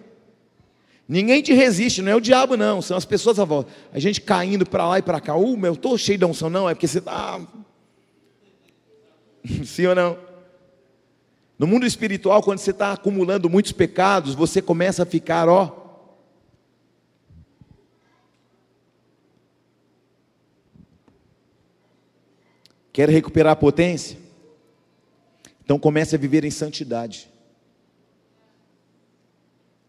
Ninguém 1.09 1.43
te 1.43 1.53
resiste, 1.53 2.01
não 2.01 2.13
é 2.13 2.15
o 2.15 2.21
diabo, 2.21 2.57
não. 2.57 2.81
São 2.81 2.97
as 2.97 3.05
pessoas 3.05 3.41
à 3.41 3.45
volta. 3.45 3.73
A 3.93 3.99
gente 3.99 4.21
caindo 4.21 4.65
para 4.65 4.87
lá 4.87 5.01
e 5.01 5.03
para 5.03 5.21
cá. 5.21 5.35
Uh, 5.35 5.57
meu, 5.57 5.73
estou 5.73 5.99
cheio 5.99 6.17
de 6.17 6.25
unção, 6.25 6.49
não. 6.49 6.71
É 6.71 6.75
porque 6.75 6.87
você 6.87 6.99
está. 6.99 7.41
Sim 9.67 9.87
ou 9.87 9.97
não? 9.97 10.17
No 11.59 11.67
mundo 11.67 11.85
espiritual, 11.85 12.41
quando 12.41 12.59
você 12.59 12.71
está 12.71 12.93
acumulando 12.93 13.51
muitos 13.51 13.73
pecados, 13.73 14.33
você 14.37 14.63
começa 14.63 15.03
a 15.03 15.07
ficar, 15.07 15.49
ó, 15.49 15.80
Quer 22.93 23.09
recuperar 23.09 23.53
a 23.53 23.57
potência? 23.57 24.19
Então 25.65 25.79
comece 25.79 26.15
a 26.15 26.19
viver 26.19 26.45
em 26.45 26.51
santidade. 26.51 27.31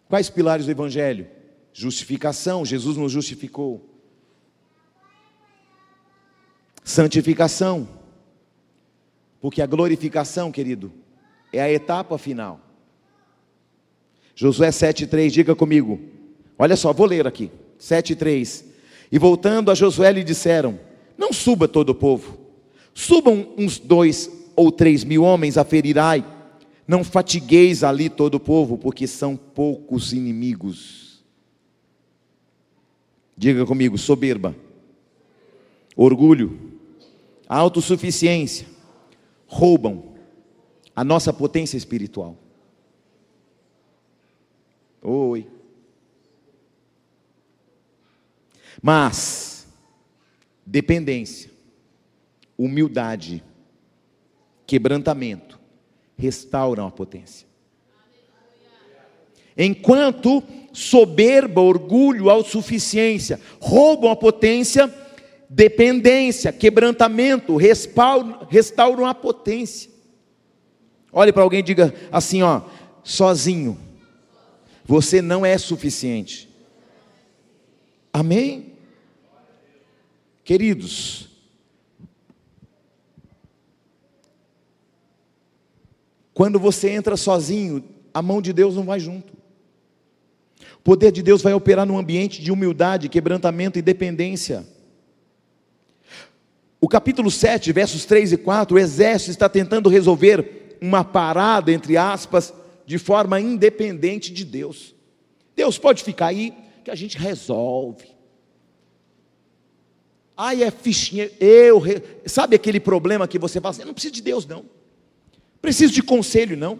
Quais 0.07 0.29
pilares 0.29 0.65
do 0.65 0.71
Evangelho? 0.71 1.27
Justificação, 1.73 2.65
Jesus 2.65 2.97
nos 2.97 3.11
justificou. 3.11 3.89
Santificação, 6.83 7.87
porque 9.39 9.61
a 9.61 9.65
glorificação, 9.65 10.51
querido, 10.51 10.91
é 11.53 11.61
a 11.61 11.71
etapa 11.71 12.17
final. 12.17 12.59
Josué 14.35 14.69
7,3, 14.69 15.29
diga 15.29 15.55
comigo. 15.55 15.99
Olha 16.57 16.75
só, 16.75 16.91
vou 16.91 17.05
ler 17.05 17.25
aqui. 17.25 17.51
7,3. 17.79 18.65
E 19.11 19.17
voltando 19.17 19.71
a 19.71 19.75
Josué 19.75 20.11
lhe 20.11 20.23
disseram: 20.23 20.79
Não 21.17 21.31
suba 21.31 21.67
todo 21.67 21.89
o 21.89 21.95
povo 21.95 22.40
Subam 22.93 23.53
uns 23.57 23.79
dois 23.79 24.29
ou 24.55 24.71
três 24.71 25.03
mil 25.03 25.23
homens 25.23 25.57
a 25.57 25.63
ferirai. 25.63 26.25
Não 26.87 27.03
fatigueis 27.03 27.83
ali 27.83 28.09
todo 28.09 28.35
o 28.35 28.39
povo, 28.39 28.77
porque 28.77 29.07
são 29.07 29.37
poucos 29.37 30.13
inimigos. 30.13 31.23
Diga 33.37 33.65
comigo: 33.65 33.97
soberba, 33.97 34.55
orgulho, 35.95 36.79
autossuficiência, 37.47 38.67
roubam 39.47 40.15
a 40.95 41.03
nossa 41.03 41.31
potência 41.33 41.77
espiritual. 41.77 42.37
Oi. 45.01 45.47
Mas, 48.81 49.67
dependência, 50.65 51.50
humildade, 52.57 53.43
quebrantamento, 54.65 55.59
restauram 56.17 56.87
a 56.87 56.91
potência. 56.91 57.47
Enquanto 59.57 60.43
soberba, 60.71 61.61
orgulho, 61.61 62.29
autossuficiência 62.29 63.39
roubam 63.59 64.09
a 64.09 64.15
potência, 64.15 64.93
dependência, 65.49 66.53
quebrantamento, 66.53 67.57
restauram 67.57 69.05
a 69.05 69.13
potência. 69.13 69.91
Olhe 71.11 71.33
para 71.33 71.43
alguém 71.43 71.59
e 71.59 71.63
diga 71.63 71.93
assim, 72.11 72.41
ó, 72.41 72.61
sozinho, 73.03 73.77
você 74.85 75.21
não 75.21 75.45
é 75.45 75.57
suficiente. 75.57 76.49
Amém? 78.13 78.73
Queridos, 80.43 81.30
quando 86.33 86.59
você 86.59 86.89
entra 86.89 87.17
sozinho, 87.17 87.83
a 88.13 88.21
mão 88.21 88.41
de 88.41 88.53
Deus 88.53 88.75
não 88.75 88.83
vai 88.83 88.99
junto. 88.99 89.33
O 90.75 90.83
poder 90.83 91.11
de 91.11 91.21
Deus 91.21 91.41
vai 91.41 91.53
operar 91.53 91.85
num 91.85 91.97
ambiente 91.97 92.41
de 92.41 92.51
humildade, 92.51 93.09
quebrantamento 93.09 93.77
e 93.77 93.81
dependência. 93.81 94.65
O 96.79 96.87
capítulo 96.87 97.29
7, 97.29 97.71
versos 97.71 98.05
3 98.05 98.33
e 98.33 98.37
4, 98.37 98.75
o 98.75 98.79
exército 98.79 99.31
está 99.31 99.47
tentando 99.47 99.89
resolver 99.89 100.77
uma 100.81 101.03
parada, 101.03 101.71
entre 101.71 101.95
aspas, 101.95 102.53
de 102.85 102.97
forma 102.97 103.39
independente 103.39 104.33
de 104.33 104.43
Deus. 104.43 104.95
Deus 105.55 105.77
pode 105.77 106.03
ficar 106.03 106.27
aí 106.27 106.53
que 106.83 106.89
a 106.89 106.95
gente 106.95 107.17
resolve. 107.17 108.07
Ai, 110.35 110.63
é 110.63 110.71
fichinha, 110.71 111.29
eu, 111.39 111.83
sabe 112.25 112.55
aquele 112.55 112.79
problema 112.79 113.27
que 113.27 113.37
você 113.37 113.61
fala 113.61 113.71
assim, 113.71 113.81
eu 113.81 113.87
não 113.87 113.93
preciso 113.93 114.15
de 114.15 114.23
Deus 114.23 114.47
não. 114.47 114.65
Preciso 115.61 115.93
de 115.93 116.01
conselho 116.01 116.57
não. 116.57 116.79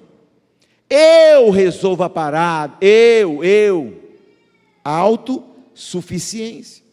Eu 0.90 1.52
resolvo 1.52 2.04
a 2.04 2.10
parada, 2.10 2.78
eu, 2.82 3.44
eu. 3.44 4.02
Autossuficiência. 4.84 6.84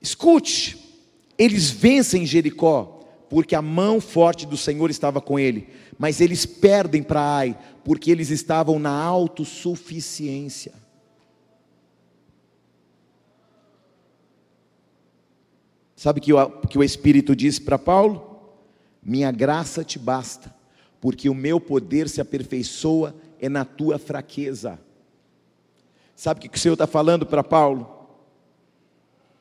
Escute, 0.00 0.78
eles 1.36 1.70
vencem 1.70 2.24
Jericó 2.24 2.98
porque 3.28 3.54
a 3.54 3.62
mão 3.62 4.00
forte 4.00 4.46
do 4.46 4.56
Senhor 4.56 4.90
estava 4.90 5.20
com 5.20 5.38
ele, 5.38 5.68
mas 5.98 6.20
eles 6.20 6.46
perdem 6.46 7.02
para 7.02 7.20
Ai, 7.20 7.58
porque 7.84 8.10
eles 8.10 8.30
estavam 8.30 8.78
na 8.78 8.90
autossuficiência. 8.90 10.72
Sabe 15.94 16.20
que 16.20 16.32
o 16.32 16.50
que 16.68 16.78
o 16.78 16.84
Espírito 16.84 17.34
disse 17.34 17.60
para 17.60 17.76
Paulo? 17.76 18.27
Minha 19.08 19.32
graça 19.32 19.82
te 19.82 19.98
basta, 19.98 20.54
porque 21.00 21.30
o 21.30 21.34
meu 21.34 21.58
poder 21.58 22.10
se 22.10 22.20
aperfeiçoa 22.20 23.14
é 23.40 23.48
na 23.48 23.64
tua 23.64 23.98
fraqueza. 23.98 24.78
Sabe 26.14 26.40
o 26.46 26.50
que 26.50 26.58
o 26.58 26.60
Senhor 26.60 26.74
está 26.74 26.86
falando 26.86 27.24
para 27.24 27.42
Paulo? 27.42 27.88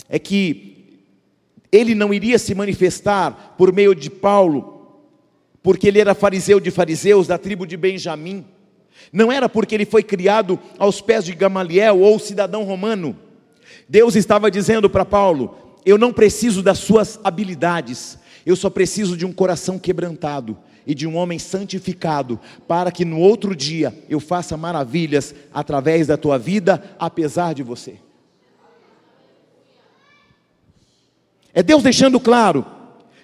É 0.07 0.17
que 0.17 1.01
ele 1.69 1.93
não 1.93 2.13
iria 2.13 2.39
se 2.39 2.55
manifestar 2.55 3.55
por 3.57 3.73
meio 3.73 3.93
de 3.93 4.09
Paulo, 4.09 5.03
porque 5.61 5.89
ele 5.89 5.99
era 5.99 6.15
fariseu 6.15 6.61
de 6.61 6.71
fariseus, 6.71 7.27
da 7.27 7.37
tribo 7.37 7.67
de 7.67 7.75
Benjamim. 7.75 8.45
Não 9.11 9.29
era 9.29 9.49
porque 9.49 9.75
ele 9.75 9.85
foi 9.85 10.01
criado 10.01 10.57
aos 10.79 11.01
pés 11.01 11.25
de 11.25 11.35
Gamaliel 11.35 11.99
ou 11.99 12.17
cidadão 12.19 12.63
romano. 12.63 13.17
Deus 13.89 14.15
estava 14.15 14.49
dizendo 14.49 14.89
para 14.89 15.03
Paulo: 15.03 15.75
Eu 15.85 15.97
não 15.97 16.13
preciso 16.13 16.63
das 16.63 16.77
suas 16.77 17.19
habilidades, 17.21 18.17
eu 18.47 18.55
só 18.55 18.69
preciso 18.69 19.17
de 19.17 19.25
um 19.25 19.33
coração 19.33 19.77
quebrantado 19.77 20.57
e 20.85 20.95
de 20.95 21.05
um 21.05 21.17
homem 21.17 21.37
santificado, 21.37 22.39
para 22.65 22.93
que 22.93 23.03
no 23.03 23.19
outro 23.19 23.53
dia 23.53 23.93
eu 24.07 24.21
faça 24.21 24.55
maravilhas 24.55 25.35
através 25.53 26.07
da 26.07 26.15
tua 26.15 26.39
vida, 26.39 26.95
apesar 26.97 27.53
de 27.53 27.61
você. 27.61 27.99
É 31.53 31.61
Deus 31.61 31.83
deixando 31.83 32.21
claro 32.21 32.65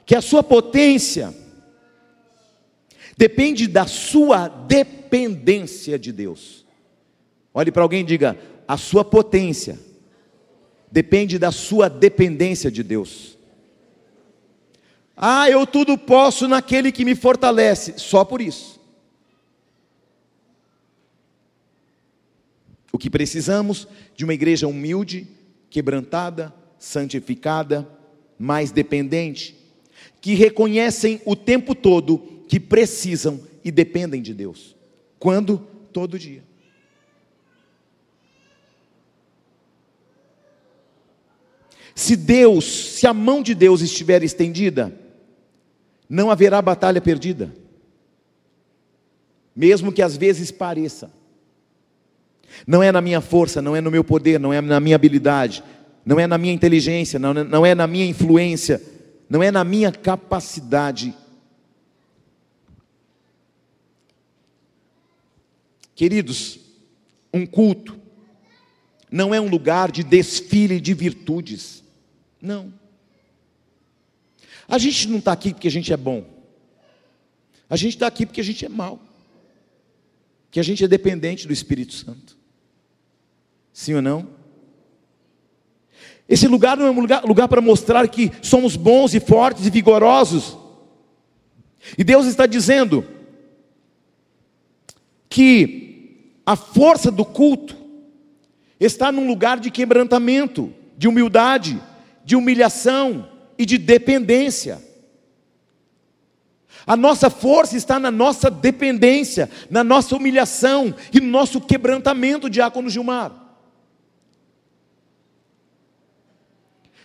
que 0.06 0.14
a 0.14 0.20
sua 0.20 0.44
potência 0.44 1.34
depende 3.18 3.66
da 3.66 3.88
sua 3.88 4.50
dependência 4.50 5.98
de 5.98 6.12
Deus. 6.12 6.66
Olhe 7.54 7.72
para 7.72 7.82
alguém 7.82 8.02
e 8.02 8.06
diga: 8.06 8.38
a 8.68 8.76
sua 8.76 9.06
potência 9.06 9.80
depende 10.92 11.40
da 11.40 11.50
sua 11.50 11.88
dependência 11.88 12.70
de 12.70 12.84
Deus. 12.84 13.33
Ah, 15.16 15.50
eu 15.50 15.66
tudo 15.68 15.98
posso 15.98 16.48
naquele 16.48 16.92
que 16.92 17.06
me 17.06 17.16
fortalece, 17.16 17.94
só 17.98 18.26
por 18.26 18.42
isso. 18.42 18.82
O 22.92 22.98
que 22.98 23.10
precisamos 23.10 23.88
de 24.16 24.24
uma 24.24 24.34
igreja 24.34 24.68
humilde, 24.68 25.28
quebrantada, 25.70 26.54
santificada, 26.78 27.88
mais 28.38 28.72
dependente, 28.72 29.56
que 30.22 30.34
reconhecem 30.34 31.22
o 31.26 31.36
tempo 31.36 31.74
todo 31.74 32.44
que 32.48 32.60
precisam 32.60 33.42
e 33.64 33.72
dependem 33.72 34.22
de 34.22 34.34
Deus. 34.34 34.76
Quando? 35.18 35.58
Todo 35.92 36.20
dia. 36.20 36.44
Se 41.96 42.16
Deus, 42.16 42.66
se 42.66 43.06
a 43.08 43.14
mão 43.14 43.42
de 43.42 43.54
Deus 43.54 43.82
estiver 43.82 44.24
estendida, 44.24 45.03
não 46.14 46.30
haverá 46.30 46.62
batalha 46.62 47.02
perdida. 47.02 47.52
Mesmo 49.56 49.92
que 49.92 50.00
às 50.00 50.16
vezes 50.16 50.52
pareça. 50.52 51.12
Não 52.68 52.84
é 52.84 52.92
na 52.92 53.02
minha 53.02 53.20
força, 53.20 53.64
não 53.64 53.76
é 53.76 53.82
no 53.82 53.90
meu 53.90 54.04
poder, 54.04 54.40
não 54.40 54.54
é 54.54 54.62
na 54.62 54.80
minha 54.80 54.96
habilidade, 54.96 55.64
não 56.06 56.20
é 56.20 56.28
na 56.28 56.38
minha 56.38 56.54
inteligência, 56.54 57.18
não, 57.18 57.34
não 57.34 57.66
é 57.66 57.74
na 57.74 57.88
minha 57.88 58.06
influência, 58.06 58.80
não 59.28 59.42
é 59.42 59.50
na 59.50 59.64
minha 59.64 59.92
capacidade. 59.92 61.16
Queridos, 65.96 66.60
um 67.34 67.44
culto 67.44 68.00
não 69.12 69.34
é 69.34 69.42
um 69.42 69.50
lugar 69.50 69.92
de 69.92 70.04
desfile 70.04 70.80
de 70.80 70.94
virtudes, 70.94 71.84
não. 72.40 72.72
A 74.68 74.78
gente 74.78 75.08
não 75.10 75.20
está 75.20 75.32
aqui 75.32 75.54
porque 75.54 75.68
a 75.68 75.72
gente 75.72 75.92
é 75.92 75.98
bom, 75.98 76.26
a 77.70 77.76
gente 77.76 77.94
está 77.94 78.08
aqui 78.08 78.26
porque 78.26 78.42
a 78.42 78.44
gente 78.44 78.66
é 78.66 78.70
mau, 78.70 79.00
que 80.50 80.60
a 80.60 80.64
gente 80.64 80.84
é 80.84 80.88
dependente 80.88 81.48
do 81.48 81.54
Espírito 81.54 81.94
Santo, 81.94 82.38
sim 83.72 83.94
ou 83.94 84.02
não? 84.02 84.28
Esse 86.28 86.48
lugar 86.48 86.78
não 86.78 86.88
é 86.88 86.92
um 86.92 87.00
lugar, 87.00 87.26
lugar 87.26 87.48
para 87.48 87.62
mostrar 87.62 88.08
que 88.08 88.32
somos 88.42 88.76
bons 88.76 89.14
e 89.14 89.20
fortes 89.20 89.66
e 89.66 89.70
vigorosos. 89.70 90.58
E 91.98 92.04
Deus 92.04 92.26
está 92.26 92.46
dizendo 92.46 93.06
que 95.28 96.40
a 96.46 96.56
força 96.56 97.12
do 97.12 97.26
culto 97.26 97.76
está 98.80 99.12
num 99.12 99.28
lugar 99.28 99.60
de 99.60 99.70
quebrantamento, 99.70 100.74
de 100.98 101.08
humildade, 101.08 101.82
de 102.24 102.36
humilhação 102.36 103.33
e 103.64 103.66
de 103.66 103.78
dependência. 103.78 104.82
A 106.86 106.98
nossa 106.98 107.30
força 107.30 107.78
está 107.78 107.98
na 107.98 108.12
nossa 108.12 108.52
dependência, 108.52 109.50
na 109.70 109.86
nossa 109.86 110.16
humilhação 110.16 110.94
e 111.14 111.22
no 111.22 111.28
nosso 111.28 111.62
quebrantamento, 111.62 112.50
diácono 112.50 112.90
Gilmar. 112.90 113.32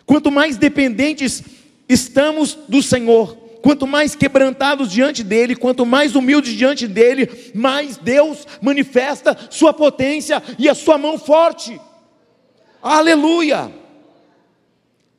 Quanto 0.04 0.32
mais 0.32 0.56
dependentes 0.56 1.44
estamos 1.88 2.58
do 2.68 2.82
Senhor, 2.82 3.36
quanto 3.62 3.86
mais 3.86 4.16
quebrantados 4.16 4.90
diante 4.90 5.22
dEle, 5.22 5.54
quanto 5.54 5.86
mais 5.86 6.16
humildes 6.16 6.54
diante 6.54 6.88
dEle, 6.88 7.52
mais 7.54 7.96
Deus 7.96 8.46
manifesta 8.60 9.36
Sua 9.48 9.72
potência 9.72 10.42
e 10.58 10.68
a 10.68 10.74
Sua 10.74 10.98
mão 10.98 11.18
forte. 11.18 11.80
Aleluia! 12.82 13.77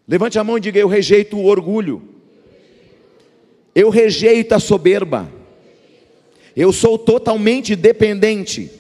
Levante 0.10 0.40
a 0.40 0.44
mão 0.44 0.58
e 0.58 0.60
diga: 0.60 0.80
Eu 0.80 0.88
rejeito 0.88 1.38
o 1.38 1.46
orgulho, 1.46 2.02
eu 3.76 3.92
rejeito 3.92 4.56
a 4.56 4.60
soberba, 4.60 5.32
eu 6.56 6.74
sou 6.74 6.98
totalmente 6.98 7.76
dependente 7.76 8.72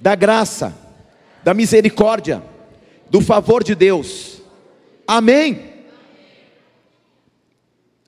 da 0.00 0.14
graça, 0.14 0.72
da 1.42 1.52
misericórdia, 1.52 2.40
do 3.10 3.20
favor 3.20 3.64
de 3.64 3.74
Deus. 3.74 4.40
Amém? 5.04 5.74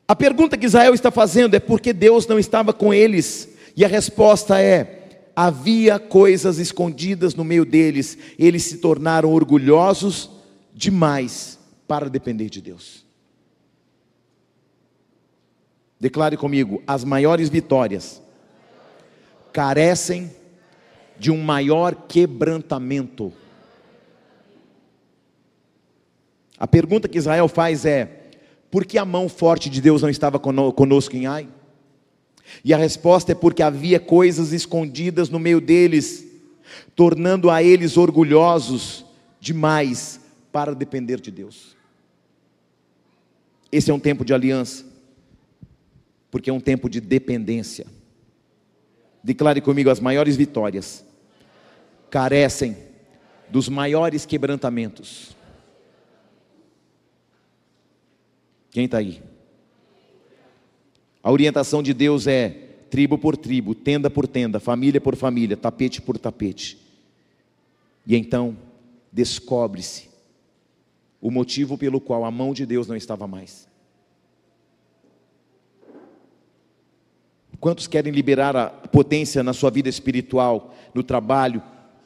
A 0.07 0.15
pergunta 0.15 0.57
que 0.57 0.67
Israel 0.67 0.95
está 0.95 1.11
fazendo 1.11 1.57
é 1.57 1.59
por 1.59 1.81
que 1.81 1.93
Deus 1.93 2.25
não 2.29 2.39
estava 2.39 2.73
com 2.73 2.95
eles? 2.95 3.49
E 3.77 3.85
a 3.85 3.89
resposta 3.89 4.63
é: 4.63 5.09
havia 5.35 5.99
coisas 5.99 6.59
escondidas 6.59 7.35
no 7.35 7.43
meio 7.43 7.65
deles, 7.65 8.17
eles 8.39 8.63
se 8.63 8.79
tornaram 8.79 9.33
orgulhosos 9.33 10.31
demais 10.73 11.58
para 11.89 12.11
depender 12.11 12.51
de 12.51 12.61
Deus. 12.61 13.05
Declare 15.99 16.37
comigo: 16.37 16.83
as 16.87 17.03
maiores 17.03 17.49
vitórias 17.49 18.23
carecem 19.53 20.31
de 21.19 21.33
um 21.33 21.43
maior 21.43 21.95
quebrantamento. 22.07 23.33
A 26.59 26.67
pergunta 26.67 27.09
que 27.09 27.19
Israel 27.19 27.49
faz 27.49 27.85
é: 27.85 28.31
por 28.71 28.85
que 28.85 28.99
a 28.99 29.05
mão 29.05 29.29
forte 29.29 29.71
de 29.71 29.81
Deus 29.81 30.03
não 30.03 30.11
estava 30.11 30.39
conosco 30.39 31.17
em 31.17 31.27
Ai? 31.27 31.49
E 32.65 32.73
a 32.73 32.79
resposta 32.79 33.33
é 33.33 33.35
porque 33.35 33.63
havia 33.63 33.99
coisas 33.99 34.53
escondidas 34.53 35.29
no 35.29 35.39
meio 35.39 35.61
deles, 35.61 36.25
tornando 36.95 37.51
a 37.51 37.63
eles 37.63 37.97
orgulhosos 37.97 39.05
demais 39.41 40.21
para 40.51 40.75
depender 40.75 41.21
de 41.21 41.31
Deus. 41.31 41.78
Esse 43.71 43.91
é 43.91 43.95
um 43.95 44.01
tempo 44.01 44.25
de 44.25 44.33
aliança, 44.33 44.85
porque 46.31 46.49
é 46.49 46.53
um 46.53 46.61
tempo 46.61 46.89
de 46.89 47.01
dependência. 47.01 47.87
Declare 49.23 49.61
comigo: 49.61 49.91
as 49.91 50.01
maiores 50.01 50.37
vitórias 50.37 51.05
carecem 52.11 52.77
dos 53.49 53.69
maiores 53.69 54.25
quebrantamentos. 54.25 55.37
Quem 58.71 58.85
está 58.85 58.99
aí? 58.99 59.23
A 61.23 61.31
orientação 61.31 61.83
de 61.83 61.93
Deus 61.93 62.27
é 62.27 62.51
tribo 62.91 63.19
por 63.19 63.37
tribo, 63.37 63.75
tenda 63.75 64.09
por 64.09 64.27
tenda, 64.27 64.59
família 64.61 65.01
por 65.01 65.15
família, 65.17 65.57
tapete 65.57 66.01
por 66.01 66.17
tapete. 66.17 66.79
E 68.07 68.17
então 68.17 68.57
descobre-se 69.13 70.08
o 71.21 71.31
motivo 71.31 71.77
pelo 71.77 72.01
qual 72.01 72.25
a 72.25 72.31
mão 72.31 72.53
de 72.53 72.65
Deus 72.65 72.87
não 72.87 72.97
estava 72.97 73.27
mais. 73.27 73.69
Quantos 77.61 77.89
querem 77.89 78.13
liberar 78.13 78.57
a 78.57 78.69
potência 78.69 79.43
na 79.43 79.53
sua 79.53 79.71
vida 79.71 79.89
espiritual, 79.89 80.75
no 80.95 81.03
trabalho, 81.03 81.61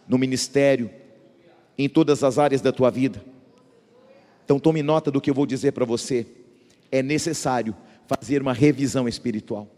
no 0.08 0.16
ministério, 0.16 0.90
em 1.76 1.88
todas 1.88 2.24
as 2.24 2.38
áreas 2.38 2.62
da 2.62 2.72
tua 2.72 2.90
vida? 2.90 3.22
Então 4.44 4.58
tome 4.58 4.82
nota 4.82 5.10
do 5.10 5.20
que 5.20 5.30
eu 5.30 5.34
vou 5.34 5.44
dizer 5.46 5.72
para 5.72 5.84
você. 5.84 6.26
É 6.90 7.02
necessário 7.02 7.76
fazer 8.06 8.40
uma 8.40 8.54
revisão 8.54 9.06
espiritual. 9.06 9.68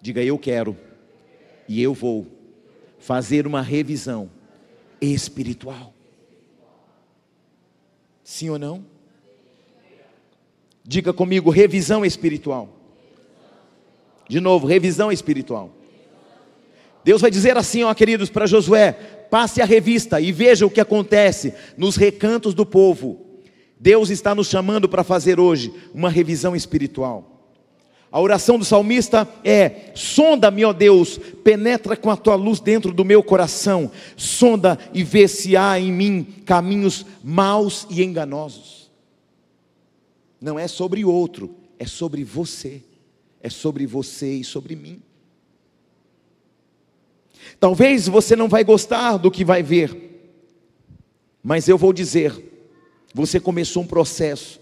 Diga 0.00 0.22
eu 0.22 0.38
quero 0.38 0.76
e 1.68 1.82
eu 1.82 1.92
vou 1.92 2.26
fazer 2.98 3.46
uma 3.46 3.60
revisão 3.60 4.30
espiritual. 5.00 5.92
Sim 8.30 8.48
ou 8.48 8.60
não? 8.60 8.84
Diga 10.84 11.12
comigo, 11.12 11.50
revisão 11.50 12.04
espiritual. 12.04 12.68
De 14.28 14.38
novo, 14.38 14.68
revisão 14.68 15.10
espiritual. 15.10 15.72
Deus 17.02 17.20
vai 17.20 17.28
dizer 17.28 17.56
assim, 17.56 17.82
ó 17.82 17.92
queridos, 17.92 18.30
para 18.30 18.46
Josué: 18.46 18.92
passe 18.92 19.60
a 19.60 19.64
revista 19.64 20.20
e 20.20 20.30
veja 20.30 20.64
o 20.64 20.70
que 20.70 20.80
acontece 20.80 21.52
nos 21.76 21.96
recantos 21.96 22.54
do 22.54 22.64
povo. 22.64 23.20
Deus 23.80 24.10
está 24.10 24.32
nos 24.32 24.46
chamando 24.46 24.88
para 24.88 25.02
fazer 25.02 25.40
hoje 25.40 25.74
uma 25.92 26.08
revisão 26.08 26.54
espiritual. 26.54 27.39
A 28.10 28.20
oração 28.20 28.58
do 28.58 28.64
salmista 28.64 29.28
é: 29.44 29.92
sonda-me, 29.94 30.64
ó 30.64 30.72
Deus, 30.72 31.18
penetra 31.42 31.96
com 31.96 32.10
a 32.10 32.16
tua 32.16 32.34
luz 32.34 32.60
dentro 32.60 32.92
do 32.92 33.04
meu 33.04 33.22
coração, 33.22 33.90
sonda 34.16 34.78
e 34.92 35.02
vê 35.02 35.28
se 35.28 35.56
há 35.56 35.78
em 35.78 35.92
mim 35.92 36.26
caminhos 36.44 37.06
maus 37.22 37.86
e 37.88 38.02
enganosos. 38.02 38.90
Não 40.40 40.58
é 40.58 40.66
sobre 40.66 41.04
outro, 41.04 41.54
é 41.78 41.86
sobre 41.86 42.24
você 42.24 42.82
é 43.40 43.48
sobre 43.48 43.86
você 43.86 44.34
e 44.34 44.44
sobre 44.44 44.76
mim. 44.76 45.02
Talvez 47.58 48.06
você 48.06 48.36
não 48.36 48.48
vai 48.48 48.62
gostar 48.62 49.16
do 49.16 49.30
que 49.30 49.44
vai 49.44 49.62
ver, 49.62 50.30
mas 51.42 51.68
eu 51.68 51.78
vou 51.78 51.92
dizer: 51.92 52.38
você 53.14 53.40
começou 53.40 53.82
um 53.82 53.86
processo, 53.86 54.59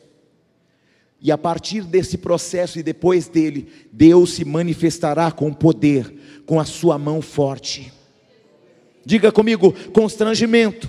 e 1.21 1.33
a 1.33 1.39
partir 1.39 1.83
desse 1.83 2.19
processo 2.19 2.79
e 2.79 2.83
depois 2.83 3.29
dele, 3.29 3.69
Deus 3.93 4.35
se 4.35 4.45
manifestará 4.45 5.33
com 5.33 5.53
poder, 5.53 6.13
com 6.47 6.61
a 6.61 6.65
sua 6.65 6.99
mão 6.99 7.21
forte. 7.21 7.93
Diga 9.05 9.33
comigo: 9.33 9.73
constrangimento, 9.93 10.89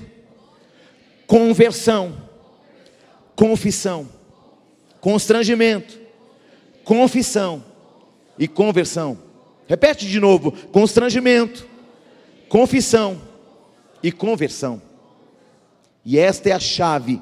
conversão, 1.26 2.16
confissão, 3.36 4.08
constrangimento, 5.02 6.00
confissão, 6.84 7.64
e 8.40 8.48
conversão. 8.48 9.20
Repete 9.68 10.08
de 10.08 10.20
novo: 10.20 10.54
constrangimento, 10.72 11.68
confissão 12.48 13.22
e 14.02 14.12
conversão. 14.12 14.82
E 16.06 16.18
esta 16.18 16.50
é 16.50 16.54
a 16.54 16.60
chave 16.60 17.22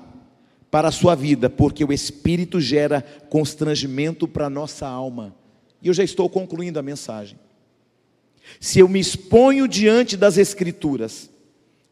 para 0.69 0.89
a 0.89 0.91
sua 0.91 1.15
vida, 1.15 1.49
porque 1.49 1.83
o 1.83 1.93
Espírito 1.93 2.59
gera 2.59 3.01
constrangimento 3.29 4.27
para 4.27 4.47
a 4.47 4.49
nossa 4.49 4.87
alma. 4.87 5.35
E 5.81 5.87
eu 5.87 5.93
já 5.93 6.03
estou 6.03 6.29
concluindo 6.29 6.79
a 6.79 6.83
mensagem. 6.83 7.39
Se 8.59 8.79
eu 8.79 8.87
me 8.87 8.99
exponho 8.99 9.67
diante 9.67 10.17
das 10.17 10.37
Escrituras, 10.37 11.29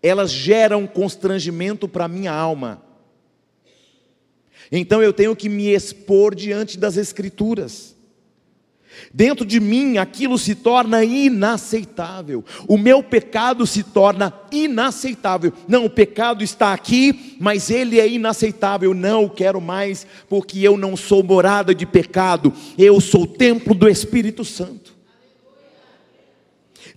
elas 0.01 0.31
geram 0.31 0.85
constrangimento 0.85 1.87
para 1.87 2.05
a 2.05 2.09
minha 2.09 2.31
alma. 2.31 2.83
Então 4.71 5.01
eu 5.01 5.13
tenho 5.13 5.35
que 5.35 5.49
me 5.49 5.69
expor 5.69 6.33
diante 6.33 6.77
das 6.77 6.97
Escrituras. 6.97 7.94
Dentro 9.13 9.45
de 9.45 9.59
mim 9.59 9.97
aquilo 9.97 10.37
se 10.37 10.55
torna 10.55 11.03
inaceitável. 11.03 12.43
O 12.67 12.77
meu 12.77 13.01
pecado 13.01 13.65
se 13.65 13.83
torna 13.83 14.33
inaceitável. 14.51 15.51
Não, 15.67 15.85
o 15.85 15.89
pecado 15.89 16.43
está 16.43 16.73
aqui, 16.73 17.35
mas 17.39 17.69
ele 17.69 17.99
é 17.99 18.07
inaceitável. 18.07 18.93
Não 18.93 19.25
o 19.25 19.29
quero 19.29 19.59
mais, 19.61 20.05
porque 20.29 20.59
eu 20.59 20.77
não 20.77 20.95
sou 20.95 21.23
morada 21.23 21.73
de 21.73 21.85
pecado. 21.85 22.53
Eu 22.77 22.99
sou 23.01 23.25
templo 23.25 23.73
do 23.73 23.87
Espírito 23.87 24.43
Santo. 24.43 24.84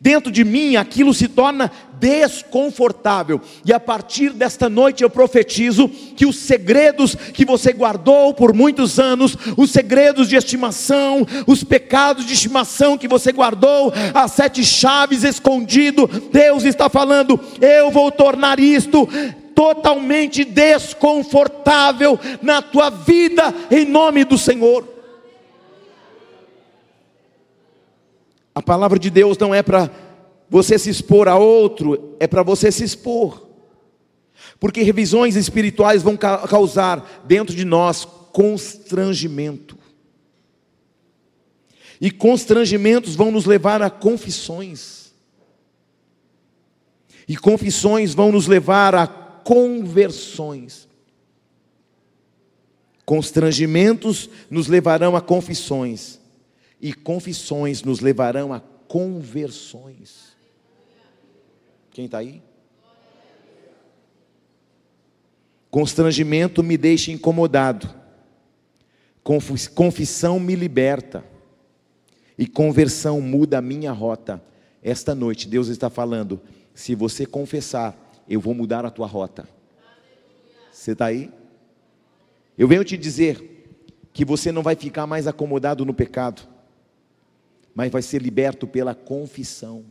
Dentro 0.01 0.31
de 0.31 0.45
mim 0.45 0.77
aquilo 0.77 1.13
se 1.13 1.29
torna 1.29 1.71
desconfortável. 1.99 3.41
E 3.65 3.73
a 3.73 3.81
partir 3.81 4.31
desta 4.31 4.69
noite 4.69 5.03
eu 5.03 5.11
profetizo 5.11 5.89
que 5.89 6.27
os 6.27 6.37
segredos 6.37 7.15
que 7.15 7.45
você 7.45 7.73
guardou 7.73 8.33
por 8.33 8.55
muitos 8.55 8.99
anos, 8.99 9.37
os 9.57 9.71
segredos 9.71 10.29
de 10.29 10.37
estimação, 10.37 11.27
os 11.47 11.65
pecados 11.65 12.25
de 12.25 12.35
estimação 12.35 12.97
que 12.97 13.09
você 13.09 13.33
guardou, 13.33 13.93
as 14.15 14.33
sete 14.33 14.65
chaves 14.65 15.25
escondido, 15.25 16.07
Deus 16.33 16.65
está 16.65 16.89
falando: 16.89 17.39
eu 17.61 17.91
vou 17.91 18.11
tornar 18.11 18.61
isto 18.61 19.09
totalmente 19.55 20.45
desconfortável 20.45 22.19
na 22.41 22.63
tua 22.63 22.91
vida 22.91 23.53
em 23.71 23.85
nome 23.85 24.25
do 24.25 24.39
Senhor. 24.39 24.98
A 28.59 28.63
palavra 28.63 28.99
de 28.99 29.09
Deus 29.09 29.39
não 29.39 29.55
é 29.55 29.63
para 29.63 29.89
você 30.51 30.77
se 30.77 30.91
expor 30.91 31.29
a 31.29 31.39
outro, 31.39 32.17
é 32.19 32.27
para 32.27 32.43
você 32.43 32.73
se 32.73 32.83
expor. 32.83 33.47
Porque 34.59 34.83
revisões 34.83 35.37
espirituais 35.37 36.03
vão 36.03 36.17
causar 36.17 37.23
dentro 37.25 37.55
de 37.55 37.65
nós 37.65 38.05
constrangimento. 38.05 39.79
E 42.01 42.11
constrangimentos 42.11 43.15
vão 43.15 43.31
nos 43.31 43.45
levar 43.45 43.81
a 43.81 43.89
confissões. 43.89 45.13
E 47.29 47.37
confissões 47.37 48.13
vão 48.13 48.33
nos 48.33 48.49
levar 48.49 48.93
a 48.93 49.07
conversões. 49.07 50.89
Constrangimentos 53.05 54.29
nos 54.51 54.67
levarão 54.67 55.15
a 55.15 55.21
confissões 55.21 56.18
e 56.81 56.93
confissões 56.93 57.83
nos 57.83 58.01
levarão 58.01 58.53
a 58.53 58.61
conversões. 58.61 60.37
Quem 61.91 62.05
está 62.05 62.19
aí? 62.19 62.43
Constrangimento 65.71 66.63
me 66.63 66.77
deixa 66.79 67.13
incomodado, 67.13 67.95
confissão 69.75 70.41
me 70.41 70.55
liberta, 70.55 71.23
e 72.39 72.47
conversão 72.47 73.21
muda 73.21 73.59
a 73.59 73.63
minha 73.63 73.93
rota. 73.93 74.43
Esta 74.83 75.15
noite, 75.15 75.49
Deus 75.49 75.69
está 75.69 75.91
falando: 75.91 76.41
se 76.73 76.95
você 76.95 77.27
confessar, 77.27 77.97
eu 78.29 78.41
vou 78.41 78.55
mudar 78.55 78.87
a 78.87 78.91
tua 78.91 79.07
rota. 79.07 79.47
Você 80.71 80.93
está 80.93 81.07
aí? 81.07 81.31
Eu 82.57 82.69
venho 82.69 82.85
te 82.85 82.97
dizer 82.97 83.67
que 84.13 84.25
você 84.25 84.51
não 84.51 84.63
vai 84.63 84.75
ficar 84.77 85.07
mais 85.07 85.27
acomodado 85.27 85.85
no 85.85 85.93
pecado, 85.93 86.43
mas 87.79 87.93
vai 87.93 88.03
ser 88.03 88.21
liberto 88.21 88.67
pela 88.67 88.93
confissão. 88.93 89.85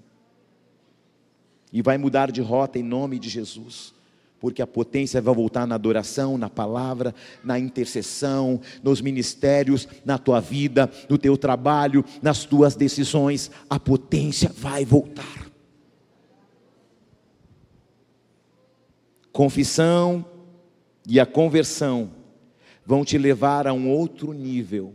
E 1.71 1.81
vai 1.81 1.97
mudar 1.97 2.33
de 2.33 2.41
rota 2.41 2.77
em 2.77 2.83
nome 2.83 3.17
de 3.17 3.29
Jesus 3.29 3.95
porque 4.41 4.61
a 4.61 4.67
potência 4.67 5.19
vai 5.19 5.33
voltar 5.33 5.65
na 5.65 5.73
adoração, 5.73 6.37
na 6.37 6.47
palavra, 6.47 7.15
na 7.43 7.57
intercessão, 7.57 8.61
nos 8.83 9.01
ministérios, 9.01 9.87
na 10.05 10.19
tua 10.19 10.39
vida, 10.39 10.91
no 11.09 11.17
teu 11.17 11.35
trabalho, 11.35 12.05
nas 12.21 12.45
tuas 12.45 12.75
decisões. 12.75 13.49
A 13.67 13.79
potência 13.79 14.51
vai 14.55 14.85
voltar. 14.85 15.49
Confissão 19.31 20.23
e 21.07 21.19
a 21.19 21.25
conversão 21.25 22.11
vão 22.85 23.03
te 23.03 23.17
levar 23.17 23.65
a 23.65 23.73
um 23.73 23.89
outro 23.89 24.33
nível. 24.33 24.93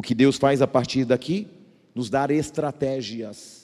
O 0.00 0.02
que 0.02 0.14
Deus 0.14 0.38
faz 0.38 0.62
a 0.62 0.66
partir 0.66 1.04
daqui? 1.04 1.46
Nos 1.94 2.08
dar 2.08 2.30
estratégias 2.30 3.60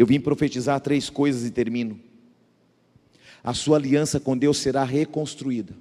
eu 0.00 0.06
vim 0.06 0.18
profetizar 0.18 0.80
três 0.80 1.10
coisas 1.10 1.44
e 1.44 1.50
termino. 1.50 2.00
A 3.44 3.52
sua 3.52 3.76
aliança 3.76 4.18
com 4.18 4.34
Deus 4.34 4.56
será 4.56 4.82
reconstruída. 4.82 5.76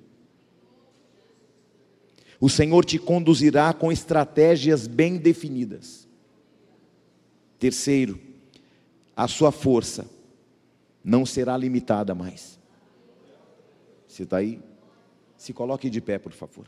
O 2.38 2.50
Senhor 2.50 2.84
te 2.84 3.00
conduzirá 3.00 3.72
com 3.72 3.90
estratégias 3.90 4.88
bem 4.88 5.16
definidas. 5.16 6.06
Terceiro, 7.58 8.20
a 9.16 9.26
sua 9.26 9.54
força 9.54 10.06
não 11.02 11.26
será 11.26 11.56
limitada 11.56 12.14
mais. 12.14 12.60
Você 14.06 14.24
está 14.24 14.36
aí? 14.36 14.62
Se 15.38 15.54
coloque 15.54 15.90
de 15.90 16.02
pé, 16.02 16.20
por 16.20 16.34
favor. 16.34 16.68